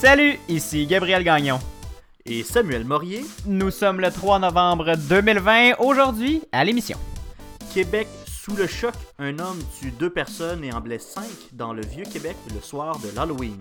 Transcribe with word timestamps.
Salut, 0.00 0.38
ici 0.48 0.86
Gabriel 0.86 1.22
Gagnon. 1.22 1.58
Et 2.24 2.42
Samuel 2.42 2.86
Morier. 2.86 3.22
Nous 3.44 3.70
sommes 3.70 4.00
le 4.00 4.10
3 4.10 4.38
novembre 4.38 4.94
2020. 4.96 5.72
Aujourd'hui, 5.78 6.40
à 6.52 6.64
l'émission. 6.64 6.96
Québec 7.74 8.08
sous 8.24 8.56
le 8.56 8.66
choc, 8.66 8.94
un 9.18 9.38
homme 9.38 9.58
tue 9.78 9.90
deux 9.90 10.08
personnes 10.08 10.64
et 10.64 10.72
en 10.72 10.80
blesse 10.80 11.06
cinq 11.06 11.28
dans 11.52 11.74
le 11.74 11.82
vieux 11.84 12.04
Québec 12.04 12.34
le 12.54 12.62
soir 12.62 12.98
de 13.00 13.14
l'Halloween. 13.14 13.60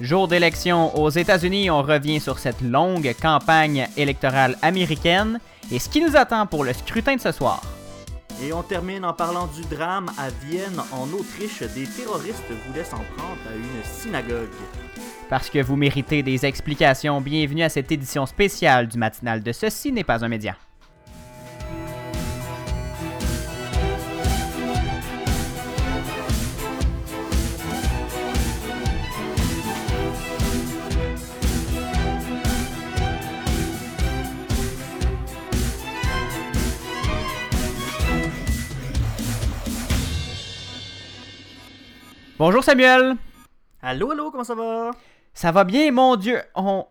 Jour 0.00 0.28
d'élection 0.28 0.96
aux 0.96 1.10
États-Unis, 1.10 1.70
on 1.70 1.82
revient 1.82 2.20
sur 2.20 2.38
cette 2.38 2.60
longue 2.60 3.12
campagne 3.20 3.88
électorale 3.96 4.56
américaine 4.62 5.40
et 5.72 5.80
ce 5.80 5.88
qui 5.88 6.00
nous 6.00 6.16
attend 6.16 6.46
pour 6.46 6.62
le 6.62 6.72
scrutin 6.72 7.16
de 7.16 7.20
ce 7.20 7.32
soir. 7.32 7.60
Et 8.44 8.52
on 8.52 8.62
termine 8.62 9.04
en 9.04 9.12
parlant 9.12 9.48
du 9.48 9.62
drame 9.62 10.08
à 10.18 10.28
Vienne, 10.46 10.80
en 10.92 11.12
Autriche. 11.12 11.64
Des 11.74 11.86
terroristes 11.86 12.44
voulaient 12.68 12.84
s'en 12.84 13.02
prendre 13.16 13.40
à 13.50 13.56
une 13.56 13.82
synagogue. 13.84 14.46
Parce 15.28 15.50
que 15.50 15.58
vous 15.58 15.76
méritez 15.76 16.22
des 16.22 16.46
explications, 16.46 17.20
bienvenue 17.20 17.62
à 17.62 17.68
cette 17.68 17.92
édition 17.92 18.24
spéciale 18.24 18.88
du 18.88 18.96
matinal 18.96 19.42
de 19.42 19.52
Ceci 19.52 19.92
n'est 19.92 20.02
pas 20.02 20.24
un 20.24 20.28
média. 20.28 20.56
Bonjour 42.38 42.64
Samuel. 42.64 43.16
Allô, 43.82 44.10
allô, 44.10 44.30
comment 44.30 44.44
ça 44.44 44.54
va? 44.54 44.90
Ça 45.38 45.52
va 45.52 45.62
bien, 45.62 45.92
mon 45.92 46.16
Dieu. 46.16 46.42
On... 46.56 46.84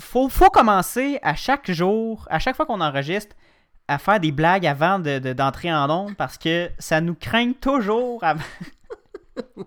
Faut, 0.00 0.30
commencer 0.48 1.18
à 1.22 1.34
chaque 1.34 1.70
jour, 1.70 2.26
à 2.30 2.38
chaque 2.38 2.56
fois 2.56 2.64
qu'on 2.64 2.80
enregistre, 2.80 3.36
à 3.88 3.98
faire 3.98 4.20
des 4.20 4.32
blagues 4.32 4.66
avant 4.66 4.98
d'entrer 4.98 5.68
de, 5.68 5.74
en 5.74 5.90
onde 5.90 6.16
parce 6.16 6.38
que 6.38 6.70
ça 6.78 7.02
nous 7.02 7.14
craint 7.14 7.52
toujours 7.52 8.24
avant. 8.24 8.40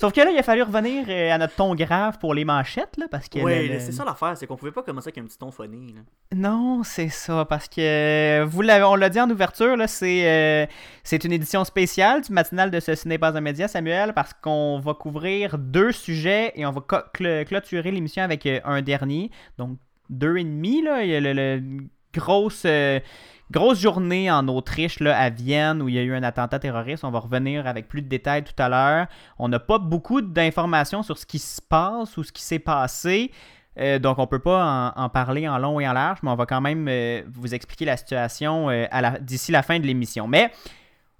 Sauf 0.00 0.12
que 0.12 0.20
là, 0.20 0.30
il 0.30 0.38
a 0.38 0.44
fallu 0.44 0.62
revenir 0.62 1.06
euh, 1.08 1.32
à 1.32 1.38
notre 1.38 1.56
ton 1.56 1.74
grave 1.74 2.18
pour 2.18 2.32
les 2.32 2.44
manchettes, 2.44 2.96
là, 2.98 3.06
parce 3.10 3.28
que... 3.28 3.40
Oui, 3.40 3.68
c'est 3.80 3.90
ça 3.90 4.04
l'affaire, 4.04 4.36
c'est 4.36 4.46
qu'on 4.46 4.56
pouvait 4.56 4.70
pas 4.70 4.84
commencer 4.84 5.08
avec 5.08 5.18
un 5.18 5.24
petit 5.24 5.36
ton 5.36 5.50
funny, 5.50 5.92
là. 5.92 6.00
Non, 6.36 6.82
c'est 6.84 7.08
ça, 7.08 7.44
parce 7.44 7.66
que, 7.66 7.80
euh, 7.80 8.44
vous 8.44 8.62
l'avez, 8.62 8.84
on 8.84 8.94
l'a 8.94 9.08
dit 9.08 9.20
en 9.20 9.28
ouverture, 9.28 9.76
là, 9.76 9.88
c'est, 9.88 10.28
euh, 10.28 10.66
c'est 11.02 11.24
une 11.24 11.32
édition 11.32 11.64
spéciale 11.64 12.22
du 12.22 12.32
matinal 12.32 12.70
de 12.70 12.78
Ce 12.78 13.08
n'est 13.08 13.18
pas 13.18 13.36
un 13.36 13.40
média, 13.40 13.66
Samuel, 13.66 14.14
parce 14.14 14.34
qu'on 14.34 14.78
va 14.78 14.94
couvrir 14.94 15.58
deux 15.58 15.90
sujets 15.90 16.52
et 16.54 16.64
on 16.64 16.70
va 16.70 16.82
clôturer 17.44 17.90
l'émission 17.90 18.22
avec 18.22 18.46
un 18.46 18.82
dernier, 18.82 19.32
donc 19.58 19.78
deux 20.10 20.36
et 20.36 20.44
demi, 20.44 20.80
là, 20.80 21.02
il 21.02 21.10
y 21.10 21.16
a 21.16 21.20
le, 21.20 21.60
grosse 22.14 22.66
Grosse 23.50 23.80
journée 23.80 24.30
en 24.30 24.46
Autriche, 24.46 25.00
là, 25.00 25.18
à 25.18 25.30
Vienne, 25.30 25.80
où 25.80 25.88
il 25.88 25.94
y 25.94 25.98
a 25.98 26.02
eu 26.02 26.14
un 26.14 26.22
attentat 26.22 26.58
terroriste. 26.58 27.02
On 27.02 27.10
va 27.10 27.20
revenir 27.20 27.66
avec 27.66 27.88
plus 27.88 28.02
de 28.02 28.08
détails 28.08 28.44
tout 28.44 28.62
à 28.62 28.68
l'heure. 28.68 29.06
On 29.38 29.48
n'a 29.48 29.58
pas 29.58 29.78
beaucoup 29.78 30.20
d'informations 30.20 31.02
sur 31.02 31.16
ce 31.16 31.24
qui 31.24 31.38
se 31.38 31.62
passe 31.62 32.18
ou 32.18 32.24
ce 32.24 32.30
qui 32.30 32.42
s'est 32.42 32.58
passé. 32.58 33.30
Euh, 33.78 33.98
donc, 33.98 34.18
on 34.18 34.22
ne 34.22 34.26
peut 34.26 34.38
pas 34.38 34.92
en, 34.94 35.08
parler 35.08 35.48
en 35.48 35.56
long 35.56 35.80
et 35.80 35.88
en 35.88 35.94
large, 35.94 36.18
mais 36.22 36.30
on 36.30 36.34
va 36.34 36.44
quand 36.44 36.60
même 36.60 36.86
euh, 36.88 37.22
vous 37.32 37.54
expliquer 37.54 37.86
la 37.86 37.96
situation 37.96 38.68
euh, 38.68 38.86
d'ici 39.22 39.50
la 39.50 39.62
fin 39.62 39.78
de 39.78 39.86
l'émission. 39.86 40.26
Mais 40.26 40.50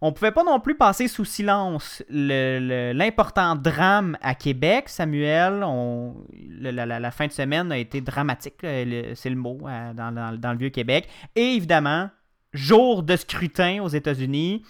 on 0.02 0.08
ne 0.08 0.12
pouvait 0.12 0.32
pas 0.32 0.44
non 0.44 0.60
plus 0.60 0.76
passer 0.76 1.08
sous 1.08 1.24
silence 1.24 2.04
l'important 2.10 3.56
drame 3.56 4.18
à 4.20 4.34
Québec, 4.34 4.90
Samuel. 4.90 5.64
la, 6.60 7.10
fin 7.10 7.26
de 7.26 7.32
semaine 7.32 7.72
a 7.72 7.78
été 7.78 8.00
dramatique, 8.00 8.56
c'est 8.60 9.30
le 9.30 9.34
mot, 9.34 9.58
dans, 9.94 10.52
le 10.52 10.58
vieux 10.58 10.68
Québec. 10.68 11.08
Et 11.34 11.54
évidemment, 11.54 12.10
jour 12.52 13.02
de 13.02 13.16
scrutin 13.16 13.82
aux 13.82 13.88
États-Unis, 13.88 14.62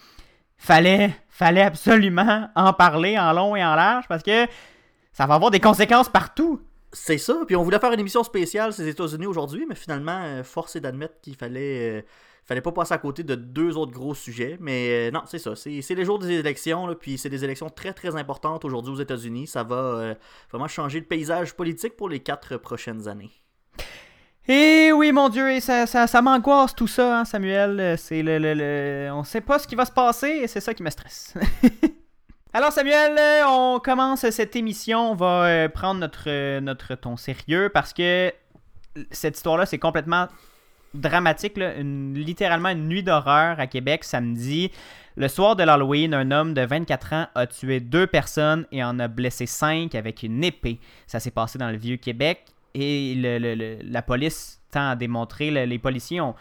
fallait, 0.56 1.14
fallait 1.28 1.62
absolument 1.62 2.50
en 2.54 2.72
parler 2.72 3.18
en 3.18 3.32
long 3.32 3.56
et 3.56 3.64
en 3.64 3.74
large 3.74 4.06
parce 4.08 4.22
que 4.22 4.46
ça 5.12 5.26
va 5.26 5.34
avoir 5.34 5.50
des 5.50 5.60
conséquences 5.60 6.08
partout. 6.08 6.60
C'est 6.92 7.18
ça. 7.18 7.42
Puis 7.46 7.56
on 7.56 7.62
voulait 7.62 7.78
faire 7.78 7.92
une 7.92 8.00
émission 8.00 8.24
spéciale 8.24 8.72
ces 8.72 8.88
États-Unis 8.88 9.26
aujourd'hui, 9.26 9.66
mais 9.68 9.74
finalement, 9.74 10.22
euh, 10.24 10.42
force 10.42 10.76
est 10.76 10.80
d'admettre 10.80 11.20
qu'il 11.20 11.36
fallait, 11.36 11.98
euh, 11.98 12.02
fallait 12.46 12.62
pas 12.62 12.72
passer 12.72 12.94
à 12.94 12.98
côté 12.98 13.22
de 13.24 13.34
deux 13.34 13.76
autres 13.76 13.92
gros 13.92 14.14
sujets. 14.14 14.56
Mais 14.60 15.08
euh, 15.08 15.10
non, 15.10 15.22
c'est 15.26 15.38
ça. 15.38 15.54
C'est 15.54 15.94
les 15.94 16.04
jours 16.04 16.18
des 16.18 16.32
élections, 16.32 16.86
là, 16.86 16.94
puis 16.94 17.18
c'est 17.18 17.28
des 17.28 17.44
élections 17.44 17.68
très 17.68 17.92
très 17.92 18.16
importantes 18.16 18.64
aujourd'hui 18.64 18.92
aux 18.92 19.00
États-Unis. 19.00 19.46
Ça 19.46 19.64
va 19.64 20.14
vraiment 20.50 20.68
changer 20.68 21.00
le 21.00 21.06
paysage 21.06 21.54
politique 21.54 21.96
pour 21.96 22.08
les 22.08 22.20
quatre 22.20 22.56
prochaines 22.56 23.06
années. 23.06 23.32
Et 24.50 24.92
oui, 24.92 25.12
mon 25.12 25.28
Dieu, 25.28 25.50
et 25.50 25.60
ça, 25.60 25.86
ça, 25.86 26.22
m'angoisse 26.22 26.74
tout 26.74 26.86
ça, 26.86 27.20
hein, 27.20 27.24
Samuel. 27.26 27.78
Euh, 27.78 27.96
c'est 27.98 28.22
le, 28.22 28.38
le, 28.38 28.54
le, 28.54 29.10
On 29.12 29.22
sait 29.22 29.42
pas 29.42 29.58
ce 29.58 29.68
qui 29.68 29.74
va 29.74 29.84
se 29.84 29.92
passer 29.92 30.28
et 30.28 30.46
c'est 30.46 30.60
ça 30.60 30.72
qui 30.72 30.82
me 30.82 30.88
stresse. 30.88 31.34
Alors, 32.54 32.72
Samuel, 32.72 33.14
euh, 33.18 33.42
on 33.46 33.78
commence 33.78 34.28
cette 34.30 34.56
émission. 34.56 35.10
On 35.10 35.14
va 35.14 35.44
euh, 35.44 35.68
prendre 35.68 36.00
notre, 36.00 36.60
notre 36.60 36.94
ton 36.94 37.18
sérieux 37.18 37.68
parce 37.68 37.92
que 37.92 38.32
cette 39.10 39.36
histoire-là, 39.36 39.66
c'est 39.66 39.78
complètement 39.78 40.28
dramatique. 40.94 41.58
littéralement 41.58 42.70
une 42.70 42.88
nuit 42.88 43.02
d'horreur 43.02 43.60
à 43.60 43.66
Québec 43.66 44.02
samedi. 44.02 44.72
Le 45.16 45.28
soir 45.28 45.56
de 45.56 45.62
l'Halloween, 45.62 46.14
un 46.14 46.30
homme 46.30 46.54
de 46.54 46.62
24 46.62 47.12
ans 47.12 47.26
a 47.34 47.46
tué 47.46 47.80
deux 47.80 48.06
personnes 48.06 48.64
et 48.72 48.82
en 48.82 48.98
a 48.98 49.08
blessé 49.08 49.44
cinq 49.44 49.94
avec 49.94 50.22
une 50.22 50.42
épée. 50.42 50.80
Ça 51.06 51.20
s'est 51.20 51.30
passé 51.30 51.58
dans 51.58 51.70
le 51.70 51.76
vieux 51.76 51.98
Québec 51.98 52.46
et 52.74 53.14
la 53.82 54.02
police 54.02 54.62
tend 54.70 54.90
à 54.90 54.96
démontrer, 54.96 55.50
les 55.66 55.78
policiers 55.78 56.20
ont, 56.20 56.34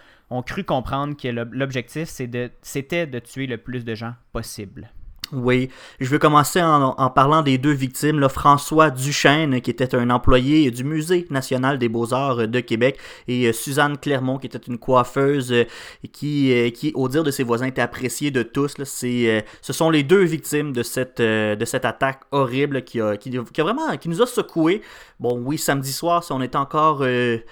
cru 0.44 0.64
comprendre 0.64 1.16
que 1.16 1.28
l'objectif 1.28 2.10
c'était 2.10 3.08
de 3.08 3.20
tuer 3.20 3.48
le 3.48 3.58
plus 3.58 3.86
de 3.86 3.96
gens 3.96 4.14
possible. 4.32 4.92
Oui, 5.34 5.70
je 6.00 6.10
vais 6.10 6.20
commencer 6.20 6.62
en, 6.62 7.10
parlant 7.10 7.42
des 7.42 7.58
deux 7.58 7.74
victimes, 7.74 8.20
là, 8.20 8.30
François 8.30 8.90
Duchesne, 8.90 9.60
qui 9.60 9.70
était 9.70 9.94
un 9.94 10.10
employé 10.10 10.72
du 10.72 10.86
Musée 10.86 11.28
national 11.30 11.80
des 11.80 11.90
beaux-arts 11.90 12.48
de 12.48 12.60
Québec, 12.62 12.98
et 13.28 13.48
euh, 13.48 13.52
Suzanne 13.52 13.98
Clermont, 13.98 14.38
qui 14.38 14.48
était 14.48 14.58
une 14.58 14.78
coiffeuse 14.78 15.52
euh, 15.52 15.66
qui, 16.14 16.54
euh, 16.54 16.70
qui, 16.70 16.94
au 16.96 17.10
dire 17.10 17.24
de 17.24 17.32
ses 17.32 17.44
voisins, 17.44 17.66
était 17.66 17.82
appréciée 17.82 18.32
de 18.32 18.42
tous. 18.42 18.76
Ce 18.78 19.44
sont 19.74 19.90
les 19.90 20.04
deux 20.04 20.24
victimes 20.24 20.72
de 20.72 20.84
cette, 20.84 21.20
attaque 21.20 22.22
horrible 22.32 22.84
qui 22.84 23.02
a, 23.02 23.18
vraiment, 23.58 23.98
qui 23.98 24.08
nous 24.08 24.22
a 24.22 24.28
secoué. 24.28 24.82
Bon, 25.20 25.38
oui, 25.44 25.58
samedi 25.58 25.92
soir, 25.92 26.24
on 26.30 26.42
était 26.42 26.58
encore 26.58 27.00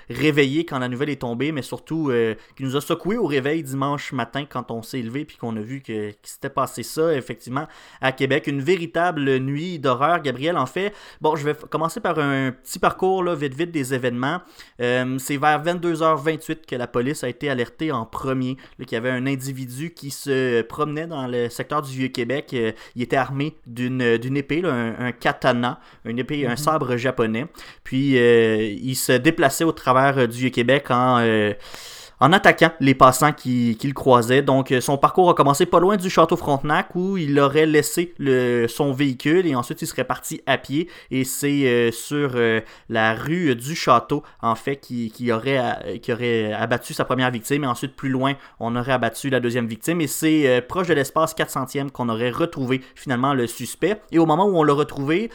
réveillé 0.10 0.66
quand 0.66 0.80
la 0.80 0.88
nouvelle 0.88 1.10
est 1.10 1.22
tombée, 1.22 1.52
mais 1.52 1.62
surtout 1.62 2.12
qui 2.56 2.64
nous 2.64 2.76
a 2.76 2.82
secoué 2.82 3.18
au 3.18 3.26
réveil 3.26 3.64
dimanche 3.64 4.14
matin 4.14 4.46
quand 4.48 4.72
on 4.72 4.82
s'est 4.82 5.02
levé 5.02 5.26
puis 5.26 5.38
qu'on 5.38 5.56
a 5.58 5.62
vu 5.62 5.82
que, 5.82 6.12
qu'il 6.12 6.30
s'était 6.30 6.50
passé 6.50 6.84
ça, 6.84 7.14
effectivement 7.14 7.65
à 8.02 8.12
Québec. 8.12 8.48
Une 8.48 8.62
véritable 8.62 9.38
nuit 9.40 9.80
d'horreur, 9.80 10.22
Gabriel. 10.22 10.58
En 10.58 10.66
fait, 10.66 10.94
bon, 11.22 11.36
je 11.36 11.46
vais 11.46 11.56
commencer 11.70 12.00
par 12.00 12.20
un 12.20 12.52
petit 12.52 12.80
parcours, 12.80 13.24
là, 13.24 13.36
vite, 13.36 13.54
vite, 13.54 13.72
des 13.72 13.94
événements. 13.94 14.42
Euh, 14.82 15.18
c'est 15.20 15.38
vers 15.38 15.64
22h28 15.64 16.66
que 16.68 16.76
la 16.76 16.88
police 16.88 17.24
a 17.24 17.30
été 17.30 17.50
alertée 17.50 17.92
en 17.92 18.06
premier 18.06 18.58
qu'il 18.86 18.94
y 18.94 18.96
avait 18.96 19.10
un 19.10 19.26
individu 19.28 19.92
qui 19.92 20.12
se 20.12 20.62
promenait 20.62 21.08
dans 21.08 21.28
le 21.28 21.50
secteur 21.50 21.82
du 21.82 21.92
Vieux-Québec. 21.92 22.52
Euh, 22.54 22.72
il 22.96 23.02
était 23.02 23.16
armé 23.16 23.56
d'une, 23.66 24.18
d'une 24.18 24.38
épée, 24.38 24.62
un, 24.66 25.12
katana, 25.12 25.80
une 26.06 26.20
épée, 26.20 26.46
un 26.46 26.52
mhm. 26.52 26.58
sabre 26.58 26.98
japonais. 26.98 27.48
Puis, 27.84 28.18
euh, 28.18 28.58
il 28.62 28.96
se 28.96 29.12
déplaçait 29.12 29.64
au 29.64 29.72
travers 29.72 30.28
du 30.28 30.38
Vieux-Québec 30.38 30.92
en 30.92 31.20
en 32.20 32.32
attaquant 32.34 32.72
les 32.80 32.96
passants 32.96 33.34
qui, 33.34 33.78
le 33.84 33.94
croisaient. 33.94 34.42
Donc 34.42 34.72
euh, 34.72 34.82
son 34.82 34.98
parcours 34.98 35.30
a 35.30 35.34
commencé 35.34 35.66
pas 35.66 35.80
loin 35.80 35.98
du 35.98 36.10
château 36.10 36.36
Frontenac 36.36 36.96
où 36.96 37.18
il 37.18 37.40
aurait 37.40 37.66
laissé 37.66 38.14
son 38.68 38.92
véhicule 38.94 39.46
et 39.46 39.56
ensuite 39.56 39.82
il 39.82 39.88
serait 39.88 40.04
parti 40.04 40.42
à 40.46 40.58
pied. 40.58 40.90
Et 41.12 41.24
c'est 41.24 41.66
euh, 41.66 41.92
sur 41.92 42.32
euh, 42.36 42.62
la 42.90 43.14
rue 43.14 43.56
du 43.56 43.76
château 43.76 44.24
en 44.42 44.56
fait 44.56 44.78
qui, 44.78 45.32
aurait, 45.32 46.00
qui 46.02 46.14
aurait 46.14 46.54
abattu 46.54 46.94
sa 46.94 47.06
première 47.06 47.32
victime. 47.32 47.64
Et 47.64 47.68
ensuite 47.68 47.96
plus 47.96 48.10
loin 48.10 48.34
on 48.60 48.76
aurait 48.76 48.94
abattu 48.94 49.30
la 49.30 49.40
deuxième 49.40 49.68
victime. 49.68 50.02
Et 50.02 50.08
c'est 50.08 50.64
proche 50.68 50.88
de 50.88 50.94
l'espace 50.94 51.36
400e 51.36 51.90
qu'on 51.90 52.10
aurait 52.10 52.32
retrouvé 52.32 52.82
finalement 52.96 53.34
le 53.34 53.48
suspect. 53.48 54.02
Et 54.12 54.20
au 54.20 54.26
moment 54.26 54.46
où 54.46 54.58
on 54.58 54.64
l'a 54.64 54.74
retrouvé 54.74 55.30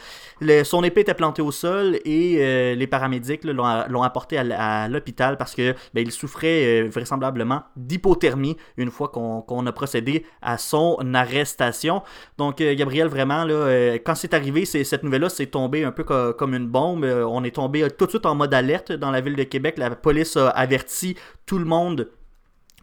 son 0.63 0.83
épée 0.83 1.01
était 1.01 1.13
plantée 1.13 1.41
au 1.41 1.51
sol 1.51 1.99
et 2.05 2.75
les 2.75 2.87
paramédics 2.87 3.43
l'ont 3.43 4.03
apporté 4.03 4.37
à, 4.37 4.87
l'hôpital 4.87 5.37
parce 5.37 5.55
que 5.55 5.75
ben, 5.93 6.03
il 6.03 6.11
souffrait 6.11 6.70
euh, 6.71 6.89
vraisemblablement 6.89 7.63
d'hypothermie 7.75 8.57
une 8.77 8.91
fois 8.91 9.09
qu'on 9.09 9.65
a 9.65 9.71
procédé 9.71 10.25
à 10.41 10.57
son 10.57 10.97
arrestation. 11.13 12.03
Donc, 12.37 12.61
euh, 12.61 12.75
Gabriel, 12.75 13.07
vraiment, 13.07 13.45
là, 13.45 13.53
euh, 13.53 13.97
quand 14.03 14.15
c'est 14.15 14.33
arrivé, 14.33 14.65
cette 14.65 15.03
nouvelle-là, 15.03 15.29
c'est 15.29 15.47
tombé 15.47 15.83
un 15.83 15.91
peu 15.91 16.03
comme 16.03 16.53
une 16.53 16.67
bombe. 16.67 17.03
on 17.03 17.43
est 17.43 17.55
tombé 17.55 17.87
tout 17.97 18.05
de 18.05 18.11
suite 18.11 18.25
en 18.25 18.35
mode 18.35 18.53
alerte 18.53 18.91
dans 18.91 19.11
la 19.11 19.21
ville 19.21 19.35
de 19.35 19.43
Québec. 19.43 19.75
La 19.77 19.91
police 19.91 20.37
a 20.37 20.49
averti 20.49 21.15
tout 21.45 21.57
le 21.57 21.65
monde 21.65 22.09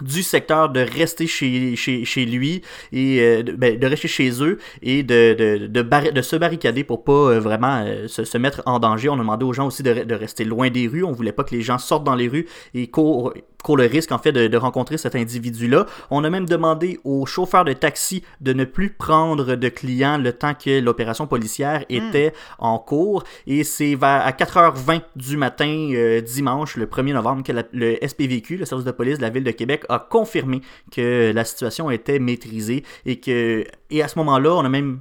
du 0.00 0.22
secteur 0.22 0.68
de 0.68 0.78
rester 0.78 1.26
chez, 1.26 1.74
chez, 1.74 2.24
lui 2.24 2.62
et 2.92 3.42
de, 3.42 3.52
ben, 3.52 3.76
de, 3.76 3.86
rester 3.86 4.06
chez 4.06 4.30
eux 4.44 4.58
et 4.80 5.02
de, 5.02 5.66
de, 5.66 6.22
se 6.22 6.36
barricader 6.36 6.84
pour 6.84 7.02
pas 7.02 7.40
vraiment 7.40 7.84
se, 8.06 8.38
mettre 8.38 8.62
en 8.66 8.78
danger. 8.78 9.08
On 9.08 9.14
a 9.14 9.18
demandé 9.18 9.44
aux 9.44 9.52
gens 9.52 9.66
aussi 9.66 9.82
de, 9.82 10.04
de, 10.04 10.14
rester 10.14 10.44
loin 10.44 10.70
des 10.70 10.86
rues. 10.86 11.02
On 11.02 11.12
voulait 11.12 11.32
pas 11.32 11.42
que 11.42 11.54
les 11.54 11.62
gens 11.62 11.78
sortent 11.78 12.04
dans 12.04 12.14
les 12.14 12.28
rues 12.28 12.46
et 12.74 12.86
courent, 12.86 13.32
le 13.76 13.86
risque 13.86 14.12
en 14.12 14.18
fait 14.18 14.32
de, 14.32 14.56
rencontrer 14.56 14.98
cet 14.98 15.14
individu-là. 15.14 15.86
On 16.10 16.24
a 16.24 16.30
même 16.30 16.46
demandé 16.46 16.98
aux 17.04 17.26
chauffeurs 17.26 17.64
de 17.64 17.72
taxi 17.72 18.22
de 18.40 18.52
ne 18.52 18.64
plus 18.64 18.90
prendre 18.90 19.54
de 19.54 19.68
clients 19.68 20.18
le 20.18 20.32
temps 20.32 20.54
que 20.54 20.80
l'opération 20.80 21.26
policière 21.26 21.80
hmm. 21.88 21.94
était 21.94 22.32
en 22.58 22.78
cours. 22.78 23.24
Et 23.46 23.62
c'est 23.64 23.94
vers 23.94 24.26
à 24.26 24.32
4h20 24.32 25.02
du 25.16 25.36
matin 25.36 26.20
dimanche, 26.24 26.76
le 26.76 26.86
1er 26.86 27.12
novembre, 27.12 27.42
que 27.42 27.52
le 27.72 27.96
SPVQ, 28.06 28.56
le 28.56 28.64
service 28.64 28.84
de 28.84 28.90
police 28.90 29.18
de 29.18 29.22
la 29.22 29.30
ville 29.30 29.44
de 29.44 29.50
Québec, 29.50 29.84
a 29.88 29.98
confirmé 29.98 30.60
que 30.90 31.32
la 31.32 31.44
situation 31.44 31.90
était 31.90 32.18
maîtrisée 32.18 32.84
et 33.06 33.20
que 33.20 33.64
et 33.90 34.02
à 34.02 34.08
ce 34.08 34.18
moment-là, 34.18 34.54
on 34.54 34.64
a 34.64 34.68
même 34.68 35.00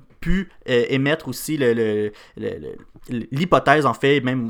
euh, 0.69 0.85
émettre 0.89 1.27
aussi 1.27 1.57
l'hypothèse, 3.09 3.85
en 3.85 3.93
fait, 3.93 4.21
même 4.21 4.49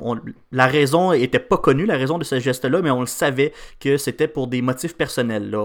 la 0.51 0.67
raison 0.67 1.11
était 1.11 1.39
pas 1.39 1.57
connue, 1.57 1.85
la 1.85 1.97
raison 1.97 2.17
de 2.17 2.23
ce 2.23 2.39
geste-là, 2.39 2.81
mais 2.81 2.91
on 2.91 3.01
le 3.01 3.07
savait 3.07 3.53
que 3.79 3.97
c'était 3.97 4.27
pour 4.27 4.47
des 4.47 4.61
motifs 4.61 4.95
personnels. 4.95 5.55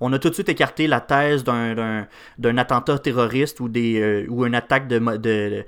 On, 0.00 0.12
a 0.12 0.18
tout 0.18 0.28
de 0.28 0.34
suite 0.34 0.48
écarté 0.48 0.86
la 0.86 1.00
thèse 1.00 1.44
d'un 1.44 2.58
attentat 2.58 2.98
terroriste 2.98 3.60
ou, 3.60 3.68
des, 3.68 4.00
euh, 4.00 4.26
ou 4.28 4.46
une 4.46 4.54
attaque 4.54 4.88
de, 4.88 4.98
de, 5.18 5.64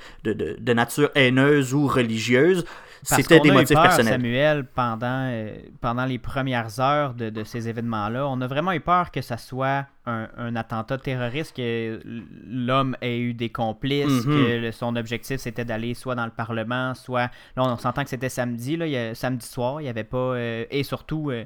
de, 0.58 0.72
nature 0.72 1.10
haineuse 1.14 1.74
ou 1.74 1.86
religieuse. 1.86 2.64
C'était 3.02 3.40
des 3.40 3.50
motifs 3.50 3.80
personnels. 3.80 4.14
Samuel, 4.14 4.64
pendant, 4.64 5.28
euh, 5.30 5.56
pendant 5.80 6.04
les 6.04 6.18
premières 6.18 6.80
heures 6.80 7.14
de, 7.14 7.30
de 7.30 7.44
ces 7.44 7.68
événements-là, 7.68 8.26
on 8.28 8.40
a 8.40 8.46
vraiment 8.46 8.72
eu 8.72 8.80
peur 8.80 9.10
que 9.10 9.20
ça 9.20 9.36
soit 9.36 9.86
un, 10.06 10.28
un 10.36 10.56
attentat 10.56 10.98
terroriste, 10.98 11.56
que 11.56 12.00
l'homme 12.46 12.96
ait 13.00 13.18
eu 13.18 13.34
des 13.34 13.50
complices, 13.50 14.26
mhm. 14.26 14.34
que 14.34 14.70
son 14.70 14.96
objectif 14.96 15.40
c'était 15.40 15.64
d'aller 15.64 15.94
soit 15.94 16.14
dans 16.14 16.24
le 16.24 16.30
Parlement, 16.30 16.94
soit. 16.94 17.30
Là, 17.56 17.64
on 17.64 17.76
s'entend 17.76 18.04
que 18.04 18.10
c'était 18.10 18.28
samedi, 18.28 18.76
là, 18.76 18.86
il 18.86 19.16
samedi 19.16 19.46
soir, 19.46 19.80
il 19.80 19.84
n'y 19.84 19.90
avait 19.90 20.04
pas. 20.04 20.18
Euh, 20.18 20.64
et 20.70 20.82
surtout. 20.82 21.30
Euh, 21.30 21.44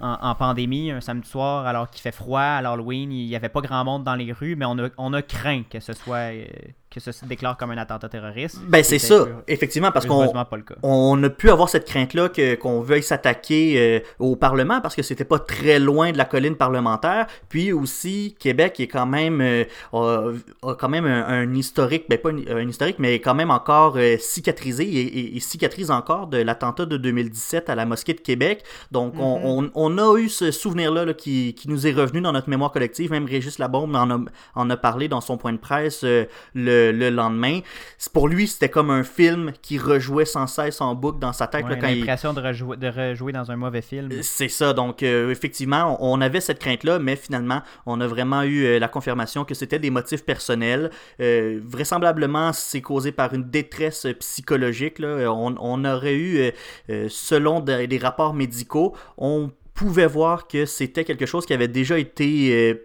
en, 0.00 0.34
pandémie, 0.34 0.90
un 0.90 1.00
samedi 1.00 1.28
soir, 1.28 1.64
alors 1.64 1.88
qu'il 1.88 2.00
fait 2.00 2.10
froid, 2.10 2.40
à 2.40 2.60
l'Halloween, 2.60 3.12
il 3.12 3.28
n'y 3.28 3.36
avait 3.36 3.50
pas 3.50 3.60
grand 3.60 3.84
monde 3.84 4.02
dans 4.02 4.16
les 4.16 4.32
rues, 4.32 4.56
mais 4.56 4.64
on 4.64 4.76
a, 4.78 4.88
on 4.98 5.12
a 5.12 5.22
craint 5.22 5.62
que 5.62 5.78
ce 5.78 5.92
soit 5.92 6.32
que 6.92 7.00
se 7.00 7.24
déclare 7.24 7.56
comme 7.56 7.70
un 7.70 7.78
attentat 7.78 8.08
terroriste. 8.08 8.58
Ben 8.68 8.84
c'est 8.84 8.98
ça, 8.98 9.26
effectivement, 9.48 9.90
parce 9.90 10.06
qu'on 10.06 10.32
on 10.82 11.22
a 11.22 11.30
pu 11.30 11.50
avoir 11.50 11.68
cette 11.68 11.86
crainte-là 11.86 12.28
que, 12.28 12.54
qu'on 12.54 12.80
veuille 12.80 13.02
s'attaquer 13.02 13.74
euh, 13.78 14.00
au 14.18 14.36
Parlement 14.36 14.80
parce 14.80 14.94
que 14.94 15.02
c'était 15.02 15.24
pas 15.24 15.38
très 15.38 15.78
loin 15.78 16.12
de 16.12 16.18
la 16.18 16.24
colline 16.24 16.56
parlementaire. 16.56 17.26
Puis 17.48 17.72
aussi, 17.72 18.36
Québec 18.38 18.78
est 18.80 18.86
quand 18.86 19.06
même 19.06 19.40
euh, 19.40 19.64
a, 19.92 20.74
quand 20.74 20.88
même 20.88 21.06
un, 21.06 21.52
historique, 21.54 22.04
ben 22.08 22.18
pas 22.18 22.30
un, 22.30 22.68
historique, 22.68 22.98
mais 22.98 23.20
quand 23.20 23.34
même 23.34 23.50
encore 23.50 23.94
euh, 23.96 24.16
cicatrisé 24.18 25.36
et, 25.36 25.40
cicatrise 25.40 25.90
encore 25.90 26.26
de 26.28 26.38
l'attentat 26.38 26.86
de 26.86 26.96
2017 26.96 27.68
à 27.68 27.74
la 27.74 27.84
mosquée 27.84 28.14
de 28.14 28.20
Québec. 28.20 28.62
Donc 28.90 29.14
on, 29.18 29.62
mm-hmm. 29.62 29.70
on, 29.74 29.98
a 29.98 30.18
eu 30.18 30.28
ce 30.28 30.50
souvenir-là 30.50 31.04
là, 31.04 31.14
qui, 31.14 31.54
qui, 31.54 31.68
nous 31.68 31.86
est 31.86 31.92
revenu 31.92 32.20
dans 32.20 32.32
notre 32.32 32.48
mémoire 32.48 32.70
collective. 32.70 33.10
Même 33.10 33.26
Régis 33.26 33.58
Labombe 33.58 33.94
en 33.94 34.10
a, 34.10 34.18
en 34.54 34.70
a 34.70 34.76
parlé 34.76 35.08
dans 35.08 35.20
son 35.20 35.36
point 35.36 35.52
de 35.52 35.58
presse 35.58 36.04
le 36.54 36.81
le, 36.90 37.10
lendemain. 37.10 37.60
Pour 38.12 38.28
lui, 38.28 38.48
c'était 38.48 38.68
comme 38.68 38.90
un 38.90 39.04
film 39.04 39.52
qui 39.62 39.78
rejouait 39.78 40.24
sans 40.24 40.46
cesse 40.46 40.80
en 40.80 40.94
boucle 40.94 41.18
dans 41.18 41.32
sa 41.32 41.46
tête. 41.46 41.64
Ouais, 41.64 41.78
l'impression 41.80 42.32
de, 42.32 42.40
rejouer, 42.40 42.76
de 42.76 42.88
rejouer 42.88 43.32
dans 43.32 43.50
un 43.50 43.56
mauvais 43.56 43.82
film. 43.82 44.10
Euh, 44.10 44.18
c'est 44.22 44.48
ça. 44.48 44.72
Donc, 44.72 45.02
euh, 45.02 45.30
effectivement, 45.30 45.96
on, 46.00 46.20
avait 46.20 46.40
cette 46.40 46.58
crainte-là, 46.58 46.98
mais 46.98 47.16
finalement, 47.16 47.62
on 47.86 48.00
a 48.00 48.06
vraiment 48.06 48.42
eu 48.42 48.64
euh, 48.64 48.78
la 48.78 48.88
confirmation 48.88 49.44
que 49.44 49.54
c'était 49.54 49.78
des 49.78 49.90
motifs 49.90 50.24
personnels. 50.24 50.90
vraisemblablement, 51.18 52.52
c'est 52.52 52.80
causé 52.80 53.12
par 53.12 53.34
une 53.34 53.44
détresse 53.44 54.06
psychologique. 54.18 54.98
Là. 54.98 55.30
On, 55.32 55.84
aurait 55.84 56.16
eu, 56.16 56.52
selon 57.08 57.60
des 57.60 57.98
rapports 57.98 58.34
médicaux, 58.34 58.94
on 59.18 59.50
pouvait 59.74 60.06
voir 60.06 60.46
que 60.46 60.64
c'était 60.64 61.04
quelque 61.04 61.26
chose 61.26 61.46
qui 61.46 61.54
avait 61.54 61.68
déjà 61.68 61.98
été 61.98 62.80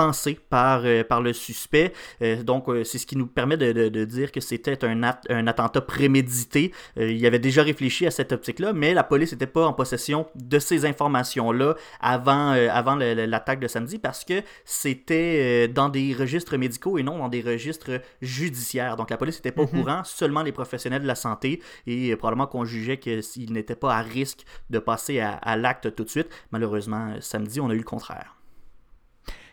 pensé 0.00 0.38
par, 0.48 0.80
euh, 0.84 1.04
par 1.04 1.20
le 1.20 1.34
suspect. 1.34 1.92
Euh, 2.22 2.42
donc, 2.42 2.70
euh, 2.70 2.84
c'est 2.84 2.96
ce 2.96 3.04
qui 3.04 3.16
nous 3.16 3.26
permet 3.26 3.58
de, 3.58 3.90
de, 3.90 4.04
dire 4.06 4.32
que 4.32 4.40
c'était 4.40 4.82
un, 4.82 5.02
un 5.28 5.46
attentat 5.46 5.82
prémédité. 5.82 6.72
il 6.96 7.24
avait 7.26 7.38
déjà 7.38 7.62
réfléchi 7.62 8.06
à 8.06 8.10
cette 8.10 8.32
optique-là, 8.32 8.72
mais 8.72 8.94
la 8.94 9.04
police 9.04 9.32
n'était 9.32 9.46
pas 9.46 9.66
en 9.66 9.74
possession 9.74 10.26
de 10.34 10.58
ces 10.58 10.86
informations-là 10.86 11.74
avant, 12.00 12.52
avant 12.52 12.94
l'attaque 12.94 13.60
de 13.60 13.68
samedi 13.68 13.98
parce 13.98 14.24
que 14.24 14.42
c'était 14.64 15.68
dans 15.68 15.90
des 15.90 16.14
registres 16.14 16.56
médicaux 16.56 16.96
et 16.96 17.02
non 17.02 17.18
dans 17.18 17.28
des 17.28 17.42
registres 17.42 18.00
judiciaires. 18.22 18.96
Donc, 18.96 19.10
la 19.10 19.18
police 19.18 19.36
n'était 19.36 19.52
pas 19.52 19.62
au 19.62 19.70
mhm. 19.70 19.82
courant, 19.82 20.04
seulement 20.04 20.42
les 20.42 20.52
professionnels 20.52 21.02
de 21.02 21.06
la 21.06 21.14
santé 21.14 21.60
et 21.86 22.16
probablement 22.16 22.46
qu'on 22.46 22.64
jugeait 22.64 22.96
qu'il 22.98 23.52
n'était 23.52 23.76
pas 23.76 23.94
à 23.96 24.00
risque 24.00 24.44
de 24.70 24.78
passer 24.78 25.20
à, 25.20 25.32
à 25.32 25.56
l'acte 25.56 25.94
tout 25.94 26.04
de 26.04 26.10
suite. 26.10 26.28
Malheureusement, 26.52 27.16
samedi, 27.20 27.60
on 27.60 27.68
a 27.68 27.74
eu 27.74 27.78
le 27.78 27.84
contraire. 27.84 28.39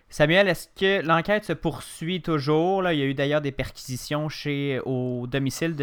Samuel, 0.10 0.48
est-ce 0.48 0.70
que 0.70 1.06
l'enquête 1.06 1.44
se 1.44 1.52
poursuit 1.52 2.22
toujours? 2.22 2.90
Il 2.90 2.98
y 2.98 3.02
a 3.02 3.06
eu 3.06 3.14
d'ailleurs 3.14 3.42
des 3.42 3.52
perquisitions 3.52 4.30
chez, 4.30 4.80
au 4.86 5.28
domicile 5.28 5.76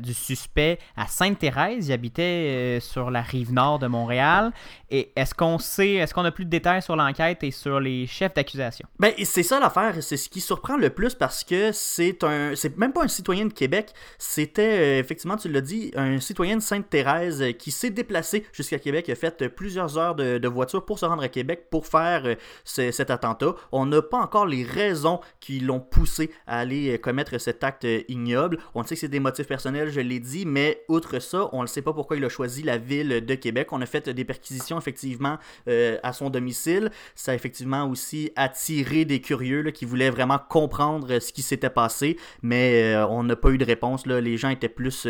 du 0.00 0.14
suspect 0.14 0.78
à 0.96 1.08
Sainte-Thérèse. 1.08 1.88
Il 1.88 1.92
habitait 1.92 2.22
euh, 2.22 2.80
sur 2.80 3.10
la 3.10 3.20
rive 3.20 3.52
nord 3.52 3.80
de 3.80 3.88
Montréal. 3.88 4.52
Et 4.90 5.10
est-ce 5.16 5.34
qu'on 5.34 5.58
sait, 5.58 5.94
est-ce 5.94 6.14
qu'on 6.14 6.24
a 6.24 6.30
plus 6.30 6.44
de 6.44 6.50
détails 6.50 6.82
sur 6.82 6.94
l'enquête 6.94 7.42
et 7.42 7.50
sur 7.50 7.80
les 7.80 8.06
chefs 8.06 8.32
d'accusation? 8.34 8.86
Ben, 9.00 9.12
c'est 9.24 9.42
ça 9.42 9.58
l'affaire. 9.58 9.94
C'est 10.00 10.16
ce 10.16 10.28
qui 10.28 10.40
surprend 10.40 10.76
le 10.76 10.90
plus 10.90 11.16
parce 11.16 11.42
que 11.42 11.72
c'est 11.72 12.22
un. 12.22 12.54
C'est 12.54 12.78
même 12.78 12.92
pas 12.92 13.02
un 13.02 13.08
citoyen 13.08 13.46
de 13.46 13.52
Québec. 13.52 13.92
C'était, 14.18 14.78
euh, 14.78 15.00
effectivement, 15.00 15.36
tu 15.36 15.48
l'as 15.48 15.60
dit, 15.60 15.90
un 15.96 16.20
citoyen 16.20 16.56
de 16.56 16.62
Sainte-Thérèse 16.62 17.42
euh, 17.42 17.50
qui 17.50 17.72
s'est 17.72 17.90
déplacé 17.90 18.46
jusqu'à 18.52 18.78
Québec, 18.78 19.08
a 19.08 19.16
fait 19.16 19.48
plusieurs 19.48 19.98
heures 19.98 20.14
de, 20.14 20.48
voiture 20.48 20.84
pour 20.84 21.00
se 21.00 21.04
rendre 21.04 21.24
à 21.24 21.28
Québec 21.28 21.64
pour 21.70 21.86
faire 21.88 22.36
cet 22.64 23.10
attentat. 23.10 23.54
On 23.72 23.86
n'a 23.86 24.02
pas 24.02 24.18
encore 24.18 24.46
les 24.46 24.64
raisons 24.64 25.20
qui 25.40 25.60
l'ont 25.60 25.80
poussé 25.80 26.30
à 26.46 26.58
aller 26.58 26.94
euh, 26.94 26.98
commettre 26.98 27.38
cet 27.38 27.64
acte 27.64 27.84
euh, 27.84 28.02
ignoble. 28.08 28.58
On 28.74 28.82
sait 28.82 28.94
que 28.94 29.00
c'est 29.00 29.08
des 29.08 29.20
motifs 29.20 29.46
personnels, 29.46 29.90
je 29.90 30.00
l'ai 30.00 30.20
dit, 30.20 30.46
mais 30.46 30.84
outre 30.88 31.18
ça, 31.18 31.48
on 31.52 31.62
ne 31.62 31.66
sait 31.66 31.82
pas 31.82 31.92
pourquoi 31.92 32.16
il 32.16 32.24
a 32.24 32.28
choisi 32.28 32.62
la 32.62 32.78
ville 32.78 33.24
de 33.24 33.34
Québec. 33.34 33.68
On 33.72 33.80
a 33.80 33.86
fait 33.86 34.08
des 34.08 34.24
perquisitions 34.24 34.78
effectivement 34.78 35.38
euh, 35.68 35.98
à 36.02 36.12
son 36.12 36.30
domicile. 36.30 36.90
Ça 37.14 37.32
a 37.32 37.34
effectivement 37.34 37.88
aussi 37.88 38.32
attiré 38.36 39.04
des 39.04 39.20
curieux 39.20 39.62
qui 39.70 39.84
voulaient 39.84 40.10
vraiment 40.10 40.38
comprendre 40.38 41.18
ce 41.18 41.32
qui 41.32 41.42
s'était 41.42 41.70
passé, 41.70 42.18
mais 42.42 42.96
on 43.08 43.22
n'a 43.22 43.36
pas 43.36 43.50
eu 43.50 43.58
de 43.58 43.64
réponse. 43.64 44.06
Les 44.06 44.36
gens 44.36 44.48
étaient 44.48 44.68
plus, 44.68 45.06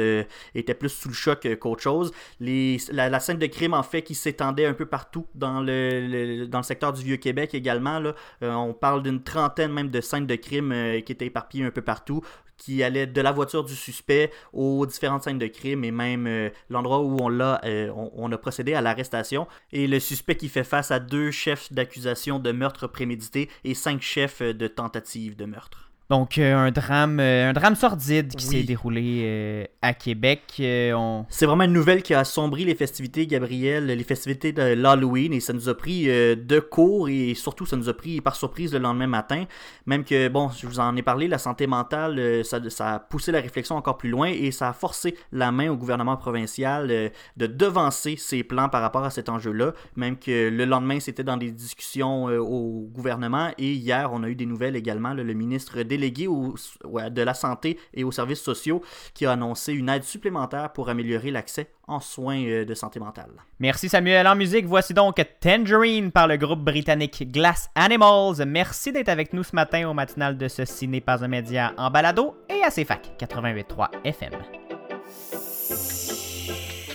étaient 0.55 0.75
plus 0.75 0.89
sous 0.89 1.09
le 1.09 1.15
choc 1.15 1.49
qu'autre 1.59 1.83
chose. 1.83 2.13
La, 2.41 3.21
scène 3.21 3.39
de 3.39 3.47
crime, 3.47 3.75
en 3.75 3.83
fait, 3.83 4.03
qui 4.03 4.15
s'étendait 4.15 4.67
un 4.67 4.75
peu 4.75 4.87
partout 4.87 5.27
dans 5.35 5.61
le, 5.61 6.49
secteur 6.63 6.93
du 6.93 7.03
Vieux-Québec 7.03 7.55
également. 7.55 8.01
Euh, 8.45 8.53
on 8.53 8.75
parle 8.75 9.03
d'une 9.03 9.23
trentaine 9.23 9.73
même 9.73 9.91
de 9.91 10.01
scènes 10.01 10.27
de 10.27 10.37
crime 10.37 10.73
euh, 10.73 11.01
qui 11.01 11.13
étaient 11.13 11.27
éparpillées 11.27 11.65
un 11.65 11.71
peu 11.71 11.83
partout, 11.83 12.23
qui 12.59 12.83
allaient 12.83 13.07
de 13.07 13.21
la 13.21 13.33
voiture 13.33 13.65
du 13.65 13.75
suspect 13.75 14.31
aux 14.53 14.85
différentes 14.87 15.25
scènes 15.25 15.39
de 15.39 15.47
crime 15.47 15.83
et 15.85 15.91
même 15.91 16.27
euh, 16.27 16.51
l'endroit 16.69 17.01
où 17.01 17.17
on, 17.21 17.29
l'a, 17.29 17.61
on, 17.95 18.31
a 18.31 18.39
procédé 18.39 18.75
à 18.75 18.83
l'arrestation. 18.83 19.49
Et 19.73 19.87
le 19.87 19.99
suspect 19.99 20.37
qui 20.37 20.49
fait 20.49 20.65
face 20.65 20.91
à 20.91 21.01
deux 21.01 21.31
chefs 21.31 21.73
d'accusation 21.73 22.39
de 22.39 22.53
meurtre 22.53 22.87
prémédité 22.87 23.49
et 23.65 23.75
cinq 23.75 24.03
chefs 24.03 24.43
de 24.43 24.67
tentative 24.69 25.37
de 25.37 25.47
meurtre. 25.47 25.94
Donc, 26.11 26.37
euh, 26.37 26.55
un 26.55 26.71
drame 26.71 27.19
euh, 27.19 27.49
un 27.49 27.55
drame 27.55 27.77
sordide 27.77 28.35
qui 28.35 28.45
s'est 28.45 28.63
déroulé 28.63 29.23
euh, 29.25 29.65
à 29.81 29.95
Québec. 29.95 30.43
C'est 30.57 31.47
vraiment 31.47 31.65
une 31.65 31.73
nouvelle 31.73 32.03
qui 32.03 32.13
a 32.13 32.21
assombri 32.21 32.67
les 32.67 32.75
festivités, 32.75 33.27
Gabriel, 33.27 33.87
les 33.87 34.05
festivités 34.05 34.53
de 34.53 34.63
l'Halloween, 34.75 35.33
et 35.33 35.41
ça 35.41 35.55
nous 35.55 35.69
a 35.69 35.75
pris 35.75 36.05
de 36.07 36.61
court, 36.61 37.09
et 37.09 37.35
surtout, 37.35 37.65
ça 37.65 37.77
nous 37.77 37.89
a 37.89 37.95
pris 37.95 38.21
par 38.21 38.37
surprise 38.37 38.73
le 38.73 38.81
lendemain 38.81 39.07
matin. 39.07 39.45
Même 39.87 40.05
que, 40.05 40.29
bon, 40.29 40.51
je 40.51 40.67
vous 40.67 40.79
en 40.79 40.95
ai 40.97 41.03
parlé, 41.03 41.27
la 41.27 41.39
santé 41.39 41.67
mentale, 41.67 42.45
ça, 42.45 42.59
ça, 42.69 42.95
a 42.95 42.99
poussé 42.99 43.33
la 43.33 43.41
réflexion 43.41 43.77
encore 43.77 43.97
plus 43.97 44.11
loin, 44.11 44.29
et 44.29 44.51
ça 44.51 44.69
a 44.69 44.73
forcé 44.73 45.17
la 45.33 45.53
main 45.53 45.71
au 45.71 45.77
gouvernement 45.77 46.17
provincial 46.17 46.89
de 47.37 47.47
devancer 47.47 48.17
ses 48.17 48.43
plans 48.45 48.69
par 48.69 48.83
rapport 48.83 49.05
à 49.05 49.11
cet 49.11 49.29
enjeu-là. 49.29 49.73
Même 49.97 50.19
que 50.19 50.49
le 50.49 50.65
lendemain, 50.65 51.01
c'était 51.01 51.25
dans 51.25 51.37
des 51.37 51.51
discussions 51.51 52.25
au 52.25 52.89
gouvernement, 52.93 53.51
et 53.59 53.73
hier, 53.73 54.11
on 54.13 54.23
a 54.23 54.29
eu 54.29 54.35
des 54.35 54.47
nouvelles 54.47 54.77
également. 54.77 55.15
le 55.15 55.35
ministre 55.35 55.83
délégué 55.97 56.27
de 56.27 57.23
la 57.23 57.35
santé 57.35 57.79
et 57.93 58.05
aux 58.05 58.13
services 58.13 58.43
sociaux 58.43 58.83
qui 59.15 59.27
a 59.27 59.33
annoncé 59.33 59.73
une 59.73 59.89
aide 59.89 60.05
supplémentaire 60.05 60.73
pour 60.73 60.89
améliorer 60.89 61.31
l'accès 61.31 61.69
en 61.87 62.01
soins 62.01 62.43
euh, 62.45 62.65
de 62.65 62.75
santé 62.75 62.99
mentale. 62.99 63.31
Merci 63.59 63.89
Samuel. 63.89 64.27
En 64.27 64.35
musique, 64.35 64.67
voici 64.67 64.95
donc 64.95 65.23
Tangerine 65.41 66.11
par 66.11 66.27
le 66.27 66.37
groupe 66.37 66.61
britannique 66.61 67.31
Glass 67.31 67.69
Animals. 67.75 68.45
Merci 68.47 68.93
d'être 68.93 69.09
avec 69.09 69.33
nous 69.33 69.43
ce 69.43 69.55
matin 69.55 69.89
au 69.89 69.95
matinal 69.95 70.37
de 70.37 70.49
ce 70.49 70.65
ciné 70.65 71.01
pas 71.01 71.25
un 71.25 71.29
média 71.29 71.73
en 71.77 71.91
balado 71.91 72.37
et 72.49 72.63
à 72.63 72.71
CFAC 72.71 73.17
88.3 73.21 73.89
FM. 74.05 74.33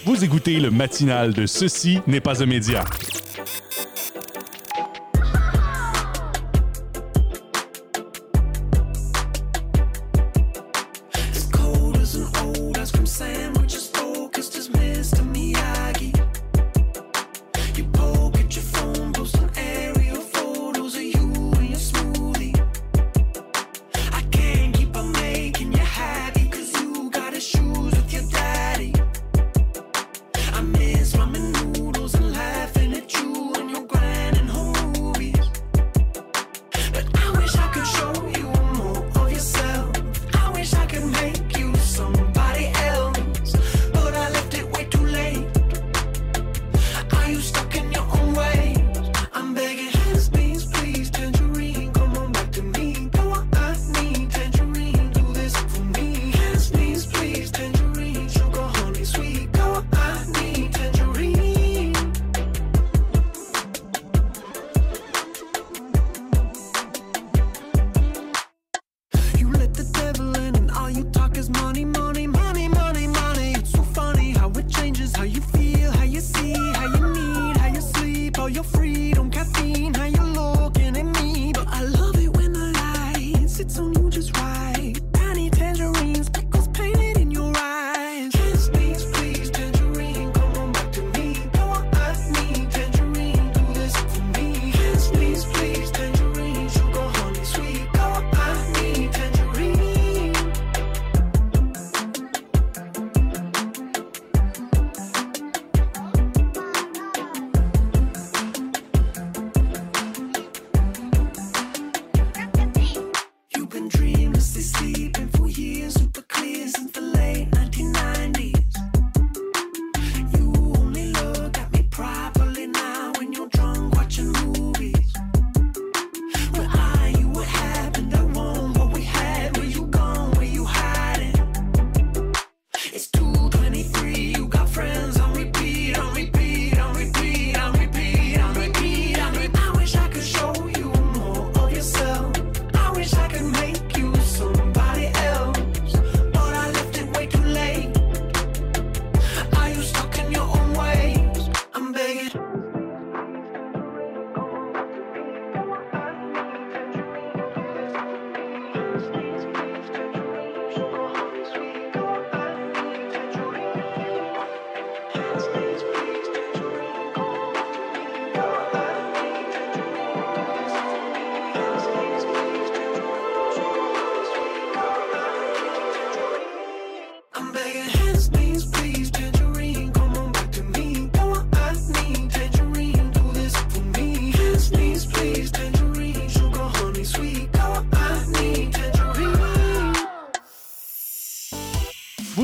Vous 0.05 0.23
écoutez 0.23 0.59
le 0.59 0.71
matinal 0.71 1.33
de 1.33 1.45
Ceci 1.45 2.01
n'est 2.07 2.21
pas 2.21 2.41
un 2.41 2.47
média 2.47 2.83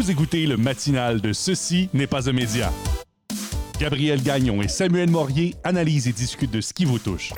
Écoutez 0.07 0.45
le 0.45 0.55
matinal 0.55 1.19
de 1.19 1.33
Ceci 1.33 1.89
n'est 1.93 2.05
pas 2.05 2.29
un 2.29 2.33
média. 2.33 2.71
Gabriel 3.79 4.21
Gagnon 4.21 4.62
et 4.62 4.67
Samuel 4.67 5.09
Morier 5.09 5.55
analysent 5.63 6.07
et 6.07 6.12
discutent 6.12 6.51
de 6.51 6.62
ce 6.62 6.74
qui 6.74 6.85
vous 6.85 7.00
touche. 7.00 7.33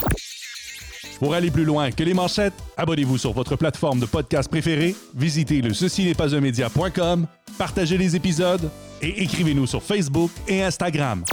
Pour 1.19 1.33
aller 1.33 1.49
plus 1.49 1.63
loin 1.63 1.91
que 1.91 2.03
les 2.03 2.13
manchettes, 2.13 2.53
abonnez-vous 2.75 3.17
sur 3.17 3.31
votre 3.31 3.55
plateforme 3.55 4.01
de 4.01 4.05
podcast 4.05 4.49
préférée, 4.49 4.95
visitez 5.15 5.61
le 5.61 5.73
ceci 5.73 6.03
n'est 6.03 6.13
pas 6.13 6.35
un 6.35 6.41
média.com, 6.41 7.25
partagez 7.57 7.97
les 7.97 8.17
épisodes 8.17 8.69
et 9.01 9.23
écrivez-nous 9.23 9.65
sur 9.65 9.81
Facebook 9.81 10.31
et 10.47 10.61
Instagram. 10.61 11.23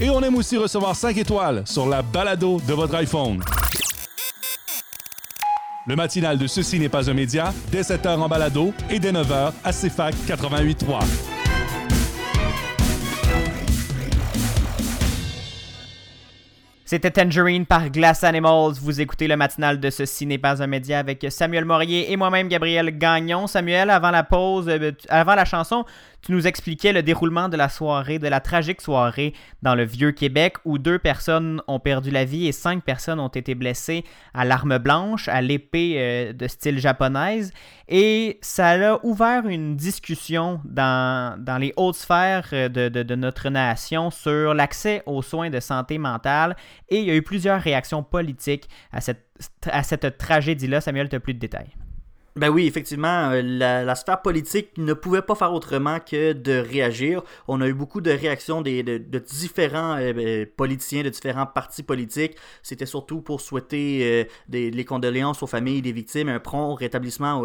Et 0.00 0.10
on 0.10 0.20
aime 0.22 0.34
aussi 0.34 0.56
recevoir 0.56 0.96
5 0.96 1.16
étoiles 1.18 1.62
sur 1.66 1.88
la 1.88 2.02
balado 2.02 2.60
de 2.66 2.72
votre 2.72 2.96
iPhone. 2.96 3.40
Le 5.88 5.96
matinal 5.96 6.36
de 6.36 6.46
Ceci 6.46 6.78
n'est 6.78 6.90
pas 6.90 7.08
un 7.08 7.14
média, 7.14 7.54
dès 7.72 7.80
7h 7.80 8.18
en 8.18 8.28
balado 8.28 8.74
et 8.90 8.98
dès 8.98 9.10
9h 9.10 9.52
à 9.64 9.72
CFAC 9.72 10.14
88.3. 10.26 11.27
C'était 16.90 17.10
Tangerine 17.10 17.66
par 17.66 17.90
Glass 17.90 18.24
Animals. 18.24 18.76
Vous 18.80 19.02
écoutez 19.02 19.28
le 19.28 19.36
matinal 19.36 19.78
de 19.78 19.90
Ceci 19.90 20.24
n'est 20.24 20.38
pas 20.38 20.62
un 20.62 20.66
média 20.66 20.98
avec 20.98 21.26
Samuel 21.28 21.66
Morier 21.66 22.10
et 22.10 22.16
moi-même 22.16 22.48
Gabriel 22.48 22.96
Gagnon. 22.96 23.46
Samuel, 23.46 23.90
avant 23.90 24.10
la 24.10 24.22
pause, 24.22 24.70
euh, 24.70 24.92
avant 25.10 25.34
la 25.34 25.44
chanson, 25.44 25.84
tu 26.22 26.32
nous 26.32 26.46
expliquais 26.46 26.94
le 26.94 27.02
déroulement 27.02 27.50
de 27.50 27.58
la 27.58 27.68
soirée, 27.68 28.18
de 28.18 28.26
la 28.26 28.40
tragique 28.40 28.80
soirée 28.80 29.34
dans 29.60 29.74
le 29.74 29.84
Vieux 29.84 30.12
Québec 30.12 30.56
où 30.64 30.78
deux 30.78 30.98
personnes 30.98 31.60
ont 31.68 31.78
perdu 31.78 32.10
la 32.10 32.24
vie 32.24 32.46
et 32.46 32.52
cinq 32.52 32.82
personnes 32.82 33.20
ont 33.20 33.28
été 33.28 33.54
blessées 33.54 34.02
à 34.32 34.46
l'arme 34.46 34.78
blanche, 34.78 35.28
à 35.28 35.42
l'épée 35.42 35.96
euh, 35.98 36.32
de 36.32 36.48
style 36.48 36.78
japonaise. 36.78 37.52
Et 37.88 38.38
ça 38.42 38.92
a 38.92 38.98
ouvert 39.02 39.46
une 39.46 39.74
discussion 39.74 40.60
dans, 40.64 41.42
dans 41.42 41.56
les 41.56 41.72
hautes 41.76 41.96
sphères 41.96 42.48
de, 42.52 42.88
de, 42.88 43.02
de 43.02 43.14
notre 43.14 43.48
nation 43.48 44.10
sur 44.10 44.52
l'accès 44.52 45.02
aux 45.06 45.22
soins 45.22 45.48
de 45.48 45.58
santé 45.58 45.96
mentale. 45.96 46.54
Et 46.90 46.98
il 47.00 47.06
y 47.06 47.10
a 47.10 47.14
eu 47.14 47.22
plusieurs 47.22 47.60
réactions 47.60 48.02
politiques 48.02 48.68
à 48.92 49.00
cette, 49.00 49.24
à 49.70 49.82
cette 49.82 50.18
tragédie-là. 50.18 50.82
Samuel, 50.82 51.08
tu 51.08 51.16
as 51.16 51.20
plus 51.20 51.32
de 51.32 51.38
détails. 51.38 51.74
Ben 52.38 52.50
oui, 52.50 52.68
effectivement, 52.68 53.30
euh, 53.32 53.42
la, 53.42 53.94
sphère 53.96 54.22
politique 54.22 54.78
ne 54.78 54.92
pouvait 54.92 55.22
pas 55.22 55.34
faire 55.34 55.52
autrement 55.52 55.98
que 55.98 56.32
de 56.32 56.52
réagir. 56.52 57.22
On 57.48 57.60
a 57.60 57.66
eu 57.66 57.74
beaucoup 57.74 58.00
de 58.00 58.12
réactions 58.12 58.62
des, 58.62 58.84
de, 58.84 59.18
différents 59.18 59.96
euh, 59.98 60.12
ben, 60.12 60.46
politiciens, 60.46 61.02
de 61.02 61.08
différents 61.08 61.46
partis 61.46 61.82
politiques. 61.82 62.36
C'était 62.62 62.86
surtout 62.86 63.22
pour 63.22 63.40
souhaiter 63.40 64.28
euh, 64.52 64.70
les 64.70 64.84
condoléances 64.84 65.42
aux 65.42 65.48
familles 65.48 65.82
des 65.82 65.90
victimes, 65.90 66.28
un 66.28 66.38
prompt 66.38 66.74
rétablissement 66.74 67.42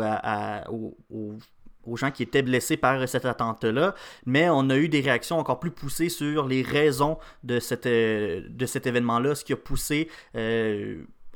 aux, 0.69 1.97
gens 1.97 2.11
qui 2.11 2.21
étaient 2.21 2.43
blessés 2.43 2.77
par 2.77 3.09
cette 3.09 3.25
attente-là, 3.25 3.95
mais 4.27 4.47
on 4.49 4.69
a 4.69 4.77
eu 4.77 4.89
des 4.89 5.01
réactions 5.01 5.39
encore 5.39 5.59
plus 5.59 5.71
poussées 5.71 6.09
sur 6.09 6.47
les 6.47 6.61
raisons 6.61 7.17
de 7.43 7.59
cet 7.59 7.87
événement-là, 7.87 9.33
ce 9.33 9.43
qui 9.43 9.53
a 9.53 9.57
poussé 9.57 10.07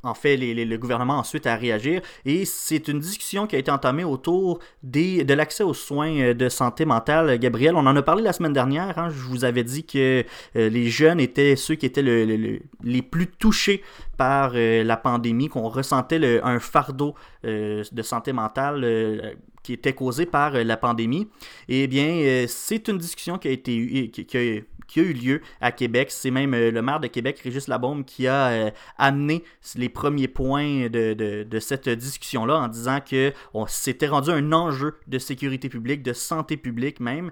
en 0.07 0.13
fait 0.13 0.37
le 0.37 0.77
gouvernement 0.77 1.17
ensuite 1.17 1.45
à 1.47 1.55
réagir. 1.55 2.01
Et 2.25 2.45
c'est 2.45 2.87
une 2.87 2.99
discussion 2.99 3.47
qui 3.47 3.55
a 3.55 3.59
été 3.59 3.71
entamée 3.71 4.03
autour 4.03 4.59
de 4.83 5.33
l'accès 5.33 5.63
aux 5.63 5.73
soins 5.73 6.13
euh, 6.19 6.33
de 6.33 6.49
santé 6.49 6.85
mentale. 6.85 7.37
Gabriel, 7.39 7.75
on 7.75 7.85
en 7.85 7.95
a 7.95 8.01
parlé 8.01 8.23
la 8.23 8.33
semaine 8.33 8.53
dernière. 8.53 8.97
Hein. 8.97 9.09
je 9.09 9.21
vous 9.23 9.45
avais 9.45 9.63
dit 9.63 9.85
que 9.85 10.23
euh, 10.55 10.69
les 10.69 10.89
jeunes 10.89 11.19
étaient 11.19 11.55
ceux 11.55 11.75
qui 11.75 11.85
étaient 11.85 12.01
les 12.01 13.01
plus 13.01 13.27
touchés 13.27 13.83
par 14.17 14.53
euh, 14.55 14.83
la 14.83 14.97
pandémie, 14.97 15.49
qu'on 15.49 15.67
ressentait 15.69 16.41
un 16.43 16.59
fardeau 16.59 17.13
de 17.43 18.01
santé 18.01 18.33
mentale 18.33 19.35
qui 19.63 19.73
était 19.73 19.93
causé 19.93 20.25
par 20.25 20.51
la 20.51 20.77
pandémie. 20.77 21.27
Eh 21.67 21.87
bien, 21.87 22.45
c'est 22.47 22.87
une 22.87 22.97
discussion 22.97 23.37
qui 23.37 23.47
a 23.47 23.51
été 23.51 24.09
qui 24.09 24.63
qui 24.87 24.99
a 24.99 25.03
eu 25.03 25.13
lieu 25.13 25.41
à 25.61 25.71
Québec. 25.71 26.11
C'est 26.11 26.31
même 26.31 26.53
euh, 26.53 26.71
le 26.71 26.81
maire 26.81 26.99
de 26.99 27.07
Québec, 27.07 27.39
Régis 27.43 27.67
Labaume, 27.67 28.05
qui 28.05 28.27
a 28.27 28.47
euh, 28.47 28.71
amené 28.97 29.43
les 29.75 29.89
premiers 29.89 30.27
points 30.27 30.89
de, 30.89 31.59
cette 31.59 31.89
discussion-là 31.89 32.57
en 32.57 32.67
disant 32.67 32.99
que 33.01 33.33
s'était 33.67 34.07
rendu 34.07 34.29
un 34.29 34.51
enjeu 34.53 34.95
de 35.07 35.19
sécurité 35.19 35.69
publique, 35.69 36.03
de 36.03 36.13
santé 36.13 36.57
publique 36.57 36.99
même. 36.99 37.31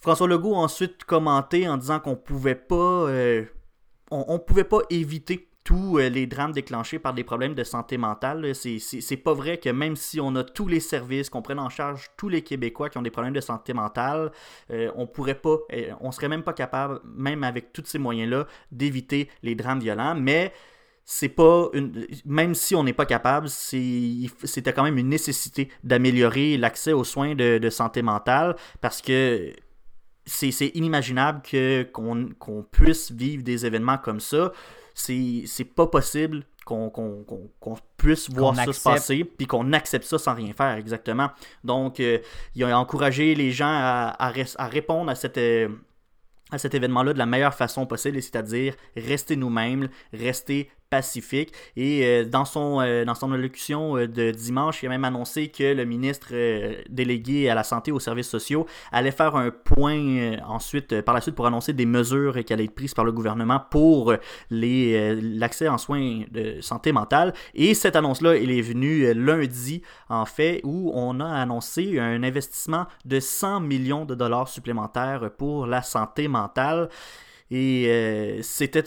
François 0.00 0.28
Legault 0.28 0.54
a 0.54 0.58
ensuite 0.58 1.04
commenté 1.04 1.68
en 1.68 1.76
disant 1.76 1.98
qu'on 1.98 2.14
pouvait 2.14 2.54
pas, 2.54 2.74
euh, 2.74 3.44
on, 4.10 4.38
pouvait 4.38 4.64
pas 4.64 4.80
éviter 4.90 5.47
tous 5.68 5.98
euh, 5.98 6.08
les 6.08 6.26
drames 6.26 6.52
déclenchés 6.52 6.98
par 6.98 7.12
des 7.12 7.24
problèmes 7.24 7.54
de 7.54 7.62
santé 7.62 7.98
mentale. 7.98 8.54
C'est 8.54 9.16
pas 9.18 9.34
vrai 9.34 9.58
que 9.58 9.68
même 9.68 9.96
si 9.96 10.18
on 10.18 10.34
a 10.34 10.42
tous 10.42 10.66
les 10.66 10.80
services, 10.80 11.28
qu'on 11.28 11.42
prenne 11.42 11.58
en 11.58 11.68
charge 11.68 12.08
tous 12.16 12.30
les 12.30 12.40
Québécois 12.40 12.88
qui 12.88 12.96
ont 12.96 13.02
des 13.02 13.10
problèmes 13.10 13.34
de 13.34 13.40
santé 13.42 13.74
mentale, 13.74 14.32
euh, 14.70 14.90
on 14.96 15.06
pourrait 15.06 15.34
pas, 15.34 15.58
euh, 15.74 15.92
on 16.00 16.10
serait 16.10 16.30
même 16.30 16.42
pas 16.42 16.54
capable, 16.54 17.00
même 17.04 17.44
avec 17.44 17.74
tous 17.74 17.82
ces 17.84 17.98
moyens-là, 17.98 18.46
d'éviter 18.72 19.28
les 19.42 19.54
drames 19.54 19.80
violents. 19.80 20.14
Mais 20.14 20.54
c'est 21.04 21.28
pas 21.28 21.68
une, 21.74 22.06
même 22.24 22.54
si 22.54 22.74
on 22.74 22.82
n'est 22.82 22.94
pas 22.94 23.04
capable, 23.04 23.50
c'était 23.50 24.72
quand 24.72 24.84
même 24.84 24.96
une 24.96 25.10
nécessité 25.10 25.68
d'améliorer 25.84 26.56
l'accès 26.56 26.94
aux 26.94 27.04
soins 27.04 27.34
de, 27.34 27.68
santé 27.68 28.00
mentale 28.00 28.56
parce 28.80 29.02
que 29.02 29.52
c'est 30.24 30.68
inimaginable 30.74 31.42
qu'on 31.92 32.66
puisse 32.70 33.12
vivre 33.12 33.42
des 33.42 33.66
événements 33.66 33.98
comme 33.98 34.20
ça 34.20 34.50
c'est 34.98 35.64
pas 35.64 35.86
possible 35.86 36.44
qu'on 36.64 37.76
puisse 37.96 38.30
voir 38.30 38.54
ça 38.54 38.72
se 38.72 38.82
passer, 38.82 39.24
puis 39.24 39.46
qu'on 39.46 39.72
accepte 39.72 40.04
ça 40.04 40.18
sans 40.18 40.34
rien 40.34 40.52
faire, 40.52 40.76
exactement. 40.76 41.30
Donc, 41.64 42.00
euh, 42.00 42.18
il 42.54 42.64
a 42.64 42.78
encouragé 42.78 43.34
les 43.34 43.52
gens 43.52 43.70
à, 43.70 44.14
à, 44.18 44.68
répondre 44.68 45.10
à 45.10 45.14
cette, 45.14 45.38
euh, 45.38 45.68
à 46.50 46.58
cet 46.58 46.74
événement-là 46.74 47.14
de 47.14 47.18
la 47.18 47.26
meilleure 47.26 47.54
façon 47.54 47.86
possible, 47.86 48.20
c'est-à-dire 48.20 48.74
rester 48.96 49.36
nous-mêmes, 49.36 49.88
rester 50.12 50.70
pacifique. 50.90 51.52
Et 51.76 52.04
euh, 52.04 52.24
dans, 52.24 52.44
son, 52.44 52.80
euh, 52.80 53.04
dans 53.04 53.14
son 53.14 53.32
allocution 53.32 53.96
euh, 53.96 54.06
de 54.06 54.30
dimanche, 54.30 54.82
il 54.82 54.86
a 54.86 54.90
même 54.90 55.04
annoncé 55.04 55.48
que 55.48 55.74
le 55.74 55.84
ministre 55.84 56.28
délégué 56.88 57.48
à 57.48 57.54
la 57.54 57.64
santé 57.64 57.90
et 57.90 57.92
aux 57.92 58.00
services 58.00 58.28
sociaux 58.28 58.66
allait 58.92 59.10
faire 59.10 59.36
un 59.36 59.50
point 59.50 60.38
ensuite, 60.46 61.00
par 61.02 61.14
la 61.14 61.20
suite, 61.20 61.34
pour 61.34 61.46
annoncer 61.46 61.72
des 61.72 61.86
mesures 61.86 62.44
qui 62.44 62.52
allaient 62.52 62.64
être 62.64 62.74
prises 62.74 62.94
par 62.94 63.04
le 63.04 63.12
gouvernement 63.12 63.60
pour 63.70 64.14
l'accès 64.50 65.68
en 65.68 65.78
soins 65.78 66.22
de 66.30 66.60
santé 66.60 66.92
mentale. 66.92 67.34
Et 67.54 67.74
cette 67.74 67.96
annonce-là, 67.96 68.36
elle 68.36 68.50
est 68.50 68.62
venue 68.62 69.12
lundi, 69.14 69.82
en 70.08 70.24
fait, 70.24 70.60
où 70.64 70.90
on 70.94 71.20
a 71.20 71.28
annoncé 71.28 71.98
un 71.98 72.22
investissement 72.22 72.86
de 73.04 73.20
100 73.20 73.60
millions 73.60 74.04
de 74.04 74.14
dollars 74.14 74.48
supplémentaires 74.48 75.30
pour 75.36 75.66
la 75.66 75.82
santé 75.82 76.28
mentale. 76.28 76.88
Et 77.50 77.86
euh, 77.88 78.42
c'était 78.42 78.84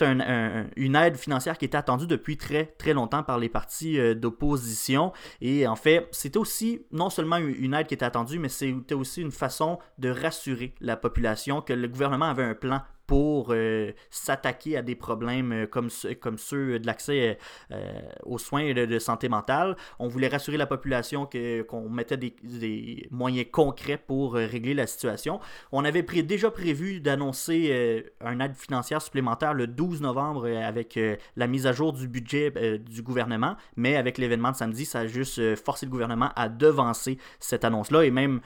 une 0.75 0.95
aide 0.95 1.17
financière 1.17 1.57
qui 1.57 1.65
était 1.65 1.77
attendue 1.77 2.07
depuis 2.07 2.37
très 2.37 2.65
très 2.77 2.93
longtemps 2.93 3.23
par 3.23 3.39
les 3.39 3.49
partis 3.49 3.99
euh, 3.99 4.13
d'opposition. 4.13 5.11
Et 5.41 5.67
en 5.67 5.75
fait, 5.75 6.07
c'était 6.11 6.37
aussi 6.37 6.85
non 6.91 7.09
seulement 7.09 7.37
une 7.37 7.73
aide 7.73 7.87
qui 7.87 7.93
était 7.93 8.05
attendue, 8.05 8.39
mais 8.39 8.49
c'était 8.49 8.95
aussi 8.95 9.21
une 9.21 9.31
façon 9.31 9.79
de 9.97 10.09
rassurer 10.09 10.75
la 10.79 10.95
population 10.95 11.61
que 11.61 11.73
le 11.73 11.87
gouvernement 11.87 12.25
avait 12.25 12.43
un 12.43 12.55
plan 12.55 12.81
pour 13.07 13.47
euh, 13.51 13.91
s'attaquer 14.09 14.77
à 14.77 14.81
des 14.81 14.95
problèmes 14.95 15.51
euh, 15.51 15.67
comme, 15.67 15.89
ceux 15.89 16.79
de 16.79 16.85
l'accès 16.85 17.37
euh, 17.71 18.01
aux 18.23 18.37
soins 18.37 18.73
de, 18.73 18.99
santé 18.99 19.29
mentale. 19.29 19.75
On 19.99 20.07
voulait 20.07 20.27
rassurer 20.27 20.57
la 20.57 20.65
population 20.65 21.27
qu'on 21.67 21.89
mettait 21.89 22.17
des, 22.17 23.07
moyens 23.11 23.47
concrets 23.51 23.97
pour 23.97 24.33
régler 24.33 24.73
la 24.73 24.87
situation. 24.87 25.39
On 25.71 25.85
avait 25.85 26.03
déjà 26.03 26.51
prévu 26.51 26.99
d'annoncer 26.99 28.05
un 28.21 28.39
aide 28.39 28.55
financière 28.55 29.01
supplémentaire 29.01 29.53
le 29.53 29.67
12 29.67 30.01
novembre 30.01 30.47
avec 30.47 30.99
la 31.35 31.47
mise 31.47 31.67
à 31.67 31.71
jour 31.71 31.93
du 31.93 32.07
budget 32.07 32.51
du 32.79 33.01
gouvernement, 33.01 33.55
mais 33.75 33.95
avec 33.95 34.17
l'événement 34.17 34.51
de 34.51 34.57
samedi, 34.57 34.85
ça 34.85 34.99
a 34.99 35.07
juste 35.07 35.55
forcé 35.55 35.85
le 35.85 35.91
gouvernement 35.91 36.31
à 36.35 36.49
devancer 36.49 37.17
cette 37.39 37.65
annonce-là 37.65 38.03
et 38.03 38.11
même 38.11 38.41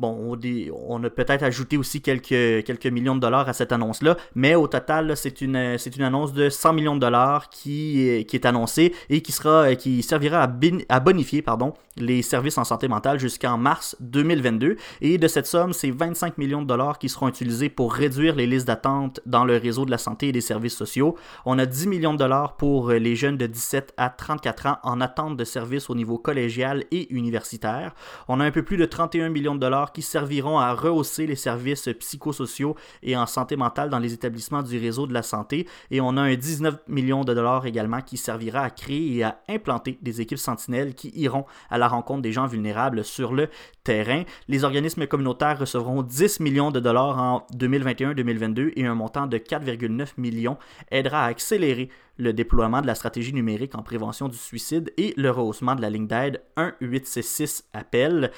Bon, 0.00 0.34
on, 0.88 1.04
a 1.04 1.10
peut-être 1.10 1.42
ajouté 1.42 1.76
aussi 1.76 2.00
quelques, 2.00 2.86
millions 2.86 3.14
de 3.14 3.20
dollars 3.20 3.50
à 3.50 3.52
cette 3.52 3.70
annonce-là, 3.70 4.16
mais 4.34 4.54
au 4.54 4.66
total, 4.66 5.14
c'est 5.14 5.42
une, 5.42 5.56
annonce 6.00 6.32
de 6.32 6.48
100 6.48 6.72
millions 6.72 6.94
de 6.94 7.00
dollars 7.00 7.50
qui, 7.50 8.00
est 8.00 8.46
annoncée 8.46 8.94
et 9.10 9.20
qui, 9.20 9.32
sera, 9.32 9.74
qui 9.74 10.02
servira 10.02 10.48
à, 10.88 11.00
bonifier 11.00 11.44
les 11.98 12.22
services 12.22 12.56
en 12.56 12.64
santé 12.64 12.88
mentale 12.88 13.18
jusqu'en 13.18 13.58
mars 13.58 13.94
2022. 14.00 14.78
Et 15.02 15.18
de 15.18 15.28
cette 15.28 15.46
somme, 15.46 15.74
c'est 15.74 15.90
25 15.90 16.38
millions 16.38 16.62
de 16.62 16.66
dollars 16.66 16.98
qui 16.98 17.10
seront 17.10 17.28
utilisés 17.28 17.68
pour 17.68 17.92
réduire 17.92 18.36
les 18.36 18.46
listes 18.46 18.68
d'attente 18.68 19.20
dans 19.26 19.44
le 19.44 19.58
réseau 19.58 19.84
de 19.84 19.90
la 19.90 19.98
santé 19.98 20.28
et 20.28 20.32
des 20.32 20.40
services 20.40 20.76
sociaux. 20.76 21.16
On 21.44 21.58
a 21.58 21.66
10 21.66 21.88
millions 21.88 22.14
de 22.14 22.18
dollars 22.18 22.56
pour 22.56 22.90
les 22.90 23.16
jeunes 23.16 23.36
de 23.36 23.46
17 23.46 23.92
à 23.98 24.08
34 24.08 24.66
ans 24.66 24.78
en 24.82 25.02
attente 25.02 25.36
de 25.36 25.44
services 25.44 25.90
au 25.90 25.94
niveau 25.94 26.16
collégial 26.16 26.84
et 26.90 27.12
universitaire. 27.12 27.92
On 28.28 28.40
a 28.40 28.46
un 28.46 28.50
peu 28.50 28.62
plus 28.62 28.78
de 28.78 28.86
31 28.86 29.28
millions 29.28 29.54
de 29.54 29.60
dollars 29.60 29.89
qui 29.92 30.02
serviront 30.02 30.58
à 30.58 30.72
rehausser 30.74 31.26
les 31.26 31.36
services 31.36 31.88
psychosociaux 31.98 32.76
et 33.02 33.16
en 33.16 33.26
santé 33.26 33.56
mentale 33.56 33.90
dans 33.90 33.98
les 33.98 34.12
établissements 34.12 34.62
du 34.62 34.78
réseau 34.78 35.06
de 35.06 35.14
la 35.14 35.22
santé. 35.22 35.66
Et 35.90 36.00
on 36.00 36.16
a 36.16 36.22
un 36.22 36.34
19 36.34 36.80
millions 36.88 37.24
de 37.24 37.34
dollars 37.34 37.66
également 37.66 38.00
qui 38.00 38.16
servira 38.16 38.62
à 38.62 38.70
créer 38.70 39.16
et 39.16 39.22
à 39.22 39.40
implanter 39.48 39.98
des 40.02 40.20
équipes 40.20 40.38
sentinelles 40.38 40.94
qui 40.94 41.12
iront 41.14 41.44
à 41.68 41.78
la 41.78 41.88
rencontre 41.88 42.22
des 42.22 42.32
gens 42.32 42.46
vulnérables 42.46 43.04
sur 43.04 43.32
le 43.32 43.48
terrain. 43.84 44.22
Les 44.48 44.64
organismes 44.64 45.06
communautaires 45.06 45.58
recevront 45.58 46.02
10 46.02 46.40
millions 46.40 46.70
de 46.70 46.80
dollars 46.80 47.18
en 47.18 47.46
2021-2022 47.54 48.72
et 48.76 48.86
un 48.86 48.94
montant 48.94 49.26
de 49.26 49.38
4,9 49.38 50.12
millions 50.16 50.58
aidera 50.90 51.24
à 51.24 51.26
accélérer 51.26 51.90
le 52.20 52.32
déploiement 52.32 52.82
de 52.82 52.86
la 52.86 52.94
stratégie 52.94 53.32
numérique 53.32 53.74
en 53.74 53.82
prévention 53.82 54.28
du 54.28 54.36
suicide 54.36 54.92
et 54.96 55.14
le 55.16 55.30
rehaussement 55.30 55.74
de 55.74 55.80
la 55.80 55.90
ligne 55.90 56.06
d'aide 56.06 56.42
1866 56.56 57.64
appel. 57.72 58.30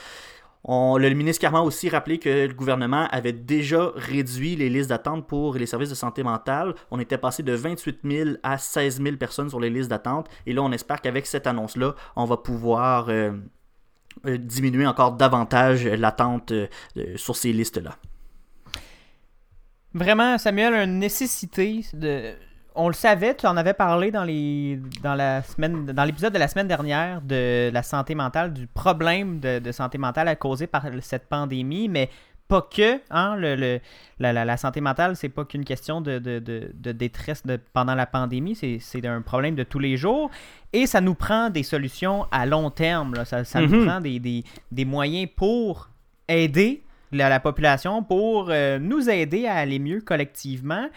On, 0.64 0.96
le 0.96 1.11
ministre 1.11 1.40
Carman 1.40 1.62
a 1.62 1.64
aussi 1.64 1.88
rappelé 1.88 2.18
que 2.18 2.46
le 2.46 2.55
gouvernement 2.55 3.09
avait 3.11 3.33
déjà 3.33 3.90
réduit 3.96 4.55
les 4.55 4.68
listes 4.68 4.90
d'attente 4.90 5.27
pour 5.27 5.55
les 5.55 5.66
services 5.66 5.90
de 5.90 5.94
santé 5.94 6.22
mentale. 6.22 6.75
On 6.92 7.01
était 7.01 7.18
passé 7.18 7.42
de 7.42 7.53
28 7.53 8.01
000 8.05 8.31
à 8.44 8.59
16 8.59 9.03
000 9.03 9.16
personnes 9.16 9.48
sur 9.48 9.59
les 9.59 9.70
listes 9.70 9.90
d'attente. 9.90 10.29
Et 10.46 10.53
là, 10.53 10.62
on 10.62 10.70
espère 10.70 11.01
qu'avec 11.01 11.27
cette 11.27 11.48
annonce-là, 11.48 11.96
on 12.14 12.27
va 12.27 12.37
pouvoir 12.37 13.09
euh, 13.09 13.33
euh, 14.27 14.38
diminuer 14.38 14.87
encore 14.87 15.12
davantage 15.12 15.85
l'attente 15.85 16.53
euh, 16.53 16.68
sur 17.16 17.35
ces 17.35 17.53
listes-là. 17.53 17.96
Vraiment, 19.94 20.38
Samuel, 20.38 20.75
une 20.75 21.01
nécessité 21.01 21.85
de 21.92 22.35
on 22.74 22.88
le 22.88 22.94
savait, 22.94 23.35
tu 23.35 23.46
en 23.46 23.56
avais 23.56 23.74
parlé 23.74 24.11
dans 24.11 24.24
les 24.24 24.80
dans 25.02 25.14
la 25.14 25.42
semaine 25.42 25.87
dans 25.87 26.04
l'épisode 26.04 26.32
de 26.32 26.38
la 26.38 26.48
semaine 26.48 26.68
dernière 26.68 27.20
de 27.20 27.70
la 27.72 27.82
santé 27.82 28.14
mentale, 28.14 28.52
du 28.52 28.66
problème 28.66 29.40
de, 29.40 29.72
santé 29.72 29.98
mentale 29.98 30.28
à 30.28 30.37
causer 30.37 30.66
par 30.66 30.85
cette 31.00 31.28
pandémie, 31.28 31.88
mais 31.88 32.08
pas 32.48 32.68
que, 32.70 33.00
hein, 33.11 33.37
le, 33.37 33.80
la, 34.18 34.56
santé 34.58 34.82
mentale, 34.82 35.16
c'est 35.16 35.30
pas 35.30 35.44
qu'une 35.46 35.64
question 35.64 36.02
de, 36.02 36.18
détresse 36.92 37.42
pendant 37.72 37.94
la 37.94 38.04
pandémie, 38.04 38.54
c'est 38.54 39.06
un 39.06 39.22
problème 39.22 39.54
de 39.54 39.62
tous 39.62 39.78
les 39.78 39.96
jours. 39.96 40.30
Et 40.74 40.87
ça 40.87 41.00
nous 41.00 41.14
prend 41.14 41.48
des 41.48 41.62
solutions 41.62 42.26
à 42.30 42.44
long 42.44 42.70
terme. 42.70 43.24
Ça, 43.24 43.42
nous 43.61 43.68
mm-hmm. 43.68 43.87
prend 43.87 44.00
des, 44.00 44.85
moyens 44.85 45.30
pour 45.35 45.88
aider 46.28 46.82
la, 47.11 47.40
population, 47.40 48.02
pour 48.02 48.48
euh, 48.50 48.78
nous 48.78 49.08
aider 49.08 49.46
à 49.46 49.54
aller 49.54 49.78
mieux 49.78 50.02
collectivement 50.02 50.88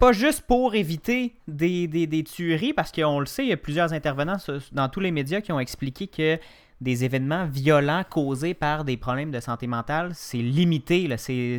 pas 0.00 0.12
juste 0.12 0.42
pour 0.42 0.74
éviter 0.74 1.34
des, 1.46 2.24
tueries, 2.24 2.72
parce 2.72 2.90
qu'on 2.90 3.20
le 3.20 3.26
sait, 3.26 3.44
il 3.44 3.50
y 3.50 3.52
a 3.52 3.56
plusieurs 3.56 3.92
intervenants 3.92 4.38
dans 4.72 4.88
tous 4.88 5.00
les 5.00 5.10
médias 5.10 5.40
qui 5.40 5.52
ont 5.52 5.60
expliqué 5.60 6.06
que 6.08 6.38
des 6.80 7.04
événements 7.04 7.44
violents 7.44 8.02
causés 8.08 8.54
par 8.54 8.84
des 8.84 8.96
problèmes 8.96 9.30
de 9.30 9.38
santé 9.38 9.66
mentale, 9.66 10.12
c'est 10.14 10.38
limité. 10.38 11.14
C'est 11.18 11.58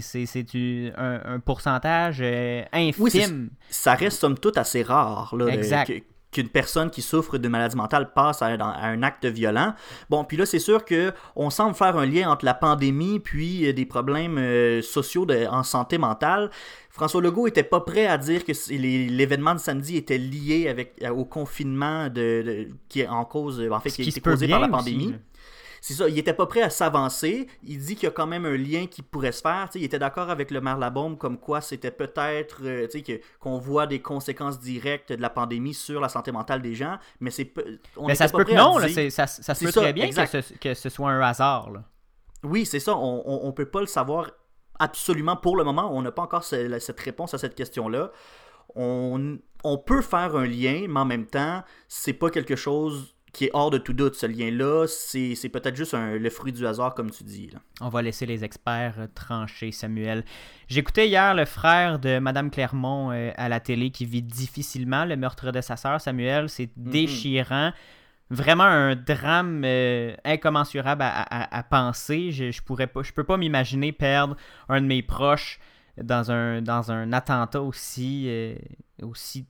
un, 0.97 1.39
pourcentage 1.45 2.17
euh, 2.21 2.63
infime. 2.73 3.51
ça 3.69 3.93
reste 3.93 4.19
somme 4.19 4.37
toute 4.37 4.57
assez 4.57 4.81
rare. 4.81 5.35
Là, 5.35 5.47
exact 5.47 5.91
qu'une 6.31 6.49
personne 6.49 6.89
qui 6.89 7.01
souffre 7.01 7.37
de 7.37 7.47
maladie 7.47 7.75
mentale 7.75 8.13
passe 8.13 8.41
à, 8.41 8.47
un 8.47 9.03
acte 9.03 9.25
violent. 9.25 9.73
Bon, 10.09 10.23
puis 10.23 10.37
là, 10.37 10.45
c'est 10.45 10.59
sûr 10.59 10.85
que 10.85 11.11
on 11.35 11.49
semble 11.49 11.75
faire 11.75 11.97
un 11.97 12.05
lien 12.05 12.29
entre 12.29 12.45
la 12.45 12.53
pandémie 12.53 13.19
puis 13.19 13.67
euh, 13.67 13.73
des 13.73 13.85
problèmes 13.85 14.37
euh, 14.37 14.81
sociaux 14.81 15.27
en 15.49 15.63
santé 15.63 15.97
mentale. 15.97 16.49
François 16.89 17.21
Legault 17.21 17.47
était 17.47 17.63
pas 17.63 17.81
prêt 17.81 18.05
à 18.05 18.17
dire 18.17 18.43
que 18.43 18.51
l'événement 18.71 19.53
de 19.55 19.59
samedi 19.59 19.97
était 19.97 20.17
lié 20.17 20.67
avec 20.67 20.93
euh, 21.03 21.09
au 21.09 21.25
confinement 21.25 22.09
de, 22.09 22.69
qui 22.89 23.01
est 23.01 23.07
en 23.07 23.25
cause, 23.25 23.61
en 23.71 23.79
fait, 23.79 23.91
qui, 23.91 24.01
a 24.01 24.05
été 24.05 24.21
causé 24.21 24.47
par 24.47 24.59
la 24.59 24.67
pandémie 24.67 25.15
c'est 25.83 25.95
ça, 25.95 26.07
il 26.07 26.17
était 26.19 26.33
pas 26.33 26.45
prêt 26.45 26.61
à 26.61 26.69
s'avancer. 26.69 27.47
Il 27.63 27.79
dit 27.79 27.95
qu'il 27.95 28.03
y 28.03 28.07
a 28.07 28.11
quand 28.11 28.27
même 28.27 28.45
un 28.45 28.55
lien 28.55 28.85
qui 28.85 29.01
pourrait 29.01 29.31
se 29.31 29.41
faire. 29.41 29.67
il 29.73 29.83
était 29.83 29.97
d'accord 29.97 30.29
avec 30.29 30.51
le 30.51 30.61
maire 30.61 30.77
Labombe 30.77 31.17
comme 31.17 31.39
quoi 31.39 31.59
c'était 31.59 31.89
peut-être 31.89 32.59
euh, 32.63 32.87
qu'on 33.39 33.57
voit 33.57 33.87
des 33.87 33.99
conséquences 33.99 34.59
directes 34.59 35.11
de 35.11 35.21
la 35.21 35.31
pandémie 35.31 35.73
sur 35.73 35.99
la 35.99 36.07
santé 36.07 36.31
mentale 36.31 36.61
des 36.61 36.75
gens, 36.75 36.99
mais 37.19 37.31
c'est 37.31 37.51
mais 38.05 38.13
ça 38.13 38.27
se 38.27 38.33
peut 38.33 38.43
que 38.43 38.53
non, 38.53 38.77
ça, 39.09 39.25
se 39.25 39.65
peut 39.65 39.71
très 39.71 39.91
bien 39.91 40.09
que 40.11 40.73
ce, 40.75 40.89
soit 40.89 41.09
un 41.09 41.19
hasard. 41.19 41.71
Oui, 42.43 42.67
c'est 42.67 42.79
ça, 42.79 42.95
on, 42.95 43.47
ne 43.47 43.51
peut 43.51 43.65
pas 43.65 43.81
le 43.81 43.87
savoir 43.87 44.29
absolument 44.77 45.35
pour 45.35 45.57
le 45.57 45.63
moment. 45.63 45.91
On 45.91 46.03
n'a 46.03 46.11
pas 46.11 46.21
encore 46.21 46.43
cette 46.43 46.99
réponse 46.99 47.33
à 47.33 47.39
cette 47.39 47.55
question-là. 47.55 48.11
On, 48.75 49.39
on, 49.63 49.77
peut 49.79 50.01
faire 50.01 50.35
un 50.35 50.45
lien, 50.45 50.85
mais 50.87 50.99
en 50.99 51.05
même 51.05 51.25
temps, 51.25 51.63
c'est 51.87 52.13
pas 52.13 52.29
quelque 52.29 52.55
chose 52.55 53.15
qui 53.33 53.45
est 53.45 53.49
hors 53.53 53.69
de 53.69 53.77
tout 53.77 53.93
doute. 53.93 54.15
Ce 54.15 54.25
lien-là, 54.25 54.85
c'est 54.87 55.49
peut-être 55.49 55.75
juste 55.75 55.93
le 55.93 56.29
fruit 56.29 56.51
du 56.51 56.65
hasard, 56.67 56.93
comme 56.93 57.11
tu 57.11 57.23
dis. 57.23 57.49
On 57.79 57.89
va 57.89 58.01
laisser 58.01 58.25
les 58.25 58.43
experts 58.43 58.95
euh, 58.99 59.07
trancher, 59.13 59.71
Samuel. 59.71 60.23
J'écoutais 60.67 61.07
hier 61.07 61.33
le 61.33 61.45
frère 61.45 61.99
de 61.99 62.19
Madame 62.19 62.51
Clermont 62.51 63.11
euh, 63.11 63.31
à 63.37 63.49
la 63.49 63.59
télé 63.59 63.91
qui 63.91 64.05
vit 64.05 64.21
difficilement 64.21 65.05
le 65.05 65.15
meurtre 65.15 65.51
de 65.51 65.61
sa 65.61 65.77
sœur, 65.77 66.01
Samuel. 66.01 66.49
C'est 66.49 66.65
mm-hmm. 66.65 66.89
déchirant. 66.89 67.71
Vraiment 68.29 68.63
un 68.63 68.95
drame 68.95 69.63
euh, 69.65 70.15
incommensurable 70.23 71.03
à, 71.03 71.63
penser. 71.69 72.31
Je, 72.31 72.51
je, 72.51 72.61
pourrais 72.61 72.87
pas, 72.87 73.03
je 73.03 73.11
peux 73.11 73.25
pas 73.25 73.35
m'imaginer 73.35 73.91
perdre 73.91 74.37
un 74.69 74.79
de 74.79 74.85
mes 74.85 75.01
proches 75.01 75.59
dans 76.01 76.31
un, 76.31 76.61
dans 76.61 76.93
un 76.93 77.11
attentat 77.11 77.61
aussi, 77.61 78.31
aussi 79.01 79.47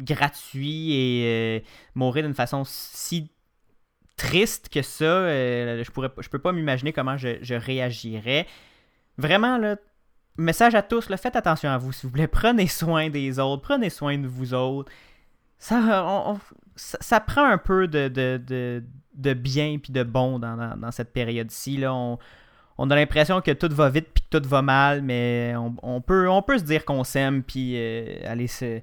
gratuit 0.00 0.92
et 0.92 1.24
euh, 1.26 1.60
mourir 1.94 2.24
d'une 2.24 2.34
façon 2.34 2.62
si 2.64 3.30
triste 4.20 4.68
que 4.68 4.82
ça, 4.82 5.04
euh, 5.04 5.82
je 5.82 5.90
pourrais 5.90 6.10
peux 6.10 6.38
pas 6.38 6.52
m'imaginer 6.52 6.92
comment 6.92 7.16
je, 7.16 7.54
réagirais. 7.54 8.46
Vraiment, 9.16 9.56
là, 9.56 9.76
message 10.36 10.74
à 10.74 10.82
tous, 10.82 11.06
faites 11.16 11.36
attention 11.36 11.70
à 11.70 11.78
vous, 11.78 11.92
s'il 11.92 12.08
vous 12.08 12.12
plaît. 12.12 12.28
Prenez 12.28 12.66
soin 12.66 13.08
des 13.08 13.38
autres, 13.38 13.62
prenez 13.62 13.88
soin 13.88 14.18
de 14.18 14.26
vous 14.26 14.52
autres. 14.52 14.92
Ça, 15.58 16.36
ça, 16.76 17.20
prend 17.20 17.44
un 17.44 17.58
peu 17.58 17.88
de, 17.88 18.82
bien 19.34 19.78
puis 19.78 19.92
de 19.92 20.02
bon 20.02 20.38
dans, 20.38 20.90
cette 20.90 21.12
période-ci. 21.12 21.82
On, 21.86 22.18
on, 22.78 22.90
a 22.90 22.94
l'impression 22.94 23.40
que 23.40 23.50
tout 23.52 23.74
va 23.74 23.88
vite 23.90 24.08
puis 24.14 24.22
que 24.30 24.38
tout 24.38 24.48
va 24.48 24.62
mal, 24.62 25.02
mais 25.02 25.54
on, 25.56 26.00
peut, 26.00 26.28
on 26.28 26.42
peut 26.42 26.58
se 26.58 26.64
dire 26.64 26.84
qu'on 26.84 27.04
s'aime 27.04 27.42
puis 27.42 27.74
euh, 27.76 28.16
aller 28.24 28.46
se 28.46 28.80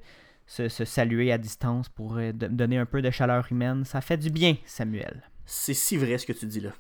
se, 0.48 0.86
saluer 0.86 1.32
à 1.32 1.38
distance 1.38 1.90
pour 1.90 2.18
euh, 2.18 2.32
donner 2.32 2.78
un 2.78 2.86
peu 2.86 3.02
de 3.02 3.12
chaleur 3.12 3.46
humaine. 3.52 3.84
Ça 3.86 4.02
fait 4.02 4.18
du 4.18 4.30
bien, 4.30 4.56
Samuel. 4.66 5.24
C'est 5.46 5.74
si 5.74 5.98
vrai 5.98 6.18
ce 6.18 6.26
que 6.26 6.34
tu 6.34 6.46
dis 6.46 6.62
là. 6.62 6.72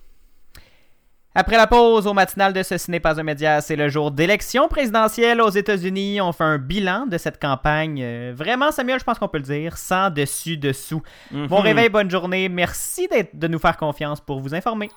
Après 1.35 1.55
la 1.55 1.67
pause 1.67 2.07
au 2.07 2.13
matinal 2.13 2.51
de 2.51 2.63
Ce 2.63 2.89
n'est 2.89 2.99
pas 2.99 3.19
un 3.19 3.23
média, 3.23 3.61
c'est 3.61 3.75
le 3.75 3.89
jour 3.89 4.09
d'élection 4.09 4.67
présidentielle 4.67 5.39
aux 5.39 5.51
États-Unis. 5.51 6.19
On 6.19 6.31
fait 6.31 6.43
un 6.43 6.57
bilan 6.57 7.05
de 7.05 7.17
cette 7.19 7.39
campagne. 7.39 8.01
Euh, 8.01 8.33
vraiment, 8.35 8.71
Samuel, 8.71 8.99
je 8.99 9.03
pense 9.03 9.19
qu'on 9.19 9.27
peut 9.27 9.37
le 9.37 9.43
dire, 9.43 9.77
sans 9.77 10.09
dessus-dessous. 10.09 11.03
Mhm. 11.31 11.47
Bon 11.47 11.59
réveil, 11.59 11.89
bonne 11.89 12.09
journée. 12.09 12.49
Merci 12.49 13.07
de 13.33 13.47
nous 13.47 13.59
faire 13.59 13.77
confiance 13.77 14.19
pour 14.19 14.39
vous 14.39 14.55
informer. 14.55 14.89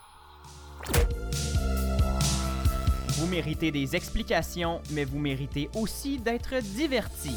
Vous 3.19 3.27
méritez 3.27 3.71
des 3.71 3.95
explications, 3.95 4.81
mais 4.93 5.05
vous 5.05 5.19
méritez 5.19 5.69
aussi 5.75 6.17
d'être 6.17 6.55
divertis. 6.63 7.37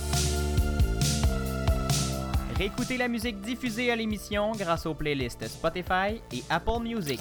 Réécoutez 2.57 2.97
la 2.97 3.07
musique 3.07 3.41
diffusée 3.41 3.89
à 3.91 3.95
l'émission 3.95 4.51
grâce 4.51 4.85
aux 4.85 4.93
playlists 4.93 5.47
Spotify 5.47 6.21
et 6.31 6.43
Apple 6.49 6.83
Music. 6.83 7.19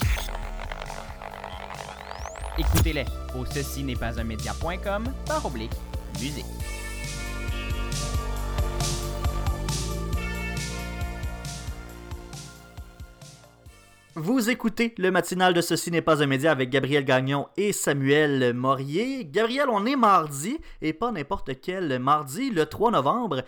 Écoutez-les 2.58 3.06
au 3.38 3.46
ceci 3.46 3.82
n'est 3.82 3.96
pas 3.96 4.20
un 4.20 4.24
média.com 4.24 5.04
par 5.26 5.46
oblique 5.46 5.72
musique. 6.20 6.44
Vous 14.14 14.50
écoutez 14.50 14.94
le 14.98 15.10
matinal 15.10 15.54
de 15.54 15.62
Ceci 15.62 15.90
n'est 15.90 16.02
pas 16.02 16.22
un 16.22 16.26
média 16.26 16.50
avec 16.50 16.68
Gabriel 16.68 17.06
Gagnon 17.06 17.48
et 17.56 17.72
Samuel 17.72 18.52
Morier. 18.52 19.24
Gabriel, 19.24 19.70
on 19.70 19.86
est 19.86 19.96
mardi 19.96 20.58
et 20.82 20.92
pas 20.92 21.10
n'importe 21.10 21.58
quel 21.62 21.98
mardi, 21.98 22.50
le 22.50 22.66
3 22.66 22.90
novembre. 22.90 23.42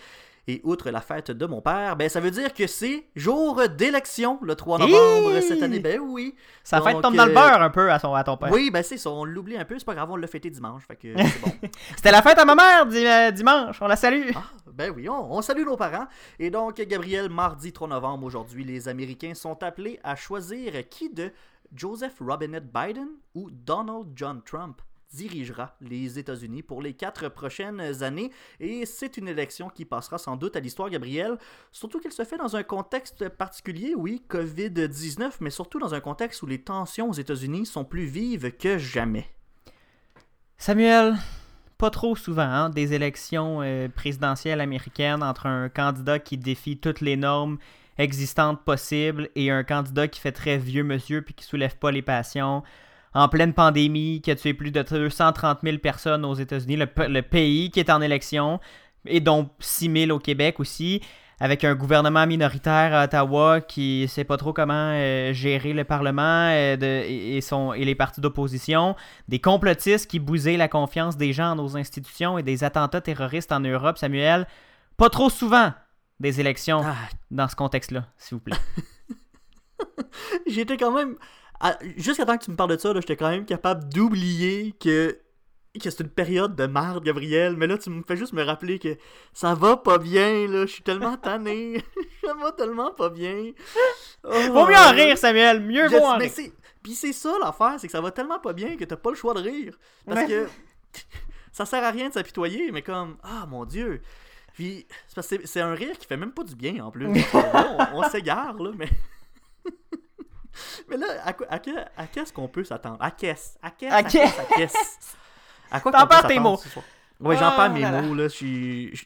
Et 0.47 0.61
outre 0.63 0.91
la 0.91 1.01
fête 1.01 1.31
de 1.31 1.47
mon 1.47 1.63
père, 1.63 1.97
ben 1.97 2.09
ça 2.09 2.21
veut 2.21 2.31
dire 2.31 2.53
que 2.53 2.67
c'est 2.67 3.07
jour 3.17 3.63
d'élection 3.69 4.39
le 4.43 4.55
3 4.55 4.79
novembre 4.79 5.41
cette 5.41 5.63
année. 5.63 5.81
Ben 5.81 5.99
oui. 6.01 6.35
Ça 6.63 6.83
fête 6.83 7.01
tombe 7.01 7.17
dans 7.17 7.25
le 7.25 7.31
euh, 7.31 7.35
beurre 7.35 7.63
un 7.63 7.71
peu 7.71 7.91
à, 7.91 7.99
son, 7.99 8.13
à 8.13 8.25
ton 8.25 8.37
père. 8.37 8.53
Oui, 8.53 8.71
ben 8.71 8.83
c'est 8.83 8.99
ça. 8.99 9.11
On 9.11 9.25
l'oublie 9.25 9.57
un 9.57 9.65
peu. 9.65 9.79
C'est 9.79 9.87
pas 9.87 9.95
grave, 9.95 10.11
on 10.11 10.17
l'a 10.17 10.27
fêté 10.27 10.51
dimanche. 10.51 10.83
Fait 10.87 10.97
que 10.97 11.15
c'est 11.17 11.41
bon. 11.41 11.53
C'était 11.97 12.11
la 12.11 12.21
fête 12.21 12.39
à 12.39 12.45
ma 12.45 12.55
mère 12.55 12.87
euh, 12.91 13.31
dimanche. 13.31 13.81
On 13.81 13.87
la 13.87 13.97
salue. 13.97 14.31
Ah, 14.35 14.43
ben 14.73 14.93
oui, 14.95 15.09
on, 15.09 15.41
salue 15.41 15.65
nos 15.65 15.77
parents. 15.77 16.07
Et 16.39 16.51
donc, 16.51 16.77
Gabriel, 16.77 17.31
mardi 17.31 17.73
3 17.73 17.89
novembre 17.89 18.27
aujourd'hui, 18.27 18.65
les 18.65 18.87
Américains 18.89 19.35
sont 19.35 19.63
appelés 19.63 19.99
à 20.05 20.15
choisir 20.15 20.73
qui 20.91 21.09
de 21.09 21.33
Joseph 21.75 22.17
Robinette 22.21 22.71
Biden 22.71 23.09
ou 23.35 23.51
Donald 23.51 24.09
John 24.15 24.43
Trump 24.45 24.81
dirigera 25.13 25.77
les 25.81 26.19
États-Unis 26.19 26.63
pour 26.63 26.83
les 26.83 26.95
quatre 26.95 27.29
prochaines 27.29 28.03
années. 28.03 28.31
Et 28.61 28.87
c'est 28.87 29.17
une 29.17 29.29
élection 29.29 29.69
qui 29.69 29.85
passera 29.85 30.19
sans 30.19 30.37
doute 30.37 30.57
à 30.57 30.61
l'histoire, 30.61 30.91
Gabriel. 30.91 31.39
Surtout 31.73 32.01
qu'elle 32.01 32.13
se 32.13 32.25
fait 32.25 32.37
dans 32.37 32.57
un 32.57 32.63
contexte 32.63 33.29
particulier, 33.29 33.95
oui, 33.97 34.23
COVID-19, 34.29 35.33
mais 35.41 35.51
surtout 35.51 35.79
dans 35.79 35.95
un 35.95 36.01
contexte 36.01 36.43
où 36.43 36.47
les 36.47 36.61
tensions 36.63 37.11
aux 37.11 37.15
États-Unis 37.15 37.67
sont 37.67 37.85
plus 37.85 38.05
vives 38.05 38.53
que 38.57 38.79
jamais. 38.79 39.29
Samuel, 40.59 41.17
pas 41.79 41.91
trop 41.91 42.17
souvent, 42.17 42.43
hein, 42.43 42.71
des 42.71 42.95
élections 42.95 43.61
euh, 43.63 43.89
présidentielles 43.89 44.61
américaines 44.61 45.23
entre 45.23 45.47
un 45.47 45.69
candidat 45.69 46.19
qui 46.19 46.39
défie 46.39 46.79
toutes 46.79 47.01
les 47.01 47.17
normes 47.17 47.59
existantes 47.99 48.65
possibles 48.65 49.29
et 49.35 49.51
un 49.51 49.65
candidat 49.65 50.09
qui 50.09 50.21
fait 50.21 50.33
très 50.33 50.59
vieux 50.59 50.83
monsieur 50.83 51.23
puis 51.23 51.35
qui 51.35 51.45
soulève 51.45 51.77
pas 51.77 51.93
les 51.93 52.03
passions 52.03 52.63
en 53.15 53.29
pleine 53.29 53.53
pandémie, 53.53 54.21
qui 54.21 54.31
a 54.31 54.37
tué 54.37 54.55
plus 54.55 54.73
de 54.73 54.83
230 54.83 55.61
000 55.63 55.79
personnes 55.79 56.25
aux 56.25 56.35
États-Unis, 56.35 56.77
le, 56.77 57.21
pays 57.23 57.71
qui 57.71 57.81
est 57.81 57.91
en 57.91 58.01
élection, 58.01 58.61
et 59.07 59.21
dont 59.21 59.49
6 59.61 60.07
000 60.07 60.17
au 60.17 60.19
Québec 60.19 60.59
aussi, 60.59 61.01
avec 61.39 61.63
un 61.65 61.75
gouvernement 61.75 62.27
minoritaire 62.27 62.95
à 62.95 63.05
Ottawa 63.05 63.61
qui 63.61 64.03
ne 64.03 64.07
sait 64.07 64.25
pas 64.25 64.37
trop 64.37 64.53
comment 64.53 64.93
euh, 64.93 65.33
gérer 65.33 65.73
le 65.73 65.85
Parlement 65.85 66.49
euh, 66.51 66.77
et, 66.81 67.41
son, 67.41 67.73
et 67.73 67.85
les 67.85 67.95
partis 67.95 68.21
d'opposition, 68.21 68.97
des 69.29 69.41
complotistes 69.41 70.11
qui 70.11 70.19
bousaient 70.19 70.57
la 70.57 70.69
confiance 70.69 71.17
des 71.17 71.33
gens 71.33 71.55
dans 71.55 71.65
nos 71.65 71.77
institutions 71.77 72.39
et 72.39 72.43
des 72.43 72.65
attentats 72.65 73.01
terroristes 73.01 73.53
en 73.53 73.61
Europe, 73.61 73.99
Samuel. 73.99 74.47
Pas 74.97 75.11
trop 75.11 75.29
souvent 75.29 75.73
des 76.21 76.41
élections 76.41 76.83
ah. 76.85 76.95
dans 77.31 77.49
ce 77.49 77.57
contexte-là, 77.57 78.07
s'il 78.17 78.37
vous 78.37 78.45
plaît. 78.45 78.57
J'étais 80.47 80.77
quand 80.77 80.93
même 80.93 81.17
jusqu'à 81.97 82.25
temps 82.25 82.37
que 82.37 82.45
tu 82.45 82.51
me 82.51 82.57
parles 82.57 82.71
de 82.71 82.77
ça, 82.77 82.93
j'étais 82.95 83.17
quand 83.17 83.31
même 83.31 83.47
capable 83.47 83.89
d'oublier 83.89 84.75
que, 84.79 85.19
que 85.83 85.91
c'est 85.91 86.01
une 86.01 86.11
période 86.11 86.55
de 86.55 86.67
merde, 86.67 87.05
Gabriel. 87.05 87.57
Mais 87.57 87.67
là, 87.67 87.79
tu 87.79 87.91
me 87.91 88.03
fais 88.03 88.17
juste 88.17 88.33
me 88.33 88.43
rappeler 88.43 88.79
que 88.79 88.97
ça 89.33 89.55
va 89.55 89.77
pas 89.77 89.99
bien, 89.99 90.47
là. 90.47 90.67
Je 90.67 90.73
suis 90.73 90.83
tellement 90.83 91.17
tanné. 91.17 91.83
ça 92.25 92.35
va 92.35 92.53
tellement 92.53 92.93
pas 92.93 93.09
bien. 93.09 93.53
Oh, 94.25 94.31
Vaut 94.53 94.67
mieux 94.67 94.77
en 94.77 94.93
rire, 94.93 95.17
Samuel. 95.17 95.61
Mieux 95.61 95.89
vaut 95.89 96.05
en 96.05 96.19
rire. 96.19 96.31
Puis 96.83 96.95
c'est 96.95 97.15
ça 97.15 97.35
l'affaire, 97.41 97.77
c'est 97.79 97.87
que 97.87 97.93
ça 97.93 98.03
va 98.03 98.11
tellement 98.11 98.39
pas 98.39 98.53
bien 98.53 98.77
que 98.77 98.85
t'as 98.85 98.97
pas 98.97 99.09
le 99.11 99.17
choix 99.17 99.33
de 99.33 99.41
rire. 99.41 99.79
Parce 100.07 100.29
que 100.29 100.47
ça 101.53 101.65
sert 101.65 101.83
à 101.83 101.91
rien 101.91 102.11
de 102.11 102.13
s'apitoyer, 102.15 102.71
mais 102.73 102.83
comme, 102.83 103.17
ah 103.23 103.47
mon 103.49 103.65
dieu. 103.65 104.03
Puis 104.53 104.87
c'est 105.23 105.61
un 105.63 105.75
rire 105.75 105.99
qui 105.99 106.07
fait 106.07 106.19
même 106.19 106.33
pas 106.33 106.45
du 106.45 106.55
bien 106.55 106.85
en 106.85 106.91
plus. 106.91 107.07
on, 107.33 107.79
on 107.95 108.03
s'égare, 108.11 108.63
là, 108.63 108.71
mais. 108.77 108.89
Mais 110.89 110.97
là, 110.97 111.07
à, 111.25 112.07
qu'est-ce 112.07 112.33
qu'on 112.33 112.49
peut 112.49 112.65
s'attendre? 112.65 112.99
À 113.01 113.11
qu'est-ce? 113.11 113.57
À 113.63 113.71
qu'est-ce? 113.71 113.95
À 113.95 114.03
qu'est-ce? 114.03 115.17
À 115.71 115.81
quoi 115.81 115.93
T'en 115.93 116.07
perds 116.07 116.27
tes 116.27 116.39
mots. 116.39 116.61
Ouais, 117.21 117.37
j'en 117.37 117.53
perds 117.53 117.71
mes 117.71 117.85
mots. 117.85 118.15
Là. 118.15 118.29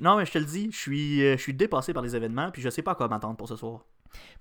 Non, 0.00 0.16
mais 0.16 0.26
je 0.26 0.32
te 0.32 0.38
le 0.38 0.44
dis, 0.44 0.70
je 0.72 0.76
suis, 0.78 1.22
euh, 1.22 1.36
je 1.36 1.42
suis 1.42 1.54
dépassé 1.54 1.92
par 1.92 2.02
les 2.02 2.16
événements, 2.16 2.50
puis 2.50 2.62
je 2.62 2.70
sais 2.70 2.82
pas 2.82 2.92
à 2.92 2.94
quoi 2.94 3.08
m'attendre 3.08 3.36
pour 3.36 3.48
ce 3.48 3.56
soir. 3.56 3.84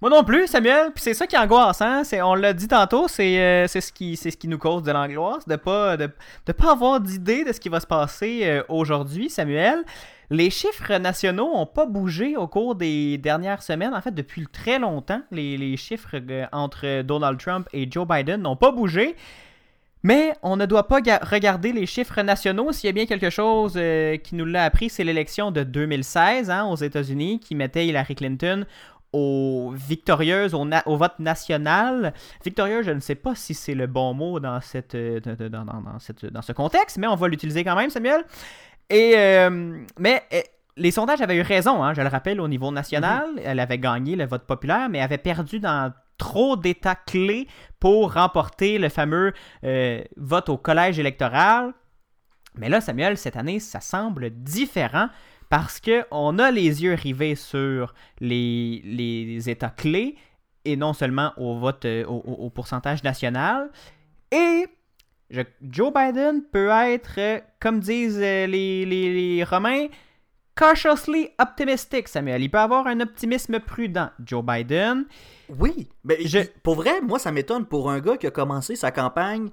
Moi 0.02 0.12
non 0.12 0.24
plus, 0.24 0.48
Samuel. 0.48 0.92
Puis 0.94 1.04
c'est 1.04 1.14
ça 1.14 1.26
qui 1.26 1.36
est 1.36 1.40
angoissant. 1.40 2.04
C'est, 2.04 2.22
on 2.22 2.36
l'a 2.36 2.54
dit 2.54 2.68
tantôt, 2.68 3.08
c'est, 3.08 3.40
euh, 3.40 3.68
ce 3.68 3.92
qui, 3.92 4.16
ce 4.16 4.30
qui 4.30 4.48
nous 4.48 4.60
cause 4.60 4.84
de 4.84 4.92
l'angoisse, 4.92 5.48
de 5.48 5.56
pas, 5.56 5.98
de, 5.98 6.10
de 6.46 6.52
pas 6.52 6.72
avoir 6.72 7.00
d'idée 7.00 7.44
de 7.44 7.52
ce 7.52 7.60
qui 7.60 7.70
va 7.70 7.80
se 7.80 7.88
passer 7.88 8.42
euh, 8.44 8.64
aujourd'hui, 8.70 9.30
Samuel. 9.30 9.84
Les 10.30 10.50
chiffres 10.50 10.98
nationaux 10.98 11.54
n'ont 11.54 11.66
pas 11.66 11.86
bougé 11.86 12.36
au 12.36 12.48
cours 12.48 12.76
des 12.76 13.18
dernières 13.18 13.62
semaines. 13.62 13.94
En 13.94 14.02
fait, 14.02 14.14
depuis 14.14 14.46
très 14.48 14.78
longtemps, 14.78 15.22
les, 15.32 15.78
chiffres 15.78 16.16
euh, 16.16 16.46
entre 16.52 17.02
Donald 17.02 17.40
Trump 17.40 17.68
et 17.72 17.90
Joe 17.90 18.06
Biden 18.06 18.42
n'ont 18.42 18.58
pas 18.58 18.72
bougé. 18.72 19.16
Mais 20.04 20.34
on 20.44 20.58
ne 20.58 20.66
doit 20.66 20.88
pas 20.88 21.00
regarder 21.24 21.72
les 21.72 21.86
chiffres 21.86 22.22
nationaux. 22.22 22.72
S'il 22.72 22.88
y 22.88 22.90
a 22.90 22.94
bien 22.94 23.06
quelque 23.06 23.30
chose 23.30 23.74
euh, 23.78 24.18
qui 24.18 24.36
nous 24.36 24.46
l'a 24.46 24.66
appris, 24.66 24.90
c'est 24.90 25.04
l'élection 25.04 25.52
de 25.52 25.64
2016 25.64 26.50
hein, 26.50 26.66
aux 26.66 26.76
États-Unis 26.76 27.40
qui 27.40 27.56
mettait 27.56 27.88
Hillary 27.88 28.16
Clinton 28.16 28.66
aux 29.14 29.72
victorieuses, 29.74 30.54
au, 30.54 30.98
vote 30.98 31.20
national. 31.20 32.14
Victorieuse, 32.44 32.86
je 32.86 32.92
ne 32.92 33.00
sais 33.00 33.16
pas 33.16 33.36
si 33.36 33.54
c'est 33.54 33.76
le 33.76 33.88
bon 33.88 34.14
mot 34.14 34.40
dans, 34.40 34.62
cette, 34.62 34.96
euh, 34.96 35.20
dans, 35.20 35.66
dans 35.66 36.42
ce 36.42 36.52
contexte, 36.52 36.98
mais 36.98 37.08
on 37.08 37.16
va 37.16 37.28
l'utiliser 37.28 37.64
quand 37.64 37.76
même, 37.76 37.90
Samuel. 37.90 38.24
Et, 38.90 39.14
euh, 39.16 39.80
mais 40.00 40.24
euh, 40.34 40.42
les 40.78 40.92
sondages 40.92 41.22
avaient 41.22 41.36
eu 41.36 41.42
raison, 41.42 41.84
hein, 41.84 41.94
je 41.94 42.02
le 42.02 42.08
rappelle, 42.08 42.40
au 42.40 42.48
niveau 42.48 42.72
national. 42.72 43.32
Mhm. 43.34 43.42
Elle 43.44 43.60
avait 43.60 43.80
gagné 43.80 44.16
le 44.16 44.26
vote 44.26 44.44
populaire, 44.44 44.90
mais 44.90 45.02
avait 45.02 45.18
perdu 45.18 45.60
dans 45.60 45.92
trop 46.18 46.56
d'états 46.56 46.96
clés 46.96 47.48
pour 47.80 48.14
remporter 48.14 48.78
le 48.78 48.90
fameux 48.90 49.34
euh, 49.64 50.02
vote 50.16 50.50
au 50.50 50.58
collège 50.58 51.00
électoral. 51.00 51.74
Mais 52.56 52.70
là, 52.70 52.82
Samuel, 52.82 53.18
cette 53.18 53.38
année, 53.38 53.60
ça 53.60 53.82
semble 53.82 54.32
différent 54.32 55.10
parce 55.50 55.80
qu'on 55.80 56.40
a 56.40 56.52
les 56.52 56.84
yeux 56.84 56.94
rivés 56.94 57.36
sur 57.36 57.94
les, 58.20 58.82
les, 58.84 59.50
états 59.50 59.70
clés 59.70 60.16
et 60.66 60.76
non 60.76 60.94
seulement 60.94 61.32
au 61.38 61.58
vote 61.58 61.86
au 62.08 62.50
pourcentage 62.50 63.04
national. 63.04 63.70
Et 64.32 64.66
Joe 65.62 65.92
Biden 65.94 66.44
peut 66.44 66.70
être, 66.70 67.16
euh, 67.18 67.40
comme 67.60 67.80
disent 67.80 68.20
euh, 68.22 68.48
les, 68.48 69.44
Romains, 69.44 69.88
cautiously 70.56 71.30
optimistic, 71.40 72.08
Samuel. 72.08 72.42
Il 72.42 72.50
peut 72.50 72.60
avoir 72.60 72.88
un 72.88 73.00
optimisme 73.02 73.60
prudent, 73.60 74.10
Joe 74.24 74.44
Biden. 74.44 75.06
Oui, 75.50 75.90
mais 76.04 76.18
pour 76.64 76.76
vrai, 76.76 77.02
moi, 77.02 77.20
ça 77.20 77.32
m'étonne 77.32 77.66
pour 77.66 77.92
un 77.92 78.00
gars 78.00 78.18
qui 78.18 78.28
a 78.28 78.32
commencé 78.32 78.76
sa 78.76 78.92
campagne, 78.92 79.50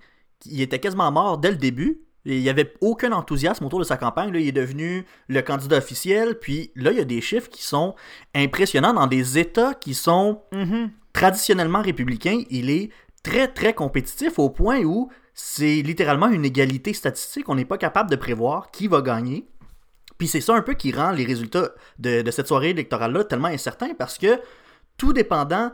il 0.47 0.61
était 0.61 0.79
quasiment 0.79 1.11
mort 1.11 1.39
dès 1.39 1.51
le 1.51 1.57
début. 1.57 2.04
Il 2.27 2.41
n'y 2.41 2.49
avait 2.49 2.73
aucun 2.81 3.13
enthousiasme 3.13 3.65
autour 3.67 3.79
de 3.79 3.85
sa 3.85 3.97
campagne. 3.97 4.33
Là, 4.33 4.39
il 4.39 4.49
est 4.49 4.53
devenu 4.53 5.05
le 5.29 5.43
candidat 5.43 5.77
officiel. 5.77 6.39
Puis 6.39 6.71
là, 6.75 6.91
il 6.91 6.99
y 6.99 7.01
a 7.01 7.05
des 7.05 7.21
chiffres 7.21 7.51
qui 7.51 7.63
sont 7.63 7.95
impressionnants 8.35 8.95
dans 8.95 9.07
des 9.07 9.39
États 9.39 9.75
qui 9.75 9.95
sont 9.95 10.43
mm-hmm. 10.53 10.91
traditionnellement 11.13 11.83
républicains. 11.83 12.43
Il 12.51 12.71
est 12.71 12.91
très, 13.23 13.49
très 13.49 13.75
compétitif 13.75 14.39
au 14.39 14.49
point 14.49 14.83
où 14.83 15.11
c'est 15.35 15.83
littéralement 15.83 16.29
une 16.29 16.45
égalité 16.45 16.95
statistique. 16.95 17.49
On 17.49 17.57
n'est 17.57 17.65
pas 17.65 17.79
capable 17.79 18.09
de 18.09 18.17
prévoir 18.17 18.71
qui 18.71 18.89
va 18.89 19.03
gagner. 19.03 19.47
Puis 20.17 20.29
c'est 20.29 20.41
ça 20.41 20.55
un 20.55 20.63
peu 20.63 20.75
qui 20.75 20.93
rend 20.93 21.11
les 21.11 21.25
résultats 21.25 21.71
de, 21.99 22.31
cette 22.31 22.47
soirée 22.47 22.71
électorale-là 22.71 23.25
tellement 23.25 23.49
incertains 23.49 23.95
parce 23.99 24.17
que 24.17 24.41
tout 24.97 25.13
dépendant 25.13 25.73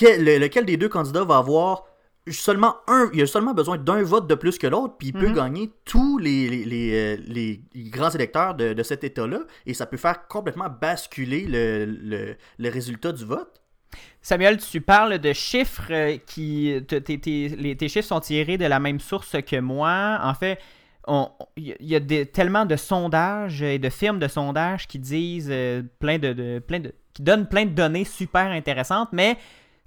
lequel 0.00 0.64
des 0.64 0.76
deux 0.76 0.88
candidats 0.88 1.24
va 1.24 1.38
avoir 1.38 1.84
seulement 2.32 2.76
un, 2.86 3.10
il 3.12 3.22
a 3.22 3.26
seulement 3.26 3.54
besoin 3.54 3.78
d'un 3.78 4.02
vote 4.02 4.26
de 4.26 4.34
plus 4.34 4.58
que 4.58 4.66
l'autre, 4.66 4.94
puis 4.98 5.08
il 5.08 5.12
peut 5.12 5.28
mhm. 5.28 5.34
gagner 5.34 5.70
tous 5.84 6.18
les, 6.18 6.64
les, 6.64 7.60
grands 7.90 8.10
électeurs 8.10 8.54
de, 8.54 8.82
cet 8.82 9.04
État-là, 9.04 9.40
et 9.66 9.74
ça 9.74 9.86
peut 9.86 9.96
faire 9.96 10.26
complètement 10.28 10.68
basculer 10.68 11.46
le, 11.46 12.36
le 12.58 12.70
résultat 12.70 13.12
du 13.12 13.24
vote. 13.24 13.58
Samuel, 14.20 14.58
tu 14.58 14.80
parles 14.80 15.18
de 15.18 15.32
chiffres 15.32 15.90
euh, 15.90 16.18
qui. 16.26 16.74
Tes, 16.86 17.88
chiffres 17.88 18.08
sont 18.08 18.20
tirés 18.20 18.58
de 18.58 18.66
la 18.66 18.80
même 18.80 19.00
source 19.00 19.36
que 19.42 19.60
moi. 19.60 20.18
En 20.22 20.34
fait, 20.34 20.58
il 21.56 21.76
y 21.80 21.96
a 21.96 22.24
tellement 22.26 22.66
de 22.66 22.76
sondages 22.76 23.62
et 23.62 23.78
de 23.78 23.88
firmes 23.88 24.18
de 24.18 24.28
sondages 24.28 24.86
qui 24.86 24.98
disent 24.98 25.48
euh, 25.50 25.82
plein 25.98 26.18
de, 26.18 26.58
plein 26.58 26.80
de. 26.80 26.94
qui 27.14 27.22
donnent 27.22 27.48
plein 27.48 27.64
de 27.64 27.70
données 27.70 28.04
super 28.04 28.46
intéressantes, 28.50 29.08
mais 29.12 29.38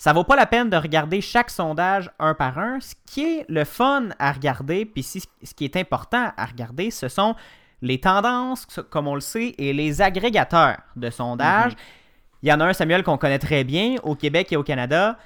ça 0.02 0.14
vaut 0.14 0.24
pas 0.24 0.36
la 0.36 0.48
peine 0.48 0.68
de 0.68 0.78
regarder 0.78 1.22
chaque 1.22 1.52
sondage 1.52 2.10
un 2.18 2.34
par 2.34 2.58
un. 2.58 2.80
Ce 2.80 2.96
qui 3.06 3.22
est 3.22 3.46
le 3.48 3.64
fun 3.64 4.10
à 4.18 4.32
regarder, 4.32 4.84
puis 4.84 5.04
ce 5.04 5.20
qui 5.56 5.64
est 5.64 5.76
important 5.76 6.32
à 6.36 6.46
regarder, 6.48 6.90
ce 6.90 7.08
sont 7.08 7.36
les 7.84 8.00
tendances, 8.00 8.66
comme 8.90 9.08
on 9.08 9.14
le 9.14 9.22
sait, 9.22 9.54
et 9.60 9.74
les 9.74 10.02
agrégateurs 10.02 10.80
de 10.96 11.12
sondages. 11.12 11.74
Mm-hmm. 11.74 12.42
Il 12.42 12.50
y 12.50 12.52
en 12.52 12.60
a 12.62 12.66
un, 12.66 12.74
Samuel, 12.74 13.04
qu'on 13.04 13.20
connaît 13.20 13.38
très 13.38 13.64
bien 13.64 13.98
au 14.02 14.16
Québec 14.16 14.52
et 14.52 14.58
au 14.58 14.64
Canada. 14.64 15.20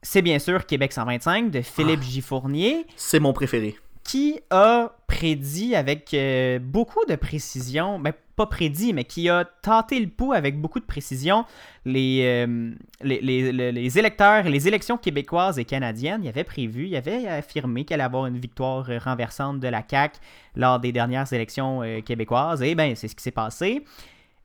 C'est 0.00 0.22
bien 0.22 0.38
sûr 0.38 0.64
Québec 0.64 0.94
125 0.94 1.50
de 1.50 1.60
Philippe 1.60 2.00
ah. 2.02 2.08
Gifournier. 2.08 2.86
C'est 2.96 3.20
mon 3.20 3.34
préféré. 3.34 3.76
Qui 4.04 4.40
a 4.50 4.92
prédit 5.06 5.74
avec 5.74 6.12
euh, 6.12 6.58
beaucoup 6.58 7.04
de 7.08 7.16
précision, 7.16 7.98
mais 7.98 8.12
ben, 8.12 8.18
pas 8.36 8.46
prédit, 8.46 8.92
mais 8.92 9.04
qui 9.04 9.28
a 9.28 9.44
tenté 9.44 10.00
le 10.00 10.08
pouls 10.08 10.32
avec 10.32 10.60
beaucoup 10.60 10.80
de 10.80 10.84
précision 10.84 11.44
les, 11.84 12.22
euh, 12.24 12.72
les, 13.00 13.20
les, 13.20 13.98
électeurs, 13.98 14.44
les 14.44 14.66
élections 14.66 14.98
québécoises 14.98 15.58
et 15.58 15.64
canadiennes. 15.64 16.24
Il 16.24 16.28
avait 16.28 16.44
prévu, 16.44 16.88
il 16.88 16.96
avait 16.96 17.28
affirmé 17.28 17.84
qu'elle 17.84 18.00
allait 18.00 18.06
avoir 18.06 18.26
une 18.26 18.38
victoire 18.38 18.86
renversante 19.04 19.60
de 19.60 19.68
la 19.68 19.82
CAQ 19.88 20.18
lors 20.56 20.80
des 20.80 20.90
dernières 20.90 21.32
élections 21.32 21.82
euh, 21.82 22.00
québécoises. 22.00 22.62
Et 22.62 22.74
bien, 22.74 22.94
c'est 22.96 23.08
ce 23.08 23.14
qui 23.14 23.22
s'est 23.22 23.30
passé. 23.30 23.84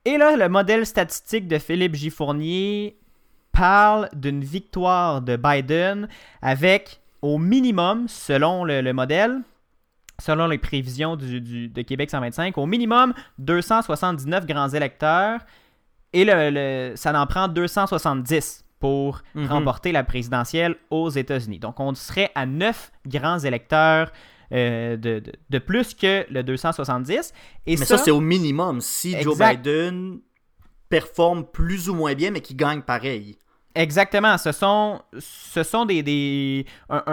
Et 0.06 0.18
là, 0.18 0.38
le 0.38 0.50
modèle 0.50 0.86
statistique 0.86 1.48
de 1.48 1.58
Philippe 1.58 1.96
Gifournier 1.96 2.96
parle 3.52 4.10
d'une 4.14 4.44
victoire 4.44 5.22
de 5.22 5.36
Biden 5.36 6.08
avec 6.42 7.00
au 7.22 7.38
minimum, 7.38 8.08
selon 8.08 8.64
le, 8.64 8.92
modèle, 8.94 9.42
selon 10.20 10.48
les 10.48 10.58
prévisions 10.58 11.16
du, 11.16 11.70
de 11.70 11.82
Québec 11.82 12.10
125, 12.10 12.58
au 12.58 12.66
minimum 12.66 13.14
279 13.40 14.46
grands 14.46 14.70
électeurs 14.70 15.42
et 16.14 16.26
le, 16.26 16.94
ça 16.96 17.20
en 17.20 17.28
prend 17.28 17.48
270 17.48 18.66
pour 18.80 19.22
mhm. 19.36 19.48
remporter 19.48 19.92
la 19.92 20.04
présidentielle 20.04 20.76
aux 20.90 21.10
États-Unis. 21.10 21.60
Donc 21.60 21.80
on 21.80 21.94
serait 21.94 22.32
à 22.36 22.46
9 22.46 22.92
grands 23.08 23.40
électeurs 23.40 24.12
euh, 24.52 24.98
de, 24.98 25.20
de- 25.20 25.34
de 25.50 25.60
plus 25.60 25.94
que 25.94 26.26
le 26.32 26.42
270. 26.42 27.34
Et 27.68 27.78
Mais 27.78 27.86
ça, 27.86 27.98
c'est 27.98 28.10
au 28.12 28.22
minimum. 28.22 28.82
Si 28.82 29.20
Joe. 29.22 29.38
Biden 29.38 30.20
performe 30.90 31.46
plus 31.46 31.88
ou 31.90 31.94
moins 31.94 32.16
bien, 32.16 32.32
mais 32.32 32.42
qu'il 32.42 32.58
gagne 32.58 32.82
pareil. 32.82 33.38
Exactement, 33.76 34.38
ce 34.38 34.52
sont, 34.52 35.02
ce 35.20 35.62
sont 35.62 35.86
des, 35.86 36.02
des 36.02 36.66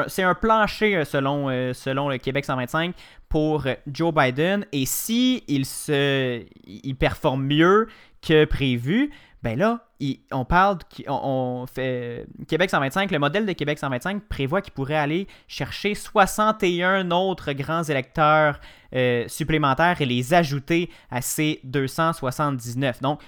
c'est 0.07 0.23
un 0.23 0.35
plancher 0.35 0.97
euh, 0.97 1.05
selon, 1.05 1.51
euh, 1.51 1.75
selon 1.75 2.09
le 2.09 2.17
Québec 2.17 2.47
125 2.47 2.95
pour 3.29 3.67
Joe 3.87 4.15
Biden 4.15 4.65
et 4.73 4.87
si 4.87 5.45
il 5.49 5.67
se, 5.67 6.43
il 6.67 6.97
performe 6.97 7.45
mieux 7.45 7.89
que 8.23 8.47
prévu, 8.47 9.11
ben 9.43 9.59
là, 9.59 9.87
on 10.33 10.45
parle, 10.45 10.79
on 11.07 11.67
fait 11.73 12.27
Québec 12.49 12.71
125, 12.71 13.11
le 13.11 13.19
modèle 13.19 13.47
de 13.47 13.53
Québec 13.53 13.79
125 13.79 14.25
prévoit 14.29 14.61
qu'il 14.61 14.73
pourrait 14.73 14.97
aller 14.97 15.27
chercher 15.47 15.95
61 15.95 17.11
autres 17.11 17.53
grands 17.53 17.85
électeurs 17.85 18.59
euh, 18.95 19.29
supplémentaires 19.29 20.01
et 20.01 20.07
les 20.07 20.35
ajouter 20.35 20.91
à 21.11 21.23
ces 21.23 21.61
279. 21.65 23.01
Donc 23.03 23.21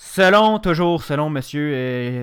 Selon, 0.00 0.60
toujours 0.60 1.02
selon 1.02 1.26
M. 1.34 1.42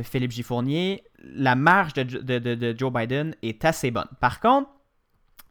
Philippe 0.04 0.32
Giffournier, 0.32 1.04
la 1.22 1.56
marge 1.56 1.94
de, 1.94 2.04
de- 2.04 2.40
de- 2.40 2.56
de 2.56 2.76
Joe 2.78 2.92
Biden 2.92 3.36
est 3.44 3.66
assez 3.66 3.92
bonne. 3.92 4.08
Par 4.22 4.40
contre, 4.40 4.70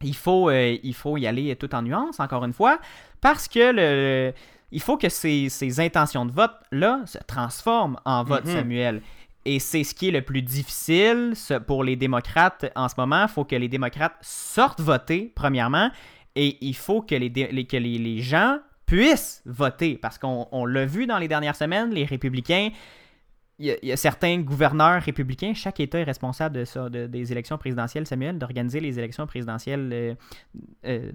il 0.01 0.15
faut, 0.15 0.49
euh, 0.49 0.75
il 0.81 0.95
faut 0.95 1.17
y 1.17 1.27
aller 1.27 1.55
tout 1.55 1.73
en 1.75 1.83
nuance, 1.83 2.19
encore 2.19 2.43
une 2.43 2.51
fois, 2.53 2.79
parce 3.21 3.47
que 3.47 3.71
le, 3.71 4.33
il 4.71 4.81
faut 4.81 4.97
que 4.97 5.07
ces, 5.07 5.49
ces 5.49 5.79
intentions 5.79 6.25
de 6.25 6.31
vote-là 6.31 7.01
se 7.05 7.19
transforment 7.27 7.97
en 8.05 8.23
vote, 8.23 8.45
Mhm. 8.45 8.51
Samuel. 8.55 9.01
Et 9.45 9.59
c'est 9.59 9.83
ce 9.83 9.93
qui 9.93 10.07
est 10.07 10.11
le 10.11 10.23
plus 10.23 10.41
difficile 10.41 11.33
pour 11.67 11.83
les 11.83 11.95
démocrates 11.95 12.65
en 12.75 12.89
ce 12.89 12.95
moment. 12.97 13.21
Il 13.25 13.29
faut 13.29 13.45
que 13.45 13.55
les 13.55 13.67
démocrates 13.69 14.15
sortent 14.21 14.81
voter, 14.81 15.31
premièrement, 15.35 15.91
et 16.35 16.57
il 16.65 16.75
faut 16.75 17.03
que 17.03 17.13
les, 17.13 17.31
que 17.31 17.77
les, 17.77 17.99
les 17.99 18.19
gens 18.21 18.57
puissent 18.85 19.41
voter. 19.45 19.97
Parce 19.97 20.17
qu'on 20.17 20.47
on 20.51 20.65
l'a 20.65 20.85
vu 20.85 21.07
dans 21.07 21.17
les 21.17 21.27
dernières 21.27 21.55
semaines, 21.55 21.91
les 21.91 22.05
républicains, 22.05 22.69
il 23.57 23.77
y, 23.83 23.91
a, 23.91 23.97
certains 23.97 24.39
gouverneurs 24.39 25.01
républicains, 25.01 25.53
chaque 25.53 25.79
État 25.79 25.99
est 25.99 26.03
responsable 26.03 26.57
de 26.57 26.65
ça, 26.65 26.89
de- 26.89 27.07
des 27.07 27.31
élections 27.31 27.57
présidentielles, 27.57 28.05
Samuel, 28.05 28.37
d'organiser 28.37 28.81
les 28.81 28.99
élections 28.99 29.25
présidentielles. 29.27 29.89
euh, 29.93 30.15
euh, 30.85 31.11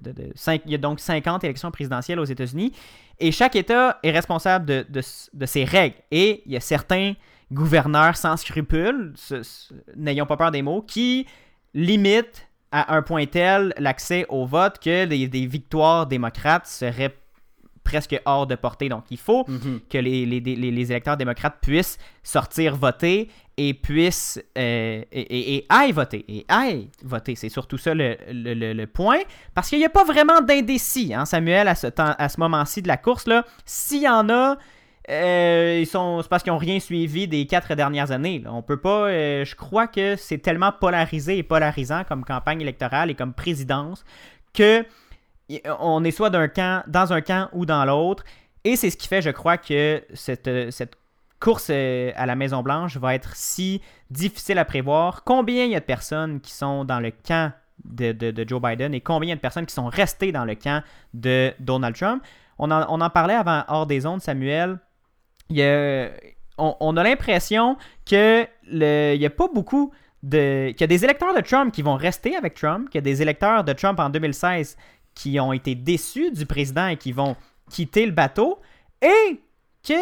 il 0.64 0.70
y 0.70 0.74
a 0.74 0.78
donc 0.78 1.00
50 1.00 1.44
élections 1.44 1.70
présidentielles 1.70 2.18
aux 2.18 2.24
États-Unis. 2.24 2.72
Et 3.18 3.30
chaque 3.30 3.56
État 3.56 3.98
est 4.02 4.10
responsable 4.10 4.64
de, 4.64 5.46
ses 5.46 5.64
règles. 5.64 5.96
Et 6.10 6.42
il 6.46 6.52
y 6.52 6.56
a 6.56 6.60
certains 6.60 7.12
gouverneurs 7.52 8.16
sans 8.16 8.38
scrupules, 8.38 9.12
n'ayons 9.96 10.24
pas 10.24 10.38
peur 10.38 10.50
des 10.50 10.62
mots, 10.62 10.80
qui 10.80 11.26
limitent 11.74 12.48
à 12.72 12.94
un 12.94 13.02
point 13.02 13.26
tel 13.26 13.74
l'accès 13.76 14.24
au 14.30 14.46
vote 14.46 14.78
que 14.78 15.04
des 15.04 15.46
victoires 15.46 16.06
démocrates 16.06 16.66
seraient 16.66 17.14
presque 17.84 18.20
hors 18.24 18.46
de 18.46 18.54
portée. 18.54 18.88
Donc 18.88 19.04
il 19.10 19.18
faut 19.18 19.44
Mhm. 19.48 19.80
que 19.90 19.98
les, 19.98 20.26
les, 20.26 20.40
les- 20.40 20.56
les 20.70 20.92
électeurs 20.92 21.16
démocrates 21.16 21.58
puissent 21.60 21.98
sortir 22.22 22.76
voter 22.76 23.28
et 23.56 23.74
puissent 23.74 24.38
euh, 24.56 25.02
et, 25.12 25.20
et- 25.20 25.54
et 25.56 25.66
aillent 25.68 25.92
voter. 25.92 26.24
Et 26.28 26.44
aillent 26.48 26.88
voter. 27.02 27.34
C'est 27.34 27.48
surtout 27.48 27.78
ça 27.78 27.92
le, 27.94 28.16
le- 28.30 28.54
le- 28.54 28.72
le 28.72 28.86
point. 28.86 29.18
Parce 29.54 29.68
qu'il 29.68 29.78
n'y 29.78 29.84
a 29.84 29.90
pas 29.90 30.04
vraiment 30.04 30.40
d'indécis, 30.40 31.12
hein, 31.14 31.24
Samuel, 31.24 31.68
à 31.68 31.74
ce, 31.74 31.88
temps, 31.88 32.14
à 32.18 32.28
ce 32.28 32.38
moment-ci 32.40 32.82
de 32.82 32.88
la 32.88 32.96
course. 32.96 33.26
là. 33.26 33.44
S'il 33.64 34.02
y 34.02 34.08
en 34.08 34.28
a, 34.30 34.56
euh, 35.10 35.78
ils 35.80 35.86
sont, 35.86 36.22
c'est 36.22 36.28
parce 36.28 36.42
qu'ils 36.42 36.52
n'ont 36.52 36.58
rien 36.58 36.78
suivi 36.78 37.26
des 37.26 37.46
quatre 37.46 37.74
dernières 37.74 38.12
années. 38.12 38.38
là. 38.38 38.52
On 38.52 38.62
peut 38.62 38.80
pas. 38.80 39.08
euh, 39.08 39.44
je 39.44 39.54
crois 39.56 39.86
que 39.88 40.16
c'est 40.16 40.38
tellement 40.38 40.72
polarisé 40.72 41.38
et 41.38 41.42
polarisant 41.42 42.04
comme 42.04 42.24
campagne 42.24 42.60
électorale 42.60 43.10
et 43.10 43.14
comme 43.14 43.32
présidence 43.34 44.04
que 44.54 44.84
on 45.80 46.04
est 46.04 46.10
soit 46.10 46.30
d'un 46.30 46.48
camp, 46.48 46.82
dans 46.86 47.12
un 47.12 47.20
camp 47.20 47.48
ou 47.52 47.66
dans 47.66 47.84
l'autre. 47.84 48.24
Et 48.64 48.76
c'est 48.76 48.90
ce 48.90 48.96
qui 48.96 49.08
fait, 49.08 49.22
je 49.22 49.30
crois, 49.30 49.56
que 49.56 50.02
cette, 50.14 50.48
euh, 50.48 50.70
cette 50.70 50.94
course 51.40 51.68
euh, 51.70 52.12
à 52.16 52.26
la 52.26 52.36
Maison-Blanche 52.36 52.96
va 52.98 53.14
être 53.14 53.34
si 53.34 53.80
difficile 54.10 54.58
à 54.58 54.64
prévoir. 54.64 55.24
Combien 55.24 55.64
il 55.64 55.70
y 55.70 55.76
a 55.76 55.80
de 55.80 55.84
personnes 55.84 56.40
qui 56.40 56.52
sont 56.52 56.84
dans 56.84 57.00
le 57.00 57.10
camp 57.10 57.52
de, 57.84 58.12
de- 58.12 58.46
Joe 58.46 58.60
Biden 58.60 58.92
et 58.92 59.00
combien 59.00 59.28
il 59.28 59.30
y 59.30 59.32
a 59.32 59.36
de 59.36 59.40
personnes 59.40 59.64
qui 59.64 59.74
sont 59.74 59.86
restées 59.86 60.32
dans 60.32 60.44
le 60.44 60.54
camp 60.54 60.82
de 61.14 61.52
Donald 61.58 61.96
Trump? 61.96 62.22
On 62.58 62.70
en, 62.70 62.84
on 62.90 63.00
en 63.00 63.08
parlait 63.08 63.34
avant, 63.34 63.64
hors 63.68 63.86
des 63.86 64.04
ondes, 64.04 64.20
Samuel. 64.20 64.78
Il 65.48 65.56
y 65.56 65.62
a- 65.62 66.10
on, 66.58 66.94
a 66.98 67.02
l'impression 67.02 67.78
que 68.04 68.46
il 68.70 69.18
n'y 69.18 69.24
a 69.24 69.30
pas 69.30 69.48
beaucoup 69.54 69.92
de. 70.22 70.68
qu'il 70.72 70.82
y 70.82 70.84
a 70.84 70.86
des 70.86 71.04
électeurs 71.04 71.34
de 71.34 71.40
Trump 71.40 71.72
qui 71.72 71.80
vont 71.80 71.96
rester 71.96 72.36
avec 72.36 72.52
Trump, 72.52 72.90
qu'il 72.90 72.98
y 72.98 72.98
a 72.98 73.02
des 73.02 73.22
électeurs 73.22 73.64
de 73.64 73.72
Trump 73.72 73.98
en 73.98 74.10
2016 74.10 74.76
qui 75.20 75.38
ont 75.38 75.52
été 75.52 75.74
déçus 75.74 76.30
du 76.30 76.46
président 76.46 76.86
et 76.86 76.96
qui 76.96 77.12
vont 77.12 77.36
quitter 77.68 78.06
le 78.06 78.12
bateau, 78.12 78.58
et 79.02 79.40
qu'il 79.82 79.98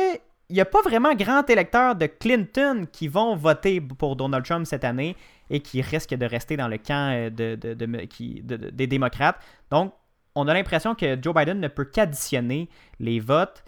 n'y 0.49 0.61
a 0.61 0.65
pas 0.65 0.81
vraiment 0.83 1.13
grand 1.15 1.49
électeurs 1.51 1.97
de 1.97 2.07
Clinton 2.07 2.87
qui 2.93 3.09
vont 3.09 3.35
voter 3.35 3.81
pour 3.81 4.15
Donald 4.15 4.45
Trump 4.45 4.65
cette 4.65 4.85
année 4.85 5.17
et 5.51 5.59
qui 5.59 5.83
risquent 5.83 6.15
de 6.15 6.25
rester 6.25 6.57
dans 6.57 6.69
le 6.69 6.79
camp 6.79 7.13
euh, 7.13 7.31
des 7.31 8.87
démocrates. 8.87 9.41
Donc, 9.73 9.93
on 10.37 10.47
a 10.47 10.55
l'impression 10.55 10.95
que 10.95 11.21
Joe 11.21 11.35
Biden 11.35 11.59
ne 11.59 11.69
peut 11.69 11.85
qu'additionner 11.87 12.69
les 13.01 13.19
votes. 13.19 13.65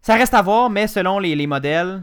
Ça 0.00 0.14
reste 0.14 0.32
à 0.32 0.40
voir, 0.40 0.70
mais 0.70 0.86
selon 0.86 1.18
les, 1.18 1.36
les 1.36 1.46
modèles, 1.46 2.02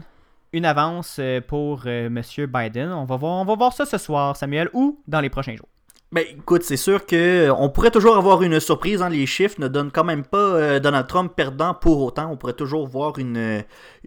une 0.52 0.64
avance 0.64 1.16
euh, 1.18 1.40
pour 1.40 1.82
euh, 1.86 2.06
M. 2.06 2.22
Biden. 2.46 2.92
On 2.92 3.04
va, 3.04 3.16
voir, 3.16 3.40
on 3.40 3.44
va 3.44 3.56
voir 3.56 3.72
ça 3.72 3.84
ce 3.84 3.98
soir, 3.98 4.36
Samuel, 4.36 4.68
ou 4.74 5.02
dans 5.08 5.20
les 5.20 5.28
prochains 5.28 5.56
jours. 5.56 5.68
Ben 6.12 6.24
écoute, 6.28 6.64
c'est 6.64 6.76
sûr 6.76 7.06
que 7.06 7.14
euh, 7.46 7.54
on 7.54 7.68
pourrait 7.70 7.92
toujours 7.92 8.16
avoir 8.16 8.42
une 8.42 8.58
surprise. 8.58 9.00
Hein, 9.00 9.10
les 9.10 9.26
chiffres 9.26 9.60
ne 9.60 9.68
donnent 9.68 9.92
quand 9.92 10.02
même 10.02 10.24
pas 10.24 10.38
euh, 10.38 10.80
Donald 10.80 11.06
Trump 11.06 11.32
perdant 11.36 11.72
pour 11.72 12.02
autant. 12.02 12.32
On 12.32 12.36
pourrait 12.36 12.54
toujours 12.54 12.88
voir 12.88 13.18
une, 13.18 13.62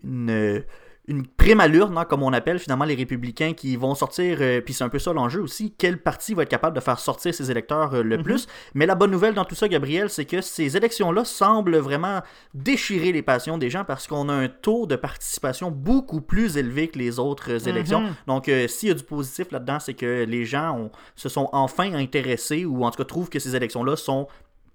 euh, 0.05 0.59
une, 1.07 1.17
une 1.17 1.27
prémalure, 1.27 1.89
non, 1.89 2.03
comme 2.05 2.23
on 2.23 2.31
appelle 2.33 2.59
finalement 2.59 2.85
les 2.85 2.95
républicains 2.95 3.53
qui 3.53 3.75
vont 3.75 3.93
sortir. 3.95 4.37
euh, 4.41 4.61
Puis 4.61 4.73
c'est 4.73 4.83
un 4.83 4.89
peu 4.89 4.99
ça 4.99 5.11
l'enjeu 5.13 5.41
aussi. 5.41 5.73
Quel 5.77 6.01
parti 6.01 6.33
va 6.33 6.43
être 6.43 6.49
capable 6.49 6.75
de 6.75 6.81
faire 6.81 6.99
sortir 6.99 7.33
ses 7.33 7.51
électeurs 7.51 7.93
euh, 7.93 8.03
le 8.03 8.17
Mhm. 8.17 8.23
plus 8.23 8.47
Mais 8.73 8.85
la 8.85 8.95
bonne 8.95 9.11
nouvelle 9.11 9.33
dans 9.33 9.45
tout 9.45 9.55
ça, 9.55 9.67
Gabriel, 9.67 10.09
c'est 10.09 10.25
que 10.25 10.41
ces 10.41 10.77
élections-là 10.77 11.25
semblent 11.25 11.77
vraiment 11.77 12.21
déchirer 12.53 13.11
les 13.11 13.21
passions 13.21 13.57
des 13.57 13.69
gens 13.69 13.83
parce 13.83 14.07
qu'on 14.07 14.29
a 14.29 14.33
un 14.33 14.47
taux 14.47 14.85
de 14.85 14.95
participation 14.95 15.71
beaucoup 15.71 16.21
plus 16.21 16.57
élevé 16.57 16.87
que 16.87 16.97
les 16.99 17.19
autres 17.19 17.51
euh, 17.51 17.69
élections. 17.69 18.01
Mhm. 18.01 18.13
Donc, 18.27 18.47
euh, 18.49 18.67
s'il 18.67 18.89
y 18.89 18.91
a 18.91 18.95
du 18.95 19.03
positif 19.03 19.51
là-dedans, 19.51 19.79
c'est 19.79 19.93
que 19.93 20.23
les 20.27 20.45
gens 20.45 20.77
ont- 20.77 20.91
se 21.15 21.29
sont 21.29 21.49
enfin 21.51 21.93
intéressés 21.93 22.65
ou 22.65 22.83
en 22.85 22.91
tout 22.91 22.97
cas 22.97 23.05
trouvent 23.05 23.29
que 23.29 23.39
ces 23.39 23.55
élections-là 23.55 23.95
sont 23.95 24.27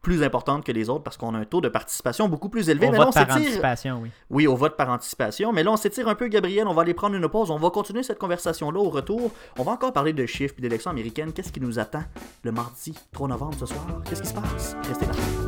plus 0.03 0.23
importantes 0.23 0.65
que 0.65 0.73
les 0.73 0.89
autres 0.89 1.03
parce 1.03 1.17
qu'on 1.17 1.35
a 1.35 1.39
un 1.39 1.45
taux 1.45 1.61
de 1.61 1.69
participation 1.69 2.29
beaucoup 2.29 2.49
plus 2.49 2.69
élevé. 2.71 2.89
Au 2.89 2.91
Mais 2.93 2.99
là, 2.99 3.09
on 3.09 3.11
vote 3.11 3.27
par 3.27 3.37
anticipation, 3.37 4.01
oui. 4.03 4.11
Oui, 4.31 4.47
au 4.47 4.57
vote 4.57 4.77
par 4.77 4.91
anticipation. 4.91 5.53
Mais 5.53 5.63
là, 5.63 5.73
on 5.73 5.77
s'étire 5.77 6.09
un 6.09 6.15
peu, 6.15 6.29
Gabriel. 6.29 6.67
On 6.67 6.75
va 6.75 6.83
aller 6.83 6.95
prendre 6.95 7.17
une 7.17 7.29
pause. 7.29 7.51
On 7.51 7.59
va 7.59 7.71
continuer 7.71 8.03
cette 8.03 8.19
conversation-là 8.19 8.79
au 8.79 8.91
retour. 8.91 9.31
On 9.59 9.63
va 9.63 9.73
encore 9.73 9.93
parler 9.93 10.13
de 10.13 10.27
chiffres 10.27 10.55
et 10.59 10.63
d'élections 10.63 10.91
américaines. 10.91 11.33
Qu'est-ce 11.33 11.53
qui 11.53 11.61
nous 11.61 11.79
attend 11.79 12.05
le 12.43 12.53
mardi 12.53 12.95
3 13.13 13.29
novembre 13.29 13.57
ce 13.59 13.67
soir? 13.67 13.87
Qu'est-ce 14.09 14.23
qui 14.23 14.29
se 14.29 14.35
passe? 14.35 14.77
Restez 14.87 15.07
là. 15.07 15.48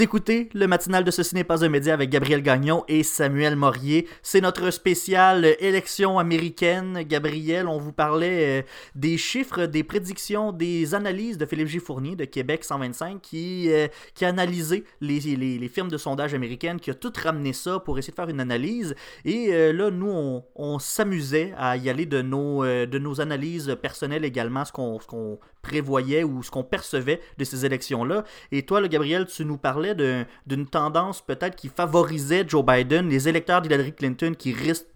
Écoutez 0.00 0.48
le 0.54 0.68
matinal 0.68 1.02
de 1.02 1.10
Ceci 1.10 1.34
n'est 1.34 1.42
pas 1.42 1.64
un 1.64 1.68
média 1.68 1.92
avec 1.92 2.10
Gabriel 2.10 2.40
Gagnon 2.40 2.84
et 2.86 3.02
Samuel 3.02 3.56
Morier. 3.56 4.06
C'est 4.22 4.40
notre 4.40 4.70
spécial 4.70 5.44
euh, 5.44 5.54
élection 5.58 6.20
américaine. 6.20 7.02
Gabriel, 7.02 7.66
on 7.66 7.78
vous 7.78 7.90
parlait 7.90 8.60
euh, 8.60 8.62
des 8.94 9.18
chiffres, 9.18 9.66
des 9.66 9.82
prédictions, 9.82 10.52
des 10.52 10.94
analyses 10.94 11.36
de 11.36 11.46
Philippe 11.46 11.66
G. 11.66 11.80
Fournier 11.80 12.14
de 12.14 12.26
Québec 12.26 12.62
125 12.62 13.20
qui, 13.20 13.72
euh, 13.72 13.88
qui 14.14 14.24
a 14.24 14.28
analysé 14.28 14.84
les, 15.00 15.68
firmes 15.68 15.90
de 15.90 15.98
sondage 15.98 16.32
américaines, 16.32 16.78
qui 16.78 16.90
a 16.92 16.94
tout 16.94 17.12
ramené 17.20 17.52
ça 17.52 17.80
pour 17.80 17.98
essayer 17.98 18.12
de 18.12 18.16
faire 18.16 18.28
une 18.28 18.40
analyse. 18.40 18.94
Et 19.24 19.50
là, 19.72 19.90
nous, 19.90 20.42
on, 20.54 20.78
s'amusait 20.78 21.52
à 21.56 21.76
y 21.76 21.90
aller 21.90 22.06
de 22.06 22.22
nos, 22.22 23.20
analyses 23.20 23.76
personnelles 23.82 24.24
également, 24.24 24.64
ce 24.64 24.72
qu'on 24.72 25.38
prévoyait 25.68 26.24
ou 26.24 26.42
ce 26.42 26.50
qu'on 26.50 26.64
percevait 26.64 27.20
de 27.36 27.44
ces 27.44 27.64
élections-là. 27.66 28.24
Et 28.52 28.62
toi, 28.62 28.80
le 28.80 28.88
Gabriel, 28.88 29.26
tu 29.26 29.44
nous 29.44 29.58
parlais 29.58 29.94
d'un- 29.94 30.24
d'une 30.46 30.66
tendance 30.66 31.20
peut-être 31.20 31.56
qui 31.56 31.68
favorisait 31.68 32.44
Joe 32.48 32.64
Biden, 32.64 33.08
les 33.08 33.28
électeurs 33.28 33.60
d'Hillary 33.62 33.92
Clinton 33.92 34.32
qui 34.36 34.52
risquent, 34.52 34.86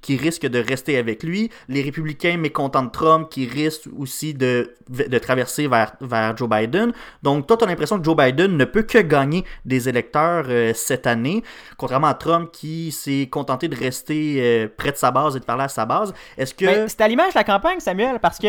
qui 0.00 0.16
risquent 0.16 0.46
de 0.46 0.58
rester 0.58 0.96
avec 0.96 1.22
lui, 1.22 1.50
les 1.68 1.82
républicains 1.82 2.36
mécontents 2.36 2.82
de 2.82 2.90
Trump 2.90 3.28
qui 3.30 3.46
risquent 3.46 3.88
aussi 3.98 4.32
de, 4.34 4.74
de 4.88 5.18
traverser 5.18 5.68
vers, 5.68 5.92
vers 6.00 6.36
Joe 6.36 6.48
Biden. 6.48 6.92
Donc, 7.22 7.46
toi, 7.46 7.56
tu 7.56 7.64
as 7.64 7.68
l'impression 7.68 7.98
que 7.98 8.04
Joe 8.04 8.16
Biden 8.16 8.56
ne 8.56 8.64
peut 8.64 8.82
que 8.82 8.98
gagner 8.98 9.44
des 9.64 9.88
électeurs 9.88 10.46
euh, 10.48 10.72
cette 10.74 11.06
année, 11.06 11.42
contrairement 11.76 12.08
à 12.08 12.14
Trump 12.14 12.50
qui 12.52 12.90
s'est 12.92 13.28
contenté 13.30 13.68
de 13.68 13.76
rester 13.76 14.36
euh, 14.38 14.68
près 14.74 14.92
de 14.92 14.96
sa 14.96 15.10
base 15.10 15.36
et 15.36 15.40
de 15.40 15.44
parler 15.44 15.64
à 15.64 15.68
sa 15.68 15.84
base. 15.84 16.12
Est-ce 16.38 16.54
que... 16.54 16.64
Ben, 16.64 16.88
c'est 16.88 17.00
à 17.00 17.08
l'image 17.08 17.32
de 17.34 17.38
la 17.38 17.44
campagne, 17.44 17.80
Samuel, 17.80 18.18
parce 18.20 18.38
que 18.38 18.48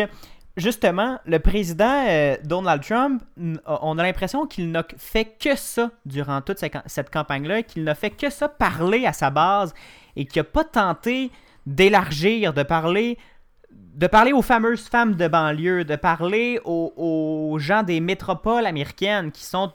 justement, 0.56 1.18
le 1.26 1.38
président 1.38 2.04
euh, 2.08 2.36
Donald 2.44 2.82
Trump, 2.82 3.22
on 3.66 3.98
a 3.98 4.02
l'impression 4.02 4.46
qu'il 4.46 4.70
n'a 4.70 4.84
fait 4.96 5.36
que 5.38 5.56
ça 5.56 5.90
durant 6.06 6.40
toute 6.40 6.58
cette, 6.58 7.10
campagne-là, 7.10 7.62
qu'il 7.62 7.84
n'a 7.84 7.94
fait 7.94 8.10
que 8.10 8.30
ça 8.30 8.48
parler 8.48 9.06
à 9.06 9.12
sa 9.12 9.30
base 9.30 9.74
et 10.16 10.24
qu'il 10.24 10.40
n'a 10.40 10.44
pas 10.44 10.64
tenté 10.64 11.30
d'élargir, 11.66 12.52
de 12.52 12.62
parler 12.62 13.18
de 13.70 14.08
parler 14.08 14.32
aux 14.32 14.42
fameuses 14.42 14.88
femmes 14.88 15.14
de 15.14 15.28
banlieue, 15.28 15.84
de 15.84 15.94
parler 15.94 16.60
aux 16.64 17.56
gens 17.60 17.84
des 17.84 18.00
métropoles 18.00 18.66
américaines 18.66 19.30
qui 19.30 19.44
sont 19.44 19.72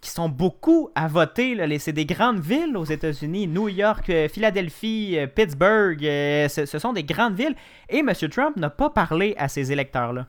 qui 0.00 0.10
sont 0.10 0.28
beaucoup 0.28 0.90
à 0.94 1.08
voter. 1.08 1.56
C'est 1.78 1.92
des 1.92 2.06
grandes 2.06 2.40
villes 2.40 2.76
aux 2.76 2.84
États-Unis. 2.84 3.46
New 3.46 3.68
York, 3.68 4.08
euh, 4.10 4.28
Philadelphie, 4.28 5.18
euh, 5.18 5.26
Pittsburgh. 5.26 6.04
euh, 6.04 6.48
ce, 6.48 6.66
ce 6.66 6.78
sont 6.78 6.92
des 6.92 7.04
grandes 7.04 7.34
villes. 7.34 7.56
Et 7.88 7.98
M. 7.98 8.12
Trump 8.30 8.56
n'a 8.56 8.70
pas 8.70 8.90
parlé 8.90 9.34
à 9.38 9.48
ces 9.48 9.72
électeurs-là. 9.72 10.26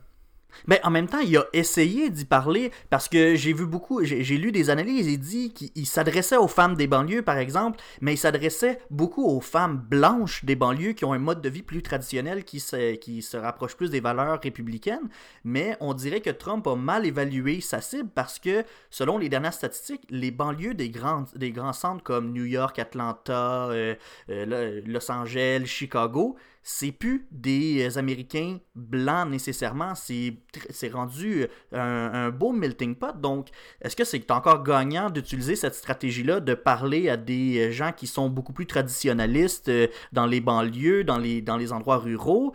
Mais 0.68 0.80
en 0.84 0.90
même 0.90 1.08
temps, 1.08 1.20
il 1.20 1.36
a 1.38 1.46
essayé 1.54 2.10
d'y 2.10 2.26
parler 2.26 2.72
parce 2.90 3.08
que 3.08 3.36
j'ai 3.36 3.54
vu 3.54 3.66
beaucoup, 3.66 4.04
j'ai 4.04 4.38
lu 4.38 4.52
des 4.52 4.70
analyses. 4.70 5.08
Il 5.08 5.20
dit 5.20 5.54
qu'il 5.54 5.70
il 5.76 5.86
s'adressait 5.86 6.38
aux 6.38 6.48
femmes 6.48 6.76
des 6.76 6.88
banlieues, 6.88 7.22
par 7.22 7.38
exemple, 7.38 7.80
mais 8.02 8.14
il 8.14 8.18
s'adressait 8.18 8.80
beaucoup 8.90 9.26
aux 9.26 9.42
femmes 9.42 9.78
blanches 9.78 10.44
des 10.46 10.56
banlieues 10.56 10.94
qui 10.94 11.06
ont 11.06 11.14
un 11.14 11.20
mode 11.20 11.42
de 11.42 11.50
vie 11.50 11.62
plus 11.62 11.82
traditionnel 11.82 12.44
qui 12.44 12.60
se, 12.60 12.96
qui 12.96 13.22
se 13.22 13.38
rapproche 13.38 13.76
plus 13.76 13.90
des 13.90 14.00
valeurs 14.00 14.40
républicaines. 14.42 15.10
Mais 15.44 15.78
on 15.80 15.94
dirait 15.94 16.22
que 16.22 16.30
Trump 16.30 16.68
a 16.68 16.76
mal 16.76 17.06
évalué 17.06 17.62
sa 17.62 17.82
cible 17.82 18.10
parce 18.14 18.40
que, 18.40 18.64
selon 18.90 19.18
les 19.18 19.30
dernières 19.30 19.54
statistiques, 19.54 20.04
les 20.10 20.32
banlieues 20.32 20.74
des 20.74 20.90
grands, 20.90 21.26
des 21.36 21.52
grands 21.52 21.74
centres 21.74 22.04
comme 22.04 22.32
New 22.32 22.46
York, 22.46 22.78
Atlanta, 22.80 23.70
euh, 23.70 23.96
euh, 24.30 24.82
Los 24.86 25.12
Angeles, 25.12 25.66
Chicago, 25.66 26.36
c'est 26.62 26.92
plus 26.92 27.28
des 27.32 27.88
euh, 27.88 27.98
Américains 27.98 28.60
blancs 28.76 29.30
nécessairement, 29.30 29.94
c'est 29.96 30.92
rendu 30.92 31.48
un, 31.72 31.80
un 32.14 32.30
beau 32.30 32.52
melting 32.52 32.96
pot. 32.96 33.20
Donc, 33.20 33.48
est-ce 33.82 33.96
que 33.96 34.04
c'est 34.04 34.30
encore 34.32 34.64
gagnant 34.64 35.10
d'utiliser 35.10 35.56
cette 35.56 35.76
stratégie-là, 35.76 36.40
de 36.40 36.54
parler 36.54 37.10
à 37.10 37.18
des 37.18 37.60
euh, 37.60 37.72
gens 37.72 37.92
qui 37.92 38.08
sont 38.08 38.30
beaucoup 38.30 38.54
plus 38.54 38.68
traditionnalistes 38.68 39.70
euh, 39.70 39.88
dans 40.12 40.26
les 40.26 40.42
banlieues, 40.42 41.04
dans 41.04 41.18
les, 41.18 41.42
dans 41.42 41.58
les 41.58 41.72
endroits 41.72 41.98
ruraux? 41.98 42.54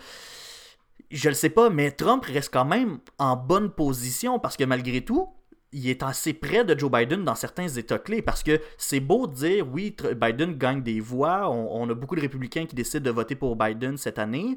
Je 1.11 1.29
le 1.29 1.35
sais 1.35 1.51
pas, 1.51 1.71
mais 1.71 1.91
Trump 1.91 2.25
reste 2.25 2.53
quand 2.53 2.65
même 2.65 2.99
en 3.19 3.37
bonne 3.37 3.71
position 3.71 4.39
parce 4.39 4.57
que 4.57 4.65
malgré 4.65 5.01
tout, 5.01 5.29
il 5.75 5.89
est 5.89 6.03
assez 6.03 6.33
près 6.33 6.65
de 6.65 6.79
Joe 6.79 6.91
Biden 6.91 7.25
dans 7.25 7.35
certains 7.35 7.69
États 7.69 7.99
clés 7.99 8.23
parce 8.23 8.43
que 8.43 8.61
c'est 8.79 9.01
beau 9.01 9.27
de 9.27 9.35
dire 9.35 9.67
oui, 9.71 9.95
Biden 10.17 10.55
gagne 10.55 10.83
des 10.83 11.01
voix, 11.01 11.51
on, 11.51 11.83
on 11.83 11.91
a 11.91 11.95
beaucoup 11.95 12.15
de 12.17 12.21
républicains 12.21 12.65
qui 12.67 12.77
décident 12.77 13.05
de 13.05 13.11
voter 13.11 13.35
pour 13.35 13.57
Biden 13.57 13.97
cette 13.97 14.19
année, 14.21 14.57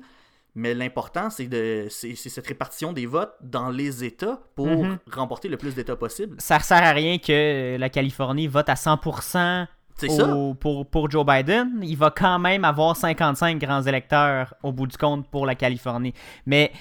mais 0.55 0.74
l'important 0.76 1.30
c'est 1.30 1.47
de 1.47 1.88
c'est 1.89 2.15
cette 2.15 2.45
répartition 2.47 2.93
des 2.93 3.05
votes 3.07 3.34
dans 3.41 3.70
les 3.72 4.03
États 4.03 4.39
pour 4.55 4.68
Mhm. 4.68 4.97
remporter 5.11 5.47
le 5.49 5.57
plus 5.57 5.74
d'États 5.76 5.95
possible. 5.95 6.36
Ça 6.39 6.59
sert 6.59 6.84
à 6.84 6.91
rien 6.91 7.18
que 7.18 7.78
la 7.78 7.89
Californie 7.89 8.47
vote 8.47 8.70
à 8.70 8.76
100% 8.76 9.68
C'est 9.95 10.09
ça. 10.09 10.28
au- 10.36 10.53
pour, 10.53 10.88
pour 10.89 11.09
Joe 11.09 11.26
Biden. 11.26 11.80
Il 11.82 11.97
va 11.97 12.11
quand 12.11 12.38
même 12.39 12.63
avoir 12.63 12.95
55 12.95 13.57
grands 13.59 13.82
électeurs 13.82 14.53
au 14.61 14.72
bout 14.72 14.86
du 14.88 14.97
compte 14.97 15.28
pour 15.30 15.45
la 15.47 15.55
Californie. 15.55 16.13
Mais 16.45 16.72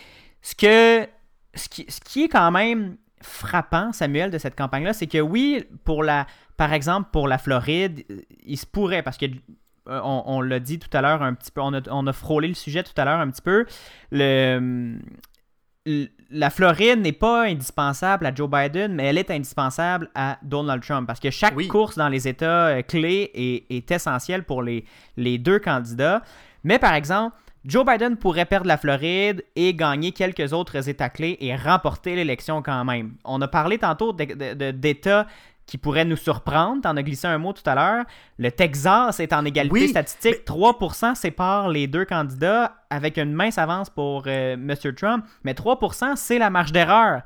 ce 0.42 0.54
que 0.54 1.08
ce 1.54 1.68
qui, 1.70 1.86
ce 1.88 2.00
qui 2.00 2.24
est 2.24 2.28
quand 2.28 2.50
même 2.50 2.98
frappant, 3.26 3.92
Samuel, 3.92 4.30
de 4.30 4.38
cette 4.38 4.56
campagne-là, 4.56 4.92
c'est 4.92 5.06
que 5.06 5.18
oui, 5.18 5.64
pour 5.84 6.02
la, 6.02 6.26
par 6.56 6.72
exemple, 6.72 7.10
pour 7.12 7.28
la 7.28 7.38
Floride, 7.38 8.04
euh, 8.10 8.20
il 8.44 8.56
se 8.56 8.66
pourrait, 8.66 9.02
parce 9.02 9.16
que 9.18 9.26
euh, 9.26 10.00
on, 10.02 10.22
on 10.26 10.40
l'a 10.40 10.60
dit 10.60 10.78
tout 10.78 10.88
à 10.96 11.00
l'heure 11.02 11.22
un 11.22 11.34
petit 11.34 11.50
peu, 11.50 11.60
on 11.60 11.74
a, 11.74 11.80
on 11.90 12.06
a 12.06 12.12
frôlé 12.12 12.48
le 12.48 12.54
sujet 12.54 12.82
tout 12.82 12.92
à 12.96 13.04
l'heure 13.04 13.20
un 13.20 13.30
petit 13.30 13.42
peu, 13.42 13.66
le, 14.10 14.98
l- 15.86 16.10
la 16.30 16.50
Floride 16.50 17.00
n'est 17.00 17.12
pas 17.12 17.44
indispensable 17.46 18.26
à 18.26 18.34
Joe 18.34 18.50
Biden, 18.50 18.94
mais 18.94 19.04
elle 19.04 19.18
est 19.18 19.30
indispensable 19.30 20.10
à 20.14 20.38
Donald 20.42 20.82
Trump, 20.82 21.06
parce 21.06 21.20
que 21.20 21.30
chaque 21.30 21.56
Oui. 21.56 21.68
course 21.68 21.96
dans 21.96 22.08
les 22.08 22.26
États 22.26 22.66
euh, 22.68 22.82
clés 22.82 23.30
est, 23.34 23.72
est 23.76 23.90
essentielle 23.90 24.42
pour 24.44 24.62
les, 24.62 24.84
les 25.16 25.38
deux 25.38 25.58
candidats. 25.58 26.22
Mais 26.64 26.78
par 26.80 26.94
exemple, 26.94 27.36
Joe 27.66 27.84
Biden 27.84 28.16
pourrait 28.16 28.44
perdre 28.44 28.68
la 28.68 28.76
Floride 28.76 29.44
et 29.56 29.74
gagner 29.74 30.12
quelques 30.12 30.52
autres 30.52 30.88
États 30.88 31.08
clés 31.08 31.36
et 31.40 31.56
remporter 31.56 32.14
l'élection 32.14 32.62
quand 32.62 32.84
même. 32.84 33.14
On 33.24 33.40
a 33.42 33.48
parlé 33.48 33.78
tantôt 33.78 34.12
d'États 34.12 35.26
qui 35.66 35.76
pourraient 35.76 36.04
nous 36.04 36.16
surprendre. 36.16 36.82
T'en 36.82 36.96
as 36.96 37.02
glissé 37.02 37.26
un 37.26 37.38
mot 37.38 37.52
tout 37.52 37.68
à 37.68 37.74
l'heure. 37.74 38.04
Le 38.38 38.52
Texas 38.52 39.18
est 39.18 39.32
en 39.32 39.44
égalité 39.44 39.72
Oui, 39.72 39.88
statistique. 39.88 40.46
3% 40.46 41.16
sépare 41.16 41.68
les 41.68 41.88
deux 41.88 42.04
candidats 42.04 42.76
avec 42.88 43.18
une 43.18 43.32
mince 43.32 43.58
avance 43.58 43.90
pour 43.90 44.24
euh, 44.28 44.54
M. 44.54 44.74
Trump. 44.94 45.24
Mais 45.42 45.54
3%, 45.54 46.14
c'est 46.14 46.38
la 46.38 46.50
marge 46.50 46.70
d'erreur. 46.70 47.22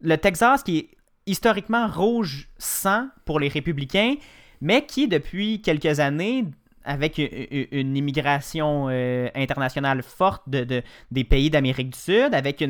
Le 0.00 0.16
Texas 0.16 0.62
qui 0.62 0.78
est 0.78 0.88
historiquement 1.26 1.86
rouge 1.86 2.48
sang 2.56 3.08
pour 3.26 3.40
les 3.40 3.48
républicains, 3.48 4.14
mais 4.62 4.86
qui, 4.86 5.06
depuis 5.06 5.60
quelques 5.60 6.00
années, 6.00 6.46
avec 6.86 7.18
une 7.18 7.96
immigration 7.96 8.86
euh, 8.88 9.28
internationale 9.34 10.02
forte 10.02 10.48
de, 10.48 10.64
de- 10.64 10.82
des 11.10 11.24
pays 11.24 11.50
d'Amérique 11.50 11.90
du 11.90 11.98
Sud, 11.98 12.32
avec 12.34 12.62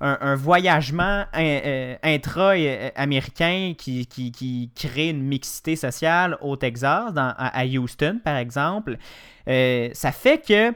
un, 0.00 0.34
voyagement 0.34 1.24
euh, 1.36 1.94
intra-américain 2.02 3.74
qui, 3.76 4.06
qui, 4.06 4.32
qui 4.32 4.70
crée 4.74 5.10
une 5.10 5.22
mixité 5.22 5.76
sociale 5.76 6.38
au 6.40 6.56
Texas, 6.56 7.12
à, 7.16 7.64
Houston 7.66 8.20
par 8.24 8.36
exemple, 8.36 8.96
euh, 9.48 9.90
ça 9.92 10.10
fait 10.12 10.38
que 10.46 10.72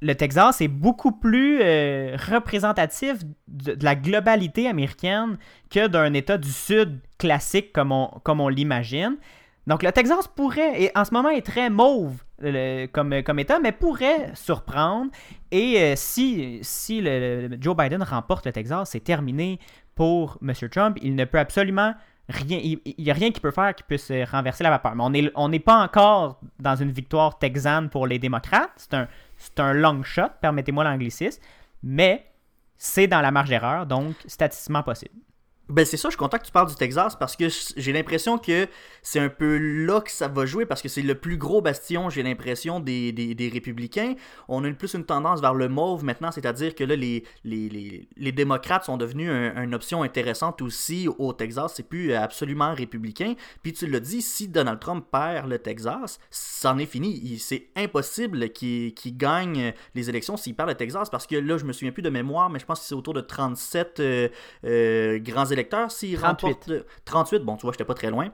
le 0.00 0.14
Texas 0.14 0.60
est 0.60 0.68
beaucoup 0.68 1.12
plus 1.12 1.60
euh, 1.62 2.16
représentatif 2.30 3.16
de, 3.48 3.74
de 3.74 3.84
la 3.84 3.94
globalité 3.94 4.68
américaine 4.68 5.38
que 5.70 5.86
d'un 5.86 6.12
État 6.12 6.36
du 6.36 6.50
Sud 6.50 7.00
classique 7.18 7.72
comme 7.72 7.92
on, 7.92 8.08
comme 8.22 8.40
on 8.40 8.48
l'imagine. 8.48 9.16
Donc 9.66 9.82
le 9.82 9.92
Texas 9.92 10.28
pourrait, 10.28 10.82
et 10.82 10.90
en 10.94 11.04
ce 11.04 11.12
moment 11.12 11.30
est 11.30 11.44
très 11.44 11.70
mauve 11.70 12.22
comme, 12.92 13.38
État, 13.38 13.58
mais 13.58 13.72
pourrait 13.72 14.32
surprendre. 14.34 15.10
Et 15.50 15.80
euh, 15.80 15.94
si, 15.96 16.58
si 16.62 17.02
Joe 17.60 17.76
Biden 17.76 18.02
remporte 18.02 18.46
le 18.46 18.52
Texas, 18.52 18.90
c'est 18.90 19.00
terminé 19.00 19.58
pour 19.94 20.38
M. 20.42 20.52
Trump. 20.70 20.98
Il 21.00 21.14
ne 21.14 21.24
peut 21.24 21.38
absolument 21.38 21.94
rien, 22.28 22.58
il 22.62 22.94
n'y 22.98 23.10
a 23.10 23.14
rien 23.14 23.30
qui 23.30 23.40
peut 23.40 23.50
faire 23.50 23.74
qui 23.74 23.82
puisse 23.84 24.10
euh, 24.10 24.24
renverser 24.30 24.64
la 24.64 24.70
vapeur. 24.70 24.94
Mais 24.94 25.02
on 25.04 25.10
n'est 25.10 25.32
on 25.34 25.50
pas 25.58 25.82
encore 25.82 26.40
dans 26.58 26.76
une 26.76 26.90
victoire 26.90 27.38
texane 27.38 27.88
pour 27.88 28.06
les 28.06 28.18
démocrates. 28.18 28.72
C'est 28.76 28.94
un, 28.94 29.08
un 29.58 29.72
long 29.72 30.02
shot, 30.02 30.28
permettez-moi 30.40 30.84
l'anglicisme, 30.84 31.40
mais 31.82 32.26
c'est 32.76 33.06
dans 33.06 33.20
la 33.20 33.30
marge 33.30 33.48
d'erreur, 33.48 33.86
donc 33.86 34.14
statistiquement 34.26 34.82
possible. 34.82 35.14
Ben 35.70 35.86
c'est 35.86 35.96
ça, 35.96 36.08
je 36.08 36.12
suis 36.12 36.18
content 36.18 36.36
que 36.36 36.44
tu 36.44 36.52
parles 36.52 36.68
du 36.68 36.74
Texas 36.74 37.16
parce 37.16 37.36
que 37.36 37.46
j'ai 37.78 37.92
l'impression 37.94 38.36
que 38.36 38.68
c'est 39.00 39.18
un 39.18 39.30
peu 39.30 39.56
là 39.56 40.02
que 40.02 40.10
ça 40.10 40.28
va 40.28 40.44
jouer 40.44 40.66
parce 40.66 40.82
que 40.82 40.90
c'est 40.90 41.00
le 41.00 41.14
plus 41.14 41.38
gros 41.38 41.62
bastion, 41.62 42.10
j'ai 42.10 42.22
l'impression, 42.22 42.80
des, 42.80 43.12
des, 43.12 43.34
des 43.34 43.48
républicains. 43.48 44.14
On 44.48 44.62
a 44.64 44.68
une, 44.68 44.76
plus 44.76 44.92
une 44.92 45.06
tendance 45.06 45.40
vers 45.40 45.54
le 45.54 45.70
mauve 45.70 46.04
maintenant, 46.04 46.30
c'est-à-dire 46.30 46.74
que 46.74 46.84
là, 46.84 46.96
les, 46.96 47.24
les, 47.44 47.70
les, 47.70 48.06
les 48.14 48.32
démocrates 48.32 48.84
sont 48.84 48.98
devenus 48.98 49.30
un- 49.30 49.62
une 49.62 49.74
option 49.74 50.02
intéressante 50.02 50.60
aussi 50.60 51.08
au 51.18 51.32
Texas. 51.32 51.72
C'est 51.76 51.88
plus 51.88 52.12
absolument 52.12 52.74
républicain. 52.74 53.32
Puis 53.62 53.72
tu 53.72 53.86
l'as 53.86 54.00
dit, 54.00 54.20
si 54.20 54.48
Donald 54.48 54.80
Trump 54.80 55.06
perd 55.10 55.48
le 55.48 55.58
Texas, 55.58 56.18
c'en 56.30 56.76
est 56.76 56.84
fini. 56.84 57.38
C'est 57.38 57.68
impossible 57.74 58.50
qu'il 58.50 58.92
qu'il 58.92 59.16
gagne 59.16 59.72
les 59.94 60.10
élections 60.10 60.36
s'il 60.36 60.54
perd 60.54 60.68
le 60.68 60.74
Texas 60.74 61.08
parce 61.08 61.26
que 61.26 61.36
là, 61.36 61.56
je 61.56 61.64
me 61.64 61.72
souviens 61.72 61.92
plus 61.92 62.02
de 62.02 62.10
mémoire, 62.10 62.50
mais 62.50 62.58
je 62.58 62.66
pense 62.66 62.80
que 62.80 62.86
c'est 62.86 62.94
autour 62.94 63.14
de 63.14 63.22
37 63.22 64.00
euh, 64.00 64.28
euh, 64.66 65.18
grands 65.20 65.46
électeurs. 65.54 65.90
S'il 65.90 66.18
38. 66.18 66.44
remporte 66.52 66.66
le- 66.66 66.84
38, 67.06 67.38
bon, 67.40 67.56
tu 67.56 67.62
vois, 67.62 67.72
j'étais 67.72 67.84
pas 67.86 67.94
très 67.94 68.10
loin. 68.10 68.28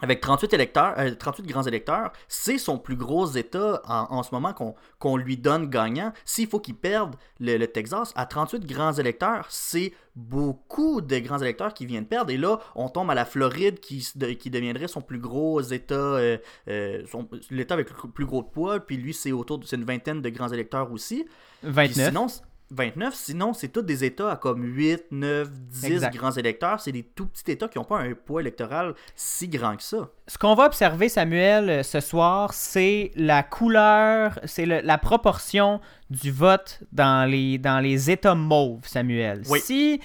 Avec 0.00 0.20
38 0.20 0.52
électeurs, 0.54 0.94
euh, 0.98 1.14
38 1.14 1.46
grands 1.46 1.62
électeurs, 1.62 2.12
c'est 2.26 2.58
son 2.58 2.78
plus 2.78 2.96
gros 2.96 3.26
État 3.26 3.82
en, 3.86 4.06
en 4.10 4.22
ce 4.24 4.34
moment 4.34 4.52
qu'on 4.98 5.16
lui 5.16 5.36
donne 5.36 5.68
gagnant. 5.68 6.12
S'il 6.24 6.48
faut 6.48 6.58
qu'il 6.58 6.74
perde 6.74 7.14
le, 7.38 7.56
le 7.56 7.66
Texas, 7.68 8.12
à 8.16 8.26
38 8.26 8.66
grands 8.66 8.94
électeurs, 8.94 9.46
c'est 9.50 9.92
beaucoup 10.16 11.02
de 11.02 11.18
grands 11.18 11.38
électeurs 11.38 11.72
qui 11.74 11.86
viennent 11.86 12.06
perdre. 12.06 12.32
Et 12.32 12.36
là, 12.38 12.58
on 12.74 12.88
tombe 12.88 13.10
à 13.10 13.14
la 13.14 13.24
Floride 13.26 13.78
qui, 13.80 14.04
deviendrait 14.50 14.88
son 14.88 15.02
plus 15.02 15.20
gros 15.20 15.60
État, 15.60 15.94
euh, 15.94 16.38
euh, 16.68 17.02
l'État 17.50 17.74
avec 17.74 17.90
le 17.90 18.10
plus 18.10 18.26
gros 18.26 18.42
poids. 18.42 18.80
Puis 18.80 18.96
lui, 18.96 19.14
c'est 19.14 19.30
autour 19.30 19.58
de 19.58 19.66
c'est 19.66 19.76
une 19.76 19.84
vingtaine 19.84 20.20
de 20.22 20.28
grands 20.30 20.48
électeurs 20.52 20.90
aussi. 20.90 21.24
Puis 21.60 21.70
29. 21.70 22.08
sinon, 22.08 22.28
c- 22.28 22.40
29, 22.74 23.14
sinon, 23.14 23.52
c'est 23.52 23.68
tous 23.68 23.82
des 23.82 24.04
États 24.04 24.32
à 24.32 24.36
comme 24.36 24.64
8, 24.64 25.04
9, 25.10 25.50
10 25.50 25.84
Exact. 25.84 26.14
grands 26.16 26.30
électeurs. 26.32 26.80
C'est 26.80 26.92
des 26.92 27.02
tout 27.02 27.26
petits 27.26 27.50
États 27.52 27.68
qui 27.68 27.78
n'ont 27.78 27.84
pas 27.84 27.98
un 28.00 28.14
poids 28.14 28.40
électoral 28.40 28.94
si 29.14 29.48
grand 29.48 29.76
que 29.76 29.82
ça. 29.82 30.08
Ce 30.26 30.38
qu'on 30.38 30.54
va 30.54 30.66
observer, 30.66 31.08
Samuel, 31.08 31.68
euh, 31.70 31.82
ce 31.82 32.00
soir, 32.00 32.54
c'est 32.54 33.10
la 33.14 33.42
couleur, 33.42 34.38
c'est 34.44 34.66
la 34.66 34.98
proportion 34.98 35.80
du 36.10 36.30
vote 36.30 36.80
dans 36.92 37.28
les, 37.30 37.58
dans 37.58 37.80
les 37.80 38.10
États 38.10 38.34
mauves, 38.34 38.86
Samuel. 38.86 39.42
Oui. 39.48 39.60
Si, 39.60 40.00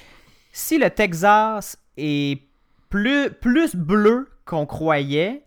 si 0.51 0.78
le 0.78 0.89
Texas 0.89 1.78
est 1.97 2.41
plus, 2.89 3.30
plus 3.32 3.76
bleu 3.76 4.28
qu'on 4.45 4.65
croyait, 4.65 5.43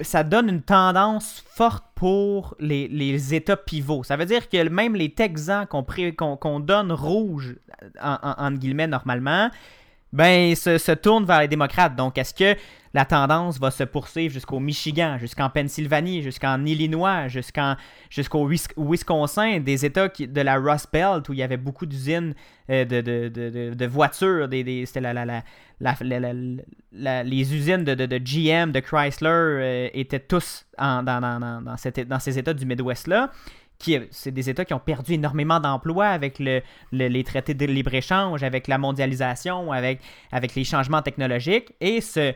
ça 0.00 0.24
donne 0.24 0.48
une 0.48 0.62
tendance 0.62 1.44
forte 1.46 1.84
pour 1.94 2.56
les, 2.58 3.34
États 3.34 3.56
pivots. 3.56 4.02
Ça 4.02 4.16
veut 4.16 4.26
dire 4.26 4.48
que 4.48 4.68
même 4.68 4.96
les 4.96 5.12
Texans 5.12 5.66
qu'on 5.66 6.60
donne 6.60 6.92
rouge, 6.92 7.56
en, 8.00 8.52
guillemets, 8.52 8.88
normalement, 8.88 9.50
ben, 10.12 10.54
se, 10.54 10.92
tournent 10.92 11.24
vers 11.24 11.40
les 11.40 11.48
démocrates. 11.48 11.96
Donc, 11.96 12.18
est-ce 12.18 12.34
que 12.34 12.58
la 12.94 13.06
tendance 13.06 13.58
va 13.58 13.70
se 13.70 13.84
poursuivre 13.84 14.34
jusqu'au 14.34 14.60
Michigan, 14.60 15.16
jusqu'en 15.18 15.48
Pennsylvanie, 15.48 16.22
jusqu'en 16.22 16.62
Illinois, 16.66 17.28
jusqu'au 17.28 18.46
Wis- 18.46 18.68
Wisconsin, 18.76 19.60
des 19.60 19.86
États 19.86 20.08
de 20.08 20.40
la 20.42 20.56
Rust 20.56 20.88
Belt 20.92 21.26
où 21.28 21.32
il 21.32 21.38
y 21.38 21.42
avait 21.42 21.56
beaucoup 21.56 21.86
d'usines 21.86 22.34
euh, 22.68 22.84
de, 22.84 23.86
voitures, 23.86 24.48
c'était 24.50 25.00
les 26.92 27.54
usines 27.54 27.84
de, 27.84 28.18
GM, 28.18 28.72
de 28.72 28.80
Chrysler 28.80 29.28
euh, 29.28 29.88
étaient 29.94 30.20
tous 30.20 30.66
dans 30.78 32.18
ces 32.20 32.38
États 32.38 32.54
du 32.54 32.66
Midwest-là. 32.66 33.30
C'est 34.10 34.30
des 34.30 34.48
États 34.50 34.64
qui 34.64 34.74
ont 34.74 34.78
perdu 34.80 35.14
énormément 35.14 35.60
d'emplois 35.60 36.06
avec 36.08 36.38
le, 36.38 36.62
le- 36.92 37.08
les 37.08 37.24
traités 37.24 37.54
de 37.54 37.66
libre-échange, 37.66 38.42
avec 38.42 38.68
la 38.68 38.78
mondialisation, 38.78 39.72
avec, 39.72 40.00
les 40.54 40.64
changements 40.64 41.02
technologiques, 41.02 41.72
et 41.80 42.00
se, 42.00 42.32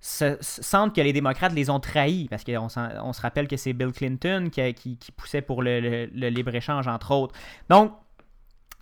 se- 0.00 0.36
se- 0.40 0.62
sentent 0.62 0.94
que 0.94 1.00
les 1.00 1.12
démocrates 1.12 1.52
les 1.52 1.70
ont 1.70 1.80
trahis, 1.80 2.28
parce 2.28 2.44
qu'on 2.44 2.68
se 2.68 3.20
rappelle 3.20 3.48
que 3.48 3.56
c'est 3.56 3.72
Bill 3.72 3.92
Clinton 3.92 4.50
qui, 4.50 4.98
poussait 5.16 5.42
pour 5.42 5.62
le, 5.62 6.06
libre-échange, 6.28 6.86
entre 6.88 7.12
autres. 7.12 7.34
Donc, 7.68 7.92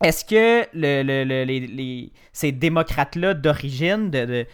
est-ce 0.03 0.25
que 0.25 0.69
ces 2.33 2.53
démocrates-là 2.53 3.35
d'origine, 3.35 4.11
de, 4.11 4.47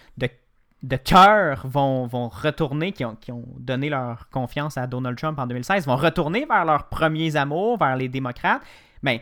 de 0.84 0.96
cœur, 0.96 1.66
vont, 1.66 2.06
vont 2.06 2.28
retourner, 2.28 2.92
qui 2.92 3.04
ont, 3.04 3.16
qui 3.16 3.32
ont 3.32 3.44
donné 3.58 3.88
leur 3.88 4.28
confiance 4.28 4.76
à 4.76 4.86
Donald 4.86 5.16
Trump 5.16 5.38
en 5.38 5.46
2016, 5.46 5.86
vont 5.86 5.96
retourner 5.96 6.44
vers 6.46 6.64
leurs 6.64 6.88
premiers 6.88 7.36
amours, 7.36 7.78
vers 7.78 7.96
les 7.96 8.08
démocrates? 8.08 8.60
Ben, 9.02 9.18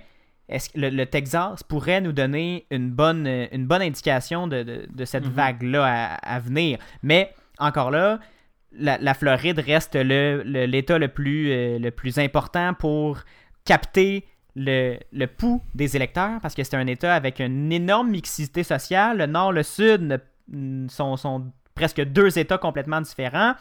est-ce 0.48 0.70
que 0.70 0.80
le, 0.80 0.90
le 0.90 1.06
Texas 1.06 1.62
pourrait 1.62 2.00
nous 2.00 2.12
donner 2.12 2.66
une 2.70 2.90
bonne, 2.90 3.26
une 3.52 3.66
bonne 3.66 3.82
indication 3.82 4.48
de, 4.48 4.62
de- 4.64 4.86
de 4.92 5.04
cette 5.04 5.24
Mhm. 5.26 5.32
vague-là 5.32 5.84
à, 5.84 6.34
à 6.34 6.38
venir? 6.40 6.78
Mais 7.02 7.32
encore 7.58 7.90
là, 7.92 8.18
la, 8.72 8.98
la 8.98 9.14
Floride 9.14 9.60
reste 9.60 9.94
le- 9.94 10.42
le- 10.44 10.64
l'État 10.66 10.98
le, 10.98 11.08
plus, 11.08 11.50
euh, 11.52 11.78
le 11.78 11.90
plus 11.92 12.18
important 12.18 12.74
pour 12.74 13.20
capter 13.64 14.26
le, 14.56 14.96
le 15.12 15.26
pouls 15.26 15.62
des 15.74 15.94
électeurs 15.96 16.40
parce 16.42 16.54
que 16.54 16.64
c'est 16.64 16.76
un 16.76 16.86
État 16.86 17.14
avec 17.14 17.38
une 17.38 17.70
énorme 17.72 18.10
mixité 18.10 18.62
sociale. 18.64 19.18
Le 19.18 19.26
Nord, 19.26 19.52
le 19.52 19.62
Sud 19.62 20.02
ne, 20.02 20.16
sont, 20.88 21.52
presque 21.74 22.02
deux 22.02 22.38
États 22.38 22.58
complètement 22.58 23.00
différents. 23.00 23.54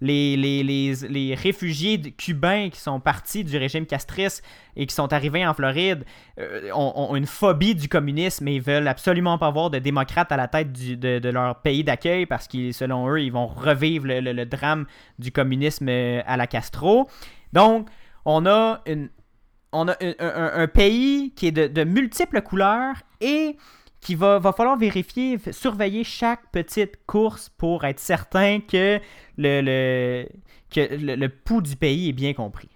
Les, 0.00 1.34
réfugiés 1.40 2.00
cubains 2.00 2.68
qui 2.68 2.78
sont 2.80 3.00
partis 3.00 3.44
du 3.44 3.56
régime 3.56 3.86
castriste 3.86 4.42
et 4.76 4.86
qui 4.86 4.94
sont 4.94 5.12
arrivés 5.12 5.46
en 5.46 5.54
Floride 5.54 6.04
euh, 6.38 6.70
ont, 6.74 7.16
une 7.16 7.26
phobie 7.26 7.74
du 7.74 7.88
communisme 7.88 8.46
et 8.48 8.56
ils 8.56 8.60
veulent 8.60 8.88
absolument 8.88 9.38
pas 9.38 9.50
voir 9.50 9.70
de 9.70 9.78
démocrates 9.78 10.30
à 10.32 10.36
la 10.36 10.48
tête 10.48 10.72
de, 10.72 11.28
leur 11.30 11.62
pays 11.62 11.84
d'accueil 11.84 12.26
parce 12.26 12.48
que 12.48 12.72
selon 12.72 13.08
eux, 13.08 13.22
ils 13.22 13.32
vont 13.32 13.46
revivre 13.46 14.06
le, 14.06 14.44
drame 14.44 14.84
du 15.18 15.32
communisme 15.32 15.88
euh, 15.88 16.20
à 16.26 16.36
la 16.36 16.46
Castro. 16.46 17.08
Donc, 17.52 17.88
on 18.26 18.46
a, 18.46 18.82
un 19.72 20.66
pays 20.66 21.32
qui 21.34 21.46
est 21.46 21.52
de, 21.52 21.66
de 21.66 21.84
multiples 21.84 22.42
couleurs 22.42 22.96
et 23.20 23.56
qui 24.04 24.14
va, 24.14 24.38
va 24.38 24.52
falloir 24.52 24.76
vérifier, 24.76 25.38
surveiller 25.50 26.04
chaque 26.04 26.50
petite 26.52 26.98
course 27.06 27.48
pour 27.48 27.84
être 27.84 27.98
certain 27.98 28.60
que 28.60 29.00
le, 29.38 29.60
le, 29.62 30.26
que 30.70 30.94
le, 30.94 31.16
le 31.16 31.28
pouls 31.28 31.62
du 31.62 31.74
pays 31.74 32.10
est 32.10 32.12
bien 32.12 32.34
compris. 32.34 32.68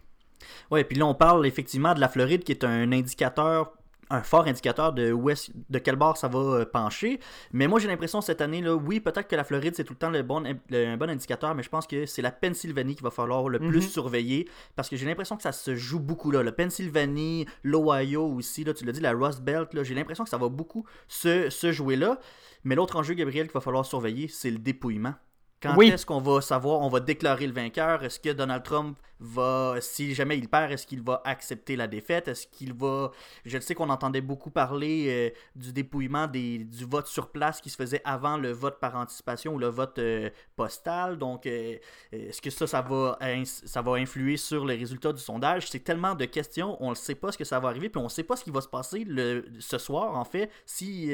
Ouais, 0.70 0.84
puis 0.84 0.98
là, 0.98 1.06
on 1.06 1.14
parle 1.14 1.46
effectivement 1.46 1.94
de 1.94 2.00
la 2.00 2.08
Floride 2.08 2.44
qui 2.44 2.52
est 2.52 2.64
un 2.64 2.92
indicateur, 2.92 3.72
un 4.10 4.22
fort 4.22 4.46
indicateur 4.46 4.92
de 4.92 5.12
où 5.12 5.28
est-ce- 5.30 5.50
de 5.68 5.78
quel 5.78 5.96
bord 5.96 6.16
ça 6.16 6.28
va 6.28 6.38
euh, 6.38 6.64
pencher. 6.64 7.20
Mais 7.52 7.66
moi, 7.66 7.78
j'ai 7.78 7.88
l'impression 7.88 8.20
cette 8.20 8.40
année, 8.40 8.60
là, 8.62 8.74
oui, 8.74 9.00
peut-être 9.00 9.28
que 9.28 9.36
la 9.36 9.44
Floride, 9.44 9.74
c'est 9.76 9.84
tout 9.84 9.92
le 9.92 9.98
temps 9.98 10.10
le 10.10 10.22
bon, 10.22 10.42
le- 10.70 10.86
un 10.86 10.96
bon 10.96 11.10
indicateur, 11.10 11.54
mais 11.54 11.62
je 11.62 11.68
pense 11.68 11.86
que 11.86 12.06
c'est 12.06 12.22
la 12.22 12.30
Pennsylvanie 12.30 12.94
qu'il 12.94 13.04
va 13.04 13.10
falloir 13.10 13.48
le 13.48 13.58
plus 13.58 13.82
Mhm. 13.82 13.88
surveiller 13.88 14.48
parce 14.76 14.88
que 14.88 14.96
j'ai 14.96 15.06
l'impression 15.06 15.36
que 15.36 15.42
ça 15.42 15.52
se 15.52 15.74
joue 15.76 16.00
beaucoup 16.00 16.30
là. 16.30 16.42
Le 16.42 16.52
Pennsylvanie, 16.52 17.46
l'Ohio 17.62 18.24
aussi, 18.26 18.64
là, 18.64 18.72
tu 18.74 18.84
l'as 18.84 18.92
dit, 18.92 19.00
la 19.00 19.12
Rust 19.12 19.42
Belt, 19.42 19.68
j'ai 19.82 19.94
l'impression 19.94 20.24
que 20.24 20.30
ça 20.30 20.38
va 20.38 20.48
beaucoup 20.48 20.84
se, 21.06 21.50
se 21.50 21.72
jouer 21.72 21.96
là. 21.96 22.18
Mais 22.64 22.74
l'autre 22.74 22.96
enjeu, 22.96 23.14
Gabriel, 23.14 23.46
qu'il 23.46 23.54
va 23.54 23.60
falloir 23.60 23.84
surveiller, 23.86 24.28
c'est 24.28 24.50
le 24.50 24.58
dépouillement. 24.58 25.14
Quand 25.60 25.76
Oui. 25.76 25.88
est-ce 25.88 26.06
qu'on 26.06 26.20
va 26.20 26.40
savoir, 26.40 26.80
on 26.80 26.88
va 26.88 27.00
déclarer 27.00 27.46
le 27.46 27.52
vainqueur? 27.52 28.04
Est-ce 28.04 28.20
que 28.20 28.30
Donald 28.30 28.62
Trump 28.62 28.96
va, 29.18 29.74
si 29.80 30.14
jamais 30.14 30.38
il 30.38 30.48
perd, 30.48 30.70
est-ce 30.70 30.86
qu'il 30.86 31.02
va 31.02 31.20
accepter 31.24 31.74
la 31.74 31.88
défaite? 31.88 32.28
Est-ce 32.28 32.46
qu'il 32.46 32.72
va... 32.72 33.10
Je 33.44 33.58
sais 33.58 33.74
qu'on 33.74 33.90
entendait 33.90 34.20
beaucoup 34.20 34.50
parler 34.50 35.06
euh, 35.08 35.38
du 35.56 35.72
dépouillement 35.72 36.28
des, 36.28 36.58
du 36.58 36.84
vote 36.84 37.08
sur 37.08 37.32
place 37.32 37.60
qui 37.60 37.70
se 37.70 37.76
faisait 37.76 38.00
avant 38.04 38.36
le 38.36 38.52
vote 38.52 38.78
par 38.78 38.94
anticipation 38.94 39.54
ou 39.54 39.58
le 39.58 39.66
vote 39.66 39.98
euh, 39.98 40.30
postal. 40.54 41.18
Donc, 41.18 41.44
euh, 41.46 41.76
est-ce 42.12 42.40
que 42.40 42.50
ça, 42.50 42.68
ça 42.68 42.80
va, 42.80 43.18
ça 43.44 43.82
va 43.82 43.92
influer 43.94 44.36
sur 44.36 44.64
les 44.64 44.76
résultats 44.76 45.12
du 45.12 45.20
sondage? 45.20 45.68
C'est 45.68 45.82
tellement 45.82 46.14
de 46.14 46.24
questions, 46.24 46.76
on 46.80 46.90
ne 46.90 46.94
sait 46.94 47.16
pas 47.16 47.32
ce 47.32 47.38
que 47.38 47.44
ça 47.44 47.58
va 47.58 47.70
arriver, 47.70 47.88
puis 47.88 48.00
on 48.00 48.04
ne 48.04 48.08
sait 48.08 48.22
pas 48.22 48.36
ce 48.36 48.44
qui 48.44 48.52
va 48.52 48.60
se 48.60 48.68
passer 48.68 49.02
le, 49.04 49.44
ce 49.58 49.78
soir, 49.78 50.16
en 50.16 50.24
fait, 50.24 50.50
si, 50.66 51.10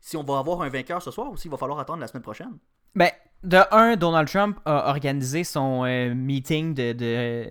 si 0.00 0.16
on 0.16 0.22
va 0.22 0.38
avoir 0.38 0.62
un 0.62 0.70
vainqueur 0.70 1.02
ce 1.02 1.10
soir 1.10 1.30
ou 1.30 1.36
s'il 1.36 1.50
va 1.50 1.58
falloir 1.58 1.78
attendre 1.78 2.00
la 2.00 2.06
semaine 2.06 2.22
prochaine. 2.22 2.56
Ben, 2.94 3.10
de 3.42 3.58
un, 3.70 3.96
Donald 3.96 4.28
Trump 4.28 4.58
a 4.64 4.88
organisé 4.88 5.44
son 5.44 5.84
euh, 5.84 6.14
meeting 6.14 6.74
de, 6.74 6.92
de, 6.92 7.48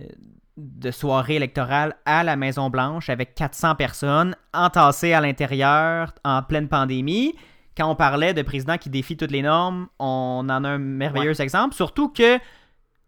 de 0.56 0.90
soirée 0.90 1.36
électorale 1.36 1.96
à 2.04 2.24
la 2.24 2.36
Maison-Blanche 2.36 3.08
avec 3.10 3.34
400 3.34 3.74
personnes 3.76 4.34
entassées 4.52 5.12
à 5.12 5.20
l'intérieur 5.20 6.12
en 6.24 6.42
pleine 6.42 6.68
pandémie. 6.68 7.34
Quand 7.76 7.90
on 7.90 7.94
parlait 7.94 8.34
de 8.34 8.42
président 8.42 8.78
qui 8.78 8.88
défie 8.90 9.16
toutes 9.16 9.30
les 9.30 9.42
normes, 9.42 9.86
on 9.98 10.46
en 10.48 10.64
a 10.64 10.68
un 10.68 10.78
merveilleux 10.78 11.38
exemple. 11.40 11.74
Surtout 11.74 12.08
que, 12.08 12.38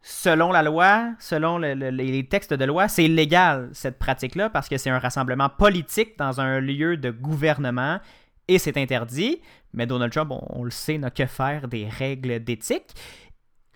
selon 0.03 0.53
la 0.53 0.62
loi, 0.62 1.11
selon 1.18 1.59
le- 1.59 1.74
le- 1.74 1.91
les 1.91 2.24
textes 2.26 2.53
de 2.55 2.64
loi, 2.64 2.87
c'est 2.89 3.05
illégal 3.05 3.70
cette 3.72 3.99
pratique-là 3.99 4.51
parce 4.51 4.68
que 4.68 4.76
c'est 4.79 4.91
un 4.91 4.99
rassemblement 4.99 5.49
politique 5.49 6.18
dans 6.18 6.41
un 6.41 6.61
lieu 6.61 6.97
de 6.97 7.11
gouvernement 7.11 7.99
et 8.47 8.59
c'est 8.59 8.76
interdit. 8.76 9.41
Mais 9.74 9.86
Donald 9.86 10.12
Trump, 10.12 10.32
on, 10.32 10.64
le 10.64 10.70
sait, 10.70 10.98
n'a 10.98 11.10
que 11.10 11.26
faire 11.26 11.68
des 11.68 11.86
règles 11.88 12.42
d'éthique. 12.42 12.94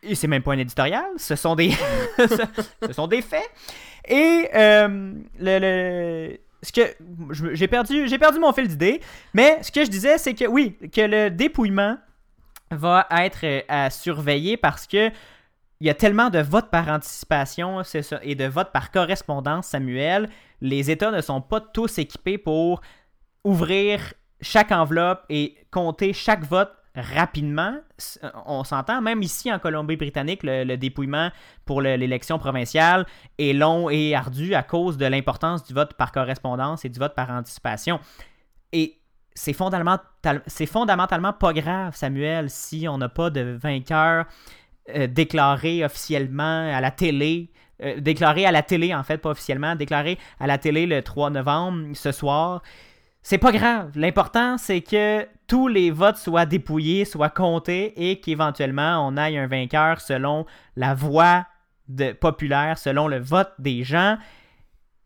Et 0.03 0.15
c'est 0.15 0.27
même 0.27 0.43
pas 0.43 0.53
un 0.53 0.59
éditorial, 0.59 1.05
ce 1.17 1.37
sont 1.37 1.55
des, 1.55 1.71
faits. 3.23 3.51
Et 4.09 4.49
euh, 4.53 5.13
j'ai 6.63 7.69
perdu, 7.69 8.09
j'ai 8.09 8.19
perdu 8.19 8.41
mon 8.41 8.53
fil 8.53 8.67
d'idée. 8.67 9.01
Mais 9.33 9.63
ce 9.63 9.71
que 9.71 9.85
je 9.85 9.91
disais, 9.91 10.19
c'est 10.19 10.35
que 10.35 10.47
oui, 10.47 10.77
que 10.93 11.03
le 11.03 11.31
dépouillement 11.31 11.99
va 12.71 13.07
être 13.11 13.45
euh, 13.45 13.61
à 13.69 13.91
surveiller 13.91 14.57
parce 14.57 14.87
que 14.87 15.11
il 15.81 15.87
y 15.87 15.91
a 15.91 15.95
tellement 15.95 16.31
de 16.31 16.39
votes 16.39 16.71
par 16.71 16.89
anticipation 16.89 17.83
et 18.23 18.37
de 18.37 18.45
votes 18.45 18.71
par 18.71 18.93
correspondance, 18.93 19.67
Samuel. 19.67 20.29
Les 20.61 20.93
États 20.93 21.11
ne 21.11 21.21
sont 21.21 21.41
pas 21.41 21.61
tous 21.61 21.99
équipés 21.99 22.39
pour 22.39 22.83
ouvrir 23.43 24.15
chaque 24.43 24.71
enveloppe 24.73 25.25
et 25.31 25.57
compter 25.71 26.13
chaque 26.13 26.45
vote 26.45 26.71
rapidement. 26.95 27.75
Euh, 28.23 28.31
On 28.45 28.65
s'entend, 28.65 29.01
même 29.01 29.23
ici 29.23 29.51
en 29.51 29.59
Colombie-Britannique, 29.59 30.43
le, 30.43 30.65
le 30.65 30.77
dépouillement 30.77 31.31
pour 31.65 31.81
le- 31.81 31.97
l'élection 31.97 32.39
provinciale 32.39 33.07
est 33.39 33.55
long 33.55 33.89
et 33.89 34.15
ardu 34.15 34.55
à 34.55 34.63
cause 34.63 34.99
de 34.99 35.07
l'importance 35.07 35.65
du 35.65 35.73
vote 35.73 35.95
par 35.95 36.13
correspondance 36.13 36.85
et 36.85 36.91
du 36.91 36.99
vote 36.99 37.15
par 37.15 37.31
anticipation. 37.31 37.99
Et 38.73 38.99
c'est 39.35 39.55
fondamentalement, 39.55 40.43
c'est 40.47 40.67
fondamentalement 40.67 41.33
pas 41.33 41.55
grave, 41.55 41.97
Samuel, 41.97 42.51
si 42.51 42.87
on 42.89 42.99
n'a 42.99 43.09
pas 43.09 43.31
de 43.31 43.41
vainqueur 43.63 44.27
euh, 44.95 45.07
déclaré 45.07 45.85
officiellement 45.85 46.71
à 46.77 46.81
la 46.83 46.91
télé. 46.91 47.51
euh, 47.83 48.01
déclaré 48.01 48.45
à 48.47 48.53
la 48.53 48.63
télé, 48.63 48.95
en 48.95 49.03
fait, 49.03 49.19
pas 49.19 49.31
officiellement, 49.31 49.75
déclaré 49.77 50.19
à 50.39 50.47
la 50.47 50.59
télé 50.59 50.87
le 50.87 51.01
3 51.03 51.31
novembre, 51.31 51.89
ce 51.95 52.13
soir. 52.13 52.63
C'est 53.23 53.39
pas 53.39 53.53
grave. 53.53 53.93
L'important, 53.95 54.59
c'est 54.59 54.81
que 54.81 55.27
tous 55.47 55.69
les 55.69 55.91
votes 55.91 56.17
soient 56.17 56.47
dépouillés, 56.47 57.05
soient 57.05 57.31
comptés 57.31 58.11
et 58.11 58.21
qu'éventuellement 58.21 59.07
on 59.07 59.17
aille 59.17 59.39
un 59.39 59.47
vainqueur 59.47 60.01
selon 60.01 60.45
la 60.77 60.95
voix 60.95 61.47
populaire, 62.21 62.79
selon 62.79 63.07
le 63.07 63.19
vote 63.19 63.53
des 63.59 63.85
gens. 63.85 64.17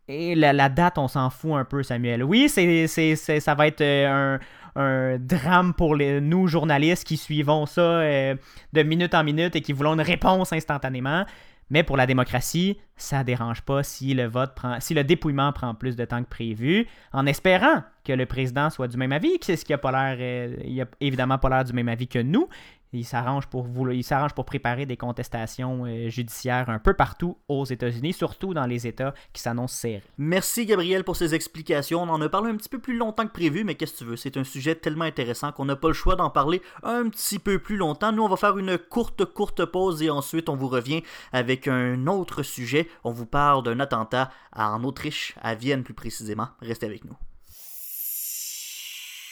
Et 0.08 0.36
la, 0.36 0.68
date, 0.68 0.98
on 0.98 1.08
s'en 1.08 1.30
fout 1.30 1.54
un 1.54 1.64
peu, 1.64 1.82
Samuel. 1.82 2.22
Oui, 2.22 2.48
ça 2.48 3.54
va 3.54 3.66
être 3.66 3.80
euh, 3.80 4.38
un, 4.76 5.18
drame 5.18 5.74
pour 5.74 5.96
nous, 5.96 6.46
journalistes, 6.46 7.04
qui 7.04 7.16
suivons 7.16 7.66
ça 7.66 7.80
euh, 7.80 8.36
de 8.72 8.82
minute 8.84 9.14
en 9.14 9.24
minute 9.24 9.56
et 9.56 9.62
qui 9.62 9.72
voulons 9.72 9.94
une 9.94 10.00
réponse 10.00 10.52
instantanément. 10.52 11.24
Mais 11.70 11.82
pour 11.82 11.96
la 11.96 12.06
démocratie, 12.06 12.78
ça 12.96 13.24
dérange 13.24 13.62
pas 13.62 13.82
si 13.82 14.14
le 14.14 14.26
vote 14.26 14.54
prend, 14.54 14.78
si 14.80 14.94
le 14.94 15.04
dépouillement 15.04 15.52
prend 15.52 15.74
plus 15.74 15.96
de 15.96 16.04
temps 16.04 16.22
que 16.22 16.28
prévu, 16.28 16.86
en 17.12 17.26
espérant 17.26 17.82
que 18.04 18.12
le 18.12 18.24
président 18.24 18.70
soit 18.70 18.88
du 18.88 18.96
même 18.96 19.12
avis, 19.12 19.36
c'est 19.40 19.56
ce 19.56 19.64
qui 19.64 19.72
a 19.72 19.78
pas 19.78 19.90
l'air, 19.90 20.16
euh, 20.20 20.56
il 20.64 20.80
a 20.80 20.86
évidemment 21.00 21.38
pas 21.38 21.48
l'air 21.48 21.64
du 21.64 21.72
même 21.72 21.88
avis 21.88 22.06
que 22.06 22.20
nous. 22.20 22.48
Il 22.92 23.04
s'arrange 23.04 23.46
pour 23.46 23.64
vous, 23.64 23.90
il 23.90 24.04
s'arrange 24.04 24.32
pour 24.32 24.44
préparer 24.44 24.86
des 24.86 24.96
contestations 24.96 25.84
euh, 25.86 26.08
judiciaires 26.08 26.70
un 26.70 26.78
peu 26.78 26.94
partout 26.94 27.36
aux 27.48 27.64
États-Unis, 27.64 28.12
surtout 28.12 28.54
dans 28.54 28.66
les 28.66 28.86
États 28.86 29.12
qui 29.32 29.42
s'annoncent 29.42 29.74
serrés. 29.74 30.02
Merci 30.18 30.66
Gabriel 30.66 31.04
pour 31.04 31.16
ces 31.16 31.34
explications. 31.34 32.02
On 32.02 32.08
en 32.08 32.20
a 32.20 32.28
parlé 32.28 32.50
un 32.50 32.56
petit 32.56 32.68
peu 32.68 32.78
plus 32.78 32.96
longtemps 32.96 33.26
que 33.26 33.32
prévu, 33.32 33.64
mais 33.64 33.74
qu'est-ce 33.74 33.94
que 33.94 33.98
tu 33.98 34.04
veux? 34.04 34.16
C'est 34.16 34.36
un 34.36 34.44
sujet 34.44 34.74
tellement 34.74 35.04
intéressant 35.04 35.52
qu'on 35.52 35.64
n'a 35.64 35.76
pas 35.76 35.88
le 35.88 35.94
choix 35.94 36.16
d'en 36.16 36.30
parler 36.30 36.62
un 36.82 37.08
petit 37.08 37.38
peu 37.38 37.58
plus 37.58 37.76
longtemps. 37.76 38.12
Nous, 38.12 38.22
on 38.22 38.28
va 38.28 38.36
faire 38.36 38.56
une 38.56 38.78
courte, 38.78 39.24
courte 39.24 39.64
pause 39.64 40.02
et 40.02 40.10
ensuite 40.10 40.48
on 40.48 40.56
vous 40.56 40.68
revient 40.68 41.02
avec 41.32 41.68
un 41.68 42.06
autre 42.06 42.42
sujet. 42.42 42.88
On 43.04 43.12
vous 43.12 43.26
parle 43.26 43.62
d'un 43.62 43.80
attentat 43.80 44.30
en 44.54 44.82
Autriche, 44.84 45.34
à 45.42 45.54
Vienne 45.54 45.82
plus 45.82 45.94
précisément. 45.94 46.48
Restez 46.60 46.86
avec 46.86 47.04
nous. 47.04 47.16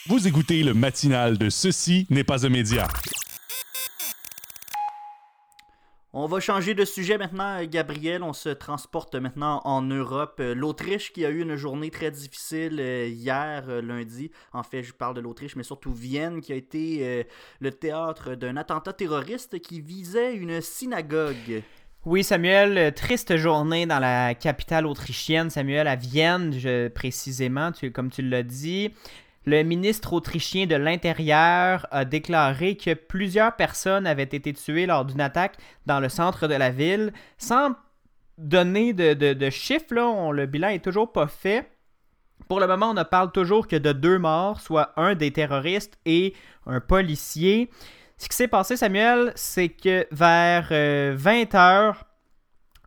Vous 0.06 0.28
écoutez 0.28 0.62
le 0.62 0.74
matinal 0.74 1.38
de 1.38 1.48
Ceci 1.48 2.06
n'est 2.10 2.24
pas 2.24 2.44
un 2.44 2.50
média. 2.50 2.86
On 6.16 6.26
va 6.26 6.38
changer 6.38 6.74
de 6.74 6.84
sujet 6.84 7.18
maintenant, 7.18 7.60
Gabriel. 7.64 8.22
On 8.22 8.32
se 8.32 8.48
transporte 8.48 9.16
maintenant 9.16 9.60
en 9.64 9.82
Europe. 9.82 10.36
Euh, 10.38 10.54
L'Autriche 10.54 11.12
qui 11.12 11.26
a 11.26 11.30
eu 11.30 11.42
une 11.42 11.56
journée 11.56 11.90
très 11.90 12.12
difficile 12.12 12.78
euh, 12.78 13.08
hier, 13.08 13.64
euh, 13.66 13.82
lundi. 13.82 14.30
En 14.52 14.62
fait, 14.62 14.84
je 14.84 14.92
parle 14.92 15.16
de 15.16 15.20
l'Autriche, 15.20 15.56
mais 15.56 15.64
surtout 15.64 15.92
Vienne, 15.92 16.40
qui 16.40 16.52
a 16.52 16.54
été 16.54 17.26
le 17.58 17.70
théâtre 17.72 18.36
d'un 18.36 18.56
attentat 18.56 18.92
terroriste 18.92 19.58
qui 19.58 19.80
visait 19.80 20.36
une 20.36 20.60
synagogue. 20.60 21.64
Oui, 22.04 22.22
Samuel, 22.22 22.94
triste 22.94 23.36
journée 23.36 23.84
dans 23.84 23.98
la 23.98 24.34
capitale 24.34 24.86
autrichienne, 24.86 25.50
Samuel, 25.50 25.88
à 25.88 25.96
Vienne, 25.96 26.54
précisément, 26.94 27.72
comme 27.92 28.10
tu 28.10 28.22
l'as 28.22 28.44
dit. 28.44 28.92
Le 29.46 29.62
ministre 29.62 30.14
autrichien 30.14 30.66
de 30.66 30.74
l'Intérieur 30.74 31.86
a 31.90 32.04
déclaré 32.04 32.76
que 32.76 32.94
plusieurs 32.94 33.56
personnes 33.56 34.06
avaient 34.06 34.22
été 34.22 34.52
tuées 34.54 34.86
lors 34.86 35.04
d'une 35.04 35.20
attaque 35.20 35.56
dans 35.84 36.00
le 36.00 36.08
centre 36.08 36.48
de 36.48 36.54
la 36.54 36.70
ville, 36.70 37.12
sans 37.36 37.74
donner 38.38 38.92
de, 38.94 39.50
chiffres. 39.50 40.32
Le 40.32 40.46
bilan 40.46 40.68
est 40.68 40.84
toujours 40.84 41.12
pas 41.12 41.26
fait. 41.26 41.70
Pour 42.48 42.58
le 42.58 42.66
moment, 42.66 42.90
on 42.90 42.94
ne 42.94 43.02
parle 43.02 43.32
toujours 43.32 43.68
que 43.68 43.76
de 43.76 43.92
deux 43.92 44.18
morts, 44.18 44.60
soit 44.60 44.92
un 44.96 45.14
des 45.14 45.30
terroristes 45.30 45.98
et 46.04 46.34
un 46.66 46.80
policier. 46.80 47.70
Ce 48.16 48.28
qui 48.28 48.36
s'est 48.36 48.48
passé, 48.48 48.76
Samuel, 48.76 49.32
c'est 49.34 49.68
que 49.68 50.06
vers 50.10 50.70
20h, 50.70 51.94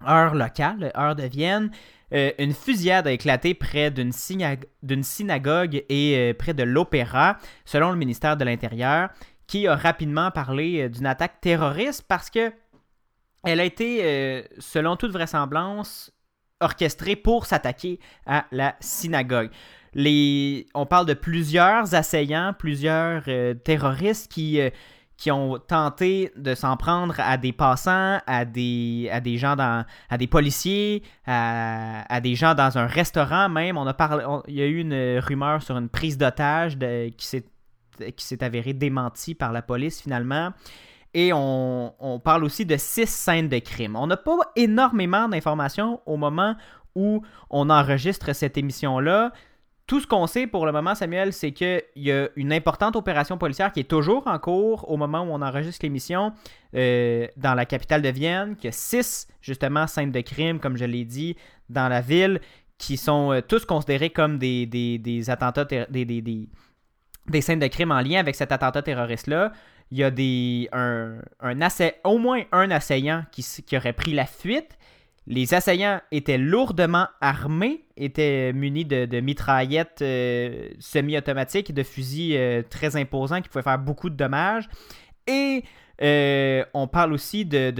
heure 0.07 0.35
locale, 0.35 0.91
heure 0.95 1.15
de 1.15 1.23
Vienne, 1.23 1.71
euh, 2.13 2.31
une 2.39 2.53
fusillade 2.53 3.07
a 3.07 3.11
éclaté 3.11 3.53
près 3.53 3.91
d'une 3.91 4.11
syna- 4.11 4.63
d'une 4.83 5.03
synagogue 5.03 5.83
et 5.89 6.15
euh, 6.17 6.33
près 6.33 6.53
de 6.53 6.63
l'opéra, 6.63 7.37
selon 7.65 7.91
le 7.91 7.97
ministère 7.97 8.37
de 8.37 8.45
l'Intérieur, 8.45 9.09
qui 9.47 9.67
a 9.67 9.75
rapidement 9.75 10.31
parlé 10.31 10.81
euh, 10.83 10.89
d'une 10.89 11.05
attaque 11.05 11.41
terroriste 11.41 12.05
parce 12.07 12.29
que 12.29 12.51
elle 13.43 13.59
a 13.61 13.63
été, 13.63 14.43
selon 14.57 14.97
toute 14.97 15.11
vraisemblance, 15.11 16.11
orchestrée 16.59 17.15
pour 17.15 17.45
s'attaquer 17.45 17.99
à 18.25 18.45
la 18.51 18.75
synagogue. 18.81 19.51
On 19.95 20.85
parle 20.85 21.05
de 21.05 21.13
plusieurs 21.13 21.95
assaillants, 21.95 22.53
plusieurs 22.57 23.23
terroristes 23.63 24.29
qui, 24.29 24.59
qui 25.17 25.31
ont 25.31 25.57
tenté 25.57 26.31
de 26.35 26.53
s'en 26.53 26.77
prendre 26.77 27.15
à 27.17 27.37
des 27.37 27.51
passants, 27.51 28.19
à 28.27 28.45
des, 28.45 29.09
gens 29.37 29.55
dans, 29.55 29.83
à 30.09 30.17
des 30.17 30.27
policiers, 30.27 31.03
à, 31.25 32.21
des 32.21 32.35
gens 32.35 32.53
dans 32.53 32.77
un 32.77 32.85
restaurant 32.85 33.49
même. 33.49 33.77
Il 34.47 34.53
y 34.53 34.61
a 34.61 34.65
eu 34.65 34.79
une 34.79 35.19
rumeur 35.19 35.63
sur 35.63 35.77
une 35.77 35.89
prise 35.89 36.17
d'otage 36.17 36.77
qui 37.17 37.43
s'est 38.17 38.43
avérée 38.43 38.73
démentie 38.73 39.33
par 39.33 39.51
la 39.51 39.63
police 39.63 40.01
finalement. 40.01 40.53
Et 41.15 41.33
on, 41.33 41.95
on 41.99 42.19
parle 42.19 42.43
aussi 42.43 42.65
de 42.65 42.77
six 42.77 43.09
scènes 43.09 43.49
de 43.49 43.57
crime. 43.57 43.95
On 43.95 44.05
n'a 44.05 44.17
pas 44.17 44.37
énormément 44.55 45.27
d'informations 45.27 45.99
au 46.05 46.15
moment 46.15 46.55
où 46.93 47.23
on 47.49 47.69
enregistre 47.69 48.33
cette 48.33 48.57
émission-là. 48.57 49.31
Tout 49.87 50.01
ce 50.01 50.07
qu'on 50.07 50.27
sait 50.27 50.47
pour 50.47 50.65
le 50.65 50.73
moment, 50.73 50.95
Samuel, 50.95 51.31
c'est 51.31 51.53
qu'il 51.53 51.81
y 51.95 52.11
a 52.11 52.27
une 52.35 52.51
importante 52.51 52.97
opération 52.97 53.37
policière 53.37 53.71
qui 53.71 53.79
est 53.79 53.89
toujours 53.89 54.27
en 54.27 54.37
cours 54.37 54.89
au 54.91 54.97
moment 54.97 55.21
où 55.21 55.29
on 55.31 55.41
enregistre 55.41 55.79
l'émission 55.85 56.33
euh, 56.75 57.25
dans 57.37 57.53
la 57.53 57.65
capitale 57.65 58.01
de 58.01 58.09
Vienne, 58.09 58.57
qu'il 58.57 58.65
y 58.65 58.67
a 58.67 58.73
six, 58.73 59.29
justement, 59.41 59.87
scènes 59.87 60.11
de 60.11 60.19
crime, 60.19 60.59
comme 60.59 60.75
je 60.75 60.83
l'ai 60.83 61.05
dit, 61.05 61.37
dans 61.69 61.87
la 61.87 62.01
ville, 62.01 62.41
qui 62.77 62.97
sont 62.97 63.31
euh, 63.31 63.39
tous 63.39 63.63
considérés 63.63 64.09
comme 64.09 64.37
des, 64.37 64.67
attentats, 65.29 65.63
des, 65.63 65.87
des, 66.05 67.41
scènes 67.41 67.59
de 67.59 67.67
crime 67.67 67.93
en 67.93 68.01
lien 68.01 68.19
avec 68.19 68.35
cet 68.35 68.51
attentat 68.51 68.81
terroriste-là. 68.81 69.53
Il 69.91 69.99
y 69.99 70.03
a 70.03 70.11
des, 70.11 70.69
au 72.03 72.17
moins 72.17 72.43
un 72.51 72.71
assaillant 72.71 73.23
qui 73.31 73.77
aurait 73.77 73.93
pris 73.93 74.11
la 74.11 74.25
fuite. 74.25 74.77
Les 75.29 75.53
assaillants 75.53 75.99
étaient 76.13 76.37
lourdement 76.37 77.07
armés, 77.19 77.83
étaient 77.97 78.53
munis 78.53 78.85
de, 78.85 79.19
mitraillettes 79.19 80.01
euh, 80.01 80.69
semi-automatiques, 80.79 81.73
de 81.73 81.83
fusils 81.83 82.35
euh, 82.37 82.61
très 82.67 82.95
imposants 82.95 83.41
qui 83.41 83.49
pouvaient 83.49 83.63
faire 83.63 83.77
beaucoup 83.77 84.09
de 84.09 84.15
dommages. 84.15 84.69
Et 85.27 85.65
euh, 86.01 86.63
on 86.73 86.87
parle 86.87 87.11
aussi 87.11 87.43
de- 87.43 87.71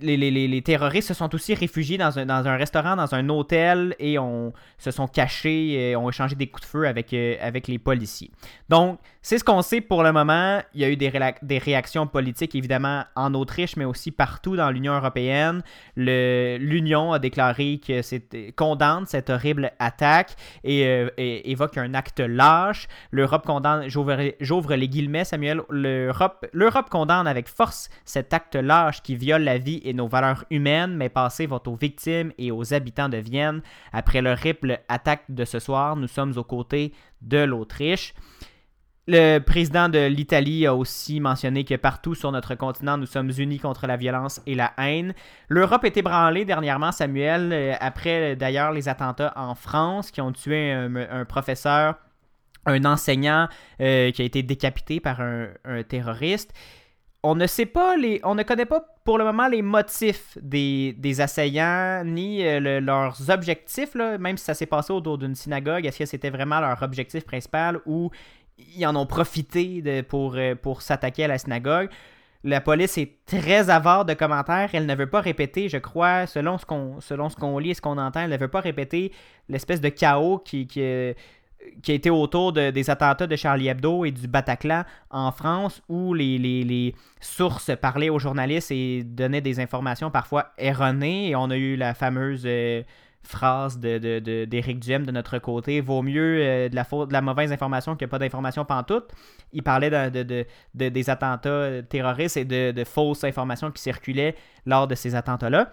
les, 0.00 0.16
les- 0.16 0.30
les- 0.48 0.62
terroristes 0.62 1.08
se 1.08 1.14
sont 1.14 1.34
aussi 1.34 1.54
réfugiés 1.54 1.98
dans 1.98 2.18
un, 2.18 2.26
dans 2.26 2.46
un 2.46 2.56
restaurant, 2.56 2.96
dans 2.96 3.14
un 3.14 3.28
hôtel, 3.28 3.94
et 3.98 4.18
on, 4.18 4.52
se 4.78 4.90
sont 4.90 5.06
cachés, 5.08 5.90
et 5.90 5.96
ont 5.96 6.08
échangé 6.08 6.36
des 6.36 6.46
coups 6.46 6.62
de 6.62 6.70
feu 6.70 6.86
avec, 6.86 7.12
euh, 7.12 7.36
avec 7.40 7.66
les 7.68 7.78
policiers. 7.78 8.30
Donc, 8.68 8.98
c'est 9.20 9.38
ce 9.38 9.44
qu'on 9.44 9.62
sait 9.62 9.80
pour 9.80 10.02
le 10.02 10.12
moment. 10.12 10.60
Il 10.74 10.80
y 10.80 10.84
a 10.84 10.90
eu 10.90 10.96
des, 10.96 11.12
des 11.42 11.58
réactions 11.58 12.06
politiques, 12.06 12.54
évidemment, 12.54 13.04
en 13.16 13.34
Autriche, 13.34 13.76
mais 13.76 13.84
aussi 13.84 14.10
partout 14.10 14.54
dans 14.56 14.70
l'Union 14.70 14.94
européenne. 14.94 15.62
L'Union 15.96 17.12
a 17.12 17.18
déclaré 17.18 17.80
que 17.84 18.02
c'était 18.02 18.52
condamne 18.52 19.06
cette 19.06 19.30
horrible 19.30 19.72
attaque 19.78 20.36
et, 20.62 20.86
euh, 20.86 21.08
et 21.16 21.50
évoque 21.50 21.78
un 21.78 21.94
acte 21.94 22.20
lâche. 22.20 22.86
L'Europe 23.10 23.46
condamne, 23.46 23.88
j'ouvre 23.88 24.74
les 24.74 24.88
guillemets, 24.88 25.24
Samuel, 25.24 25.62
l'Europe 25.70 26.90
condamne 26.90 27.26
avec 27.26 27.48
force 27.48 27.88
cet 28.04 28.32
acte 28.34 28.54
lâche 28.56 29.02
qui 29.02 29.16
viole 29.16 29.42
la 29.42 29.58
vie 29.58 29.63
et 29.84 29.92
nos 29.92 30.08
valeurs 30.08 30.44
humaines, 30.50 30.96
mais 30.96 31.08
passé 31.08 31.46
va 31.46 31.60
aux 31.66 31.76
victimes 31.76 32.32
et 32.38 32.50
aux 32.50 32.74
habitants 32.74 33.08
de 33.08 33.18
Vienne. 33.18 33.62
Après 33.92 34.22
l'horrible 34.22 34.80
attaque 34.88 35.24
de 35.28 35.44
ce 35.44 35.58
soir, 35.58 35.96
nous 35.96 36.08
sommes 36.08 36.36
aux 36.36 36.44
côtés 36.44 36.92
de 37.22 37.38
l'Autriche. 37.38 38.14
Le 39.06 39.38
président 39.38 39.90
de 39.90 40.06
l'Italie 40.06 40.66
a 40.66 40.74
aussi 40.74 41.20
mentionné 41.20 41.64
que 41.64 41.74
partout 41.74 42.14
sur 42.14 42.32
notre 42.32 42.54
continent, 42.54 42.96
nous 42.96 43.04
sommes 43.04 43.30
unis 43.36 43.58
contre 43.58 43.86
la 43.86 43.98
violence 43.98 44.40
et 44.46 44.54
la 44.54 44.72
haine. 44.78 45.12
L'Europe 45.50 45.84
est 45.84 45.94
ébranlée 45.98 46.46
dernièrement, 46.46 46.90
Samuel, 46.90 47.52
euh, 47.52 47.74
après 47.80 48.32
euh, 48.32 48.34
d'ailleurs 48.34 48.72
les 48.72 48.88
attentats 48.88 49.34
en 49.36 49.54
France 49.54 50.10
qui 50.10 50.22
ont 50.22 50.32
tué 50.32 50.72
un, 50.72 51.26
professeur, 51.26 51.96
un 52.64 52.82
enseignant 52.86 53.46
euh, 53.82 54.10
qui 54.10 54.22
a 54.22 54.24
été 54.24 54.42
décapité 54.42 55.00
par 55.00 55.20
un 55.20 55.82
terroriste. 55.86 56.54
On 57.26 57.34
ne 57.34 57.46
sait 57.46 57.64
pas 57.64 57.96
connaît 58.44 58.66
pas 58.66 58.84
pour 59.02 59.16
le 59.16 59.24
moment 59.24 59.48
les 59.48 59.62
motifs 59.62 60.36
des, 60.42 61.20
assaillants 61.22 62.04
ni 62.04 62.46
euh, 62.46 62.60
le- 62.60 62.80
leurs 62.80 63.30
objectifs, 63.30 63.94
même 63.94 64.36
si 64.36 64.44
ça 64.44 64.52
s'est 64.52 64.66
passé 64.66 64.92
autour 64.92 65.16
d'une 65.16 65.34
synagogue. 65.34 65.86
Est-ce 65.86 66.00
que 66.00 66.04
c'était 66.04 66.28
vraiment 66.28 66.60
leur 66.60 66.82
objectif 66.82 67.24
principal 67.24 67.80
ou 67.86 68.10
ils 68.58 68.86
en 68.86 68.94
ont 68.94 69.06
profité 69.06 69.82
euh, 69.86 70.54
pour 70.54 70.82
s'attaquer 70.82 71.24
à 71.24 71.28
la 71.28 71.38
synagogue? 71.38 71.88
La 72.46 72.60
police 72.60 72.98
est 72.98 73.24
très 73.24 73.70
avare 73.70 74.04
de 74.04 74.12
commentaires. 74.12 74.68
Elle 74.74 74.84
ne 74.84 74.94
veut 74.94 75.08
pas 75.08 75.22
répéter, 75.22 75.70
je 75.70 75.78
crois, 75.78 76.26
selon 76.26 76.58
ce 76.58 76.66
qu'on, 76.66 77.58
lit 77.58 77.70
et 77.70 77.74
ce 77.74 77.80
qu'on 77.80 77.96
entend, 77.96 78.20
elle 78.20 78.30
ne 78.30 78.36
veut 78.36 78.48
pas 78.48 78.60
répéter 78.60 79.12
l'espèce 79.48 79.80
de 79.80 79.88
chaos 79.88 80.40
qui, 80.40 80.66
qui, 80.66 80.82
euh, 80.82 81.14
qui 81.82 81.92
a 81.92 81.94
été 81.94 82.10
autour 82.10 82.52
de- 82.52 82.70
des 82.70 82.90
attentats 82.90 83.26
de 83.26 83.36
Charlie 83.36 83.68
Hebdo 83.68 84.04
et 84.04 84.10
du 84.10 84.26
Bataclan 84.28 84.84
en 85.10 85.32
France, 85.32 85.82
où 85.88 86.14
les, 86.14 86.94
sources 87.20 87.70
parlaient 87.80 88.10
aux 88.10 88.18
journalistes 88.18 88.70
et 88.70 89.02
donnaient 89.04 89.40
des 89.40 89.60
informations 89.60 90.10
parfois 90.10 90.52
erronées. 90.58 91.30
Et 91.30 91.36
on 91.36 91.50
a 91.50 91.56
eu 91.56 91.76
la 91.76 91.94
fameuse 91.94 92.42
euh, 92.46 92.82
phrase 93.22 93.78
de, 93.78 93.96
de- 93.98 94.18
de- 94.18 94.44
d'Éric 94.44 94.78
Duhem 94.80 95.06
de 95.06 95.10
notre 95.12 95.38
côté 95.38 95.80
vaut 95.80 96.02
mieux 96.02 96.38
euh, 96.42 96.68
de, 96.68 96.74
la 96.76 96.84
faute, 96.84 97.08
de 97.08 97.12
la 97.14 97.22
mauvaise 97.22 97.50
information 97.52 97.96
que 97.96 98.04
pas 98.04 98.18
d'information 98.18 98.64
pantoute. 98.66 99.10
Il 99.52 99.62
parlait 99.62 99.88
de, 99.90 100.10
de- 100.10 100.22
de- 100.22 100.46
de- 100.74 100.88
des 100.90 101.10
attentats 101.10 101.82
terroristes 101.88 102.36
et 102.36 102.44
de, 102.44 102.70
de 102.72 102.84
fausses 102.84 103.24
informations 103.24 103.70
qui 103.70 103.80
circulaient 103.82 104.34
lors 104.66 104.86
de 104.86 104.94
ces 104.94 105.14
attentats-là. 105.14 105.72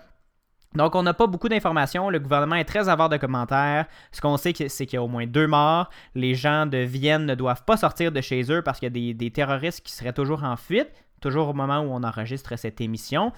Donc, 0.73 0.95
on 0.95 1.03
n'a 1.03 1.13
pas 1.13 1.27
beaucoup 1.27 1.49
d'informations. 1.49 2.09
Le 2.09 2.19
gouvernement 2.19 2.55
est 2.55 2.63
très 2.65 2.87
avare 2.87 3.09
de 3.09 3.17
commentaires. 3.17 3.87
Ce 4.11 4.21
qu'on 4.21 4.37
sait, 4.37 4.53
c'est 4.69 4.85
qu'il 4.85 4.97
y 4.97 4.99
a 4.99 5.03
au 5.03 5.07
moins 5.07 5.27
deux 5.27 5.47
morts. 5.47 5.89
Les 6.15 6.33
gens 6.33 6.65
de 6.65 6.77
Vienne 6.77 7.25
ne 7.25 7.35
doivent 7.35 7.63
pas 7.65 7.75
sortir 7.77 8.11
de 8.11 8.21
chez 8.21 8.43
eux 8.51 8.61
parce 8.61 8.79
qu'il 8.79 8.95
y 8.97 9.09
a 9.09 9.13
des, 9.13 9.31
terroristes 9.31 9.81
qui 9.81 9.91
seraient 9.91 10.13
toujours 10.13 10.43
en 10.43 10.55
fuite, 10.55 10.89
toujours 11.19 11.49
au 11.49 11.53
moment 11.53 11.79
où 11.79 11.91
on 11.91 12.03
enregistre 12.03 12.57
cette 12.57 12.79
émission. 12.79 13.33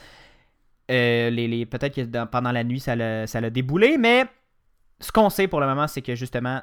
Euh, 0.91 1.31
Peut-être 1.65 1.95
que 1.95 2.25
pendant 2.25 2.51
la 2.51 2.63
nuit, 2.63 2.79
ça 2.79 2.95
l'a 2.95 3.49
déboulé, 3.49 3.97
mais 3.97 4.25
ce 4.99 5.11
qu'on 5.11 5.29
sait 5.29 5.47
pour 5.47 5.59
le 5.59 5.65
moment, 5.65 5.87
c'est 5.87 6.01
que 6.01 6.15
justement, 6.15 6.61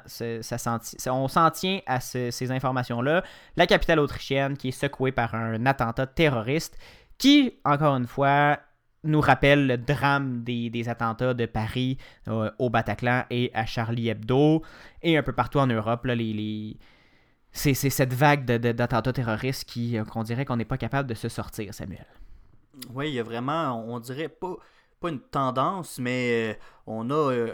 on 1.07 1.27
s'en 1.27 1.51
tient 1.51 1.79
à 1.85 1.99
ce- 1.99 2.31
ces 2.31 2.51
informations-là. 2.51 3.23
La 3.57 3.67
capitale 3.67 3.99
autrichienne 3.99 4.57
qui 4.57 4.69
est 4.69 4.71
secouée 4.71 5.11
par 5.11 5.35
un 5.35 5.65
attentat 5.65 6.07
terroriste 6.07 6.77
qui, 7.17 7.59
encore 7.65 7.95
une 7.97 8.07
fois, 8.07 8.57
nous 9.03 9.21
rappelle 9.21 9.67
le 9.67 9.77
drame 9.77 10.43
des, 10.43 10.69
des 10.69 10.87
attentats 10.89 11.33
de 11.33 11.45
Paris 11.45 11.97
euh, 12.27 12.51
au 12.59 12.69
Bataclan 12.69 13.25
et 13.29 13.51
à 13.53 13.65
Charlie 13.65 14.09
Hebdo 14.09 14.61
et 15.01 15.17
un 15.17 15.23
peu 15.23 15.33
partout 15.33 15.59
en 15.59 15.67
Europe. 15.67 16.05
Là, 16.05 16.15
les, 16.15 16.33
les- 16.33 16.77
C'est, 17.53 17.73
cette 17.73 18.13
vague 18.13 18.45
d'attentats 18.45 19.13
terroristes 19.13 19.65
qui, 19.65 19.97
euh, 19.97 20.05
qu'on 20.05 20.23
dirait 20.23 20.45
qu'on 20.45 20.57
n'est 20.57 20.65
pas 20.65 20.77
capable 20.77 21.09
de 21.09 21.15
se 21.15 21.29
sortir, 21.29 21.73
Samuel. 21.73 22.05
Oui, 22.93 23.09
il 23.09 23.15
y 23.15 23.19
a 23.19 23.23
vraiment, 23.23 23.83
on 23.87 23.99
dirait 23.99 24.29
pas, 24.29 24.55
pas 24.99 25.09
une 25.09 25.19
tendance, 25.19 25.99
mais 25.99 26.53
euh, 26.53 26.59
on 26.87 27.09
a 27.11 27.47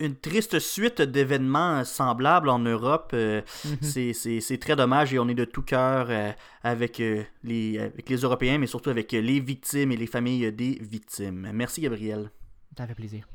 une 0.00 0.16
triste 0.16 0.58
suite 0.58 1.00
d'événements 1.02 1.84
semblables 1.84 2.48
en 2.48 2.58
Europe. 2.58 3.10
Euh, 3.14 3.42
c'est, 3.80 4.12
c'est- 4.12 4.40
c'est 4.40 4.58
très 4.58 4.74
dommage 4.76 5.12
et 5.14 5.18
on 5.18 5.28
est 5.28 5.34
de 5.34 5.44
tout 5.44 5.62
cœur 5.62 6.06
euh, 6.10 6.32
avec, 6.62 7.00
euh, 7.00 7.22
les, 7.44 7.78
avec 7.78 8.08
les 8.08 8.16
Européens, 8.16 8.58
mais 8.58 8.66
surtout 8.66 8.90
avec 8.90 9.12
les 9.12 9.40
victimes 9.40 9.92
et 9.92 9.96
les 9.96 10.06
familles 10.06 10.50
des 10.52 10.78
victimes. 10.80 11.50
Merci, 11.52 11.82
Gabriel. 11.82 12.30
Ça 12.76 12.86
fait 12.86 12.94
plaisir. 12.94 13.26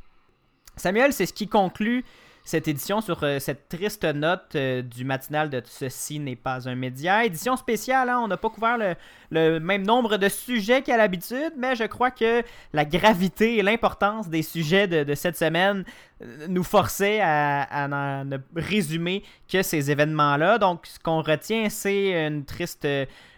Samuel, 0.76 1.14
c'est 1.14 1.26
ce 1.26 1.34
qui 1.34 1.48
conclut 1.48 2.04
cette 2.46 2.68
édition 2.68 3.02
sur 3.02 3.24
euh, 3.24 3.40
cette 3.40 3.68
triste 3.70 4.06
note 4.06 4.54
euh, 4.54 4.84
du 4.84 5.04
matinal 5.04 5.50
de 5.50 5.64
Ceci 5.66 6.20
n'est 6.20 6.36
pas 6.36 6.70
un 6.70 6.76
média. 6.76 7.26
Édition 7.26 7.58
spéciale, 7.58 8.08
hein, 8.08 8.20
on 8.24 8.28
n'a 8.28 8.38
pas 8.38 8.52
couvert 8.52 8.78
le, 9.32 9.60
même 9.60 9.84
nombre 9.84 10.18
de 10.18 10.30
sujets 10.30 10.84
qu'à 10.84 10.96
l'habitude, 10.96 11.54
mais 11.58 11.76
je 11.76 11.86
crois 11.86 12.12
que 12.12 12.44
la 12.72 12.86
gravité 12.86 13.58
et 13.58 13.64
l'importance 13.64 14.30
des 14.30 14.44
sujets 14.44 14.88
de, 14.88 15.16
cette 15.16 15.38
semaine 15.38 15.84
euh, 16.22 16.46
nous 16.48 16.64
forçaient 16.64 17.20
à, 17.20 17.64
à 17.64 18.24
ne 18.24 18.38
résumer 18.56 19.24
que 19.52 19.64
ces 19.64 19.90
événements-là. 19.90 20.60
Donc, 20.60 20.86
ce 20.86 21.00
qu'on 21.00 21.24
retient, 21.24 21.68
c'est 21.70 22.28
une 22.28 22.46
triste, 22.46 22.88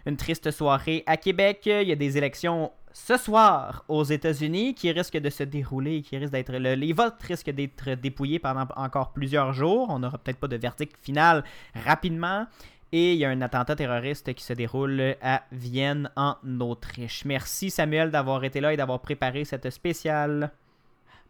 une 0.04 0.16
triste 0.18 0.50
soirée 0.50 1.02
à 1.06 1.16
Québec. 1.16 1.62
Il 1.64 1.88
y 1.88 1.92
a 1.92 1.96
des 1.96 2.18
élections 2.18 2.72
ce 2.92 3.16
soir 3.16 3.84
aux 3.88 4.04
États-Unis 4.04 4.74
qui 4.74 4.90
risquent 4.90 5.18
de 5.18 5.30
se 5.30 5.42
dérouler, 5.44 6.02
qui 6.02 6.16
risquent 6.16 6.32
d'être 6.32 6.52
le- 6.52 6.74
les 6.74 6.92
votes 6.92 7.20
risquent 7.22 7.50
d'être 7.50 7.90
dépouillés 7.94 8.38
pendant 8.38 8.66
encore 8.76 9.12
plusieurs 9.12 9.52
jours. 9.52 9.86
On 9.90 9.98
n'aura 9.98 10.18
peut-être 10.18 10.38
pas 10.38 10.48
de 10.48 10.56
verdict 10.56 10.96
final 11.02 11.44
rapidement. 11.74 12.46
Et 12.90 13.12
il 13.12 13.18
y 13.18 13.24
a 13.26 13.28
un 13.28 13.42
attentat 13.42 13.76
terroriste 13.76 14.32
qui 14.32 14.42
se 14.42 14.54
déroule 14.54 15.14
à 15.20 15.42
Vienne, 15.52 16.10
en 16.16 16.36
Autriche. 16.60 17.24
Merci 17.26 17.68
Samuel 17.70 18.10
d'avoir 18.10 18.42
été 18.44 18.60
là 18.60 18.72
et 18.72 18.78
d'avoir 18.78 19.00
préparé 19.00 19.44
cette 19.44 19.68
spéciale. 19.68 20.50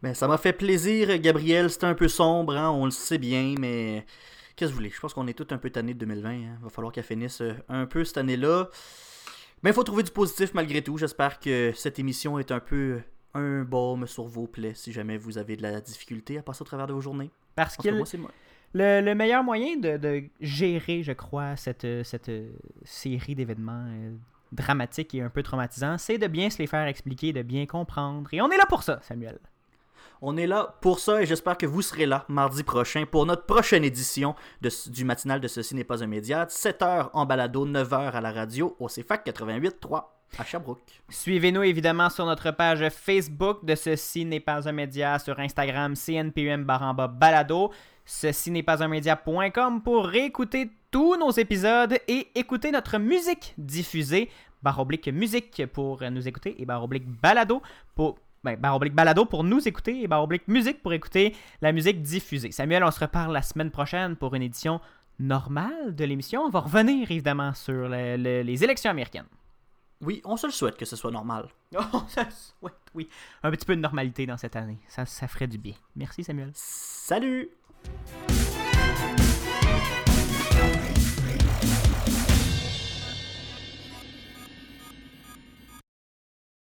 Ben, 0.01 0.13
ça 0.13 0.29
m'a 0.29 0.37
fait 0.37 0.53
plaisir, 0.53 1.17
Gabriel. 1.19 1.69
C'était 1.69 1.87
un 1.87 1.95
peu 1.95 2.07
sombre, 2.07 2.55
hein, 2.55 2.69
on 2.69 2.85
le 2.85 2.91
sait 2.91 3.17
bien, 3.17 3.55
mais 3.59 4.05
qu'est-ce 4.55 4.69
que 4.69 4.73
vous 4.73 4.77
voulez? 4.77 4.89
Je 4.89 4.99
pense 5.01 5.13
qu'on 5.13 5.27
est 5.27 5.33
tous 5.33 5.53
un 5.53 5.57
peu 5.57 5.69
tannés 5.69 5.93
de 5.93 5.99
2020. 5.99 6.33
Il 6.33 6.49
va 6.61 6.69
falloir 6.69 6.93
qu'elle 6.93 7.03
finisse 7.03 7.41
euh, 7.41 7.53
un 7.67 7.85
peu 7.85 8.05
cette 8.05 8.19
année-là. 8.19 8.69
Mais 9.63 9.71
il 9.71 9.73
faut 9.73 9.83
trouver 9.83 10.03
du 10.03 10.11
positif 10.11 10.53
malgré 10.53 10.81
tout. 10.81 10.97
J'espère 10.97 11.39
que 11.39 11.71
cette 11.75 11.99
émission 11.99 12.39
est 12.39 12.51
un 12.51 12.59
peu 12.59 12.99
un 13.33 13.63
baume 13.63 14.07
sur 14.07 14.23
vos 14.25 14.47
plaies 14.47 14.73
si 14.73 14.91
jamais 14.91 15.17
vous 15.17 15.37
avez 15.37 15.55
de 15.55 15.61
la 15.61 15.81
difficulté 15.81 16.37
à 16.37 16.41
passer 16.41 16.61
au 16.61 16.65
travers 16.65 16.87
de 16.87 16.93
vos 16.93 17.01
journées. 17.01 17.29
Parce 17.55 17.75
que 17.77 17.87
le, 17.89 17.97
moi, 17.97 18.05
c'est 18.05 18.17
moi. 18.17 18.31
le- 18.73 19.01
le 19.01 19.15
meilleur 19.15 19.43
moyen 19.43 19.77
de, 19.77 19.97
de 19.97 20.23
gérer, 20.39 21.03
je 21.03 21.11
crois, 21.11 21.55
cette, 21.55 21.85
cette 22.03 22.31
série 22.85 23.35
d'événements 23.35 23.85
euh, 23.87 24.15
dramatiques 24.51 25.13
et 25.13 25.21
un 25.21 25.29
peu 25.29 25.43
traumatisants, 25.43 25.97
c'est 25.97 26.17
de 26.17 26.27
bien 26.27 26.49
se 26.49 26.57
les 26.59 26.67
faire 26.67 26.87
expliquer, 26.87 27.33
de 27.33 27.41
bien 27.43 27.65
comprendre. 27.65 28.33
Et 28.33 28.41
on 28.41 28.49
est 28.49 28.57
là 28.57 28.65
pour 28.67 28.81
ça, 28.83 28.99
Samuel. 29.03 29.37
On 30.21 30.35
est 30.35 30.47
là 30.47 30.75
pour 30.81 30.99
ça 30.99 31.21
et 31.21 31.25
j'espère 31.25 31.57
que 31.57 31.65
vous 31.65 31.81
serez 31.81 32.05
là 32.05 32.25
mardi 32.27 32.63
prochain 32.63 33.05
pour 33.09 33.25
notre 33.25 33.45
prochaine 33.45 33.85
édition 33.85 34.35
du 34.87 35.05
matinal 35.05 35.39
de 35.39 35.47
Ceci 35.47 35.75
n'est 35.75 35.85
pas 35.85 36.03
un 36.03 36.07
média. 36.07 36.45
7h 36.45 37.09
en 37.13 37.25
balado, 37.25 37.65
9h 37.65 38.11
à 38.11 38.19
la 38.19 38.33
radio 38.33 38.75
au 38.79 38.87
CFAC 38.87 39.25
88.3 39.25 40.03
à 40.37 40.43
Sherbrooke. 40.43 40.81
Suivez-nous 41.07 41.63
évidemment 41.63 42.09
sur 42.09 42.25
notre 42.25 42.51
page 42.51 42.87
Facebook 42.89 43.63
de 43.63 43.75
Ceci 43.75 44.25
n'est 44.25 44.41
pas 44.41 44.67
un 44.67 44.73
média, 44.73 45.19
sur 45.19 45.39
Instagram 45.39 45.93
CNPUM 45.95 46.65
baramba 46.65 47.07
balado, 47.07 47.71
ceci 48.05 48.51
n'est 48.51 48.63
pas 48.63 48.83
un 48.83 48.89
média.com 48.89 49.81
pour 49.81 50.05
réécouter 50.05 50.69
tous 50.91 51.15
nos 51.15 51.31
épisodes 51.31 51.97
et 52.09 52.27
écouter 52.35 52.71
notre 52.71 52.97
musique 52.97 53.53
diffusée, 53.57 54.29
barre 54.61 54.79
oblique 54.79 55.07
musique 55.07 55.65
pour 55.67 56.03
nous 56.11 56.27
écouter 56.27 56.61
et 56.61 56.65
barre 56.65 56.83
oblique 56.83 57.07
balado 57.07 57.61
pour 57.95 58.19
ben, 58.43 58.55
barre 58.55 58.75
oblique 58.75 58.93
balado 58.93 59.25
pour 59.25 59.43
nous 59.43 59.67
écouter 59.67 60.01
et 60.01 60.07
barre 60.07 60.23
oblique 60.23 60.47
musique 60.47 60.81
pour 60.81 60.93
écouter 60.93 61.35
la 61.61 61.71
musique 61.71 62.01
diffusée. 62.01 62.51
Samuel, 62.51 62.83
on 62.83 62.91
se 62.91 62.99
reparle 62.99 63.33
la 63.33 63.41
semaine 63.41 63.71
prochaine 63.71 64.15
pour 64.15 64.33
une 64.35 64.41
édition 64.43 64.79
normale 65.19 65.93
de 65.95 66.05
l'émission. 66.05 66.43
On 66.43 66.49
va 66.49 66.59
revenir 66.61 67.11
évidemment 67.11 67.53
sur 67.53 67.73
le- 67.89 68.15
le- 68.17 68.41
les 68.41 68.63
élections 68.63 68.89
américaines. 68.91 69.25
Oui, 70.01 70.21
on 70.23 70.37
se 70.37 70.47
le 70.47 70.53
souhaite 70.53 70.77
que 70.77 70.85
ce 70.85 70.95
soit 70.95 71.11
normal. 71.11 71.47
Oh, 71.77 72.01
ça 72.07 72.23
souhaite, 72.31 72.73
oui. 72.95 73.09
Un 73.43 73.51
petit 73.51 73.65
peu 73.65 73.75
de 73.75 73.81
normalité 73.81 74.25
dans 74.25 74.37
cette 74.37 74.55
année. 74.55 74.79
Ça, 74.87 75.05
ça 75.05 75.27
ferait 75.27 75.47
du 75.47 75.57
bien. 75.57 75.73
Merci, 75.95 76.23
Samuel. 76.23 76.51
Salut! 76.53 77.49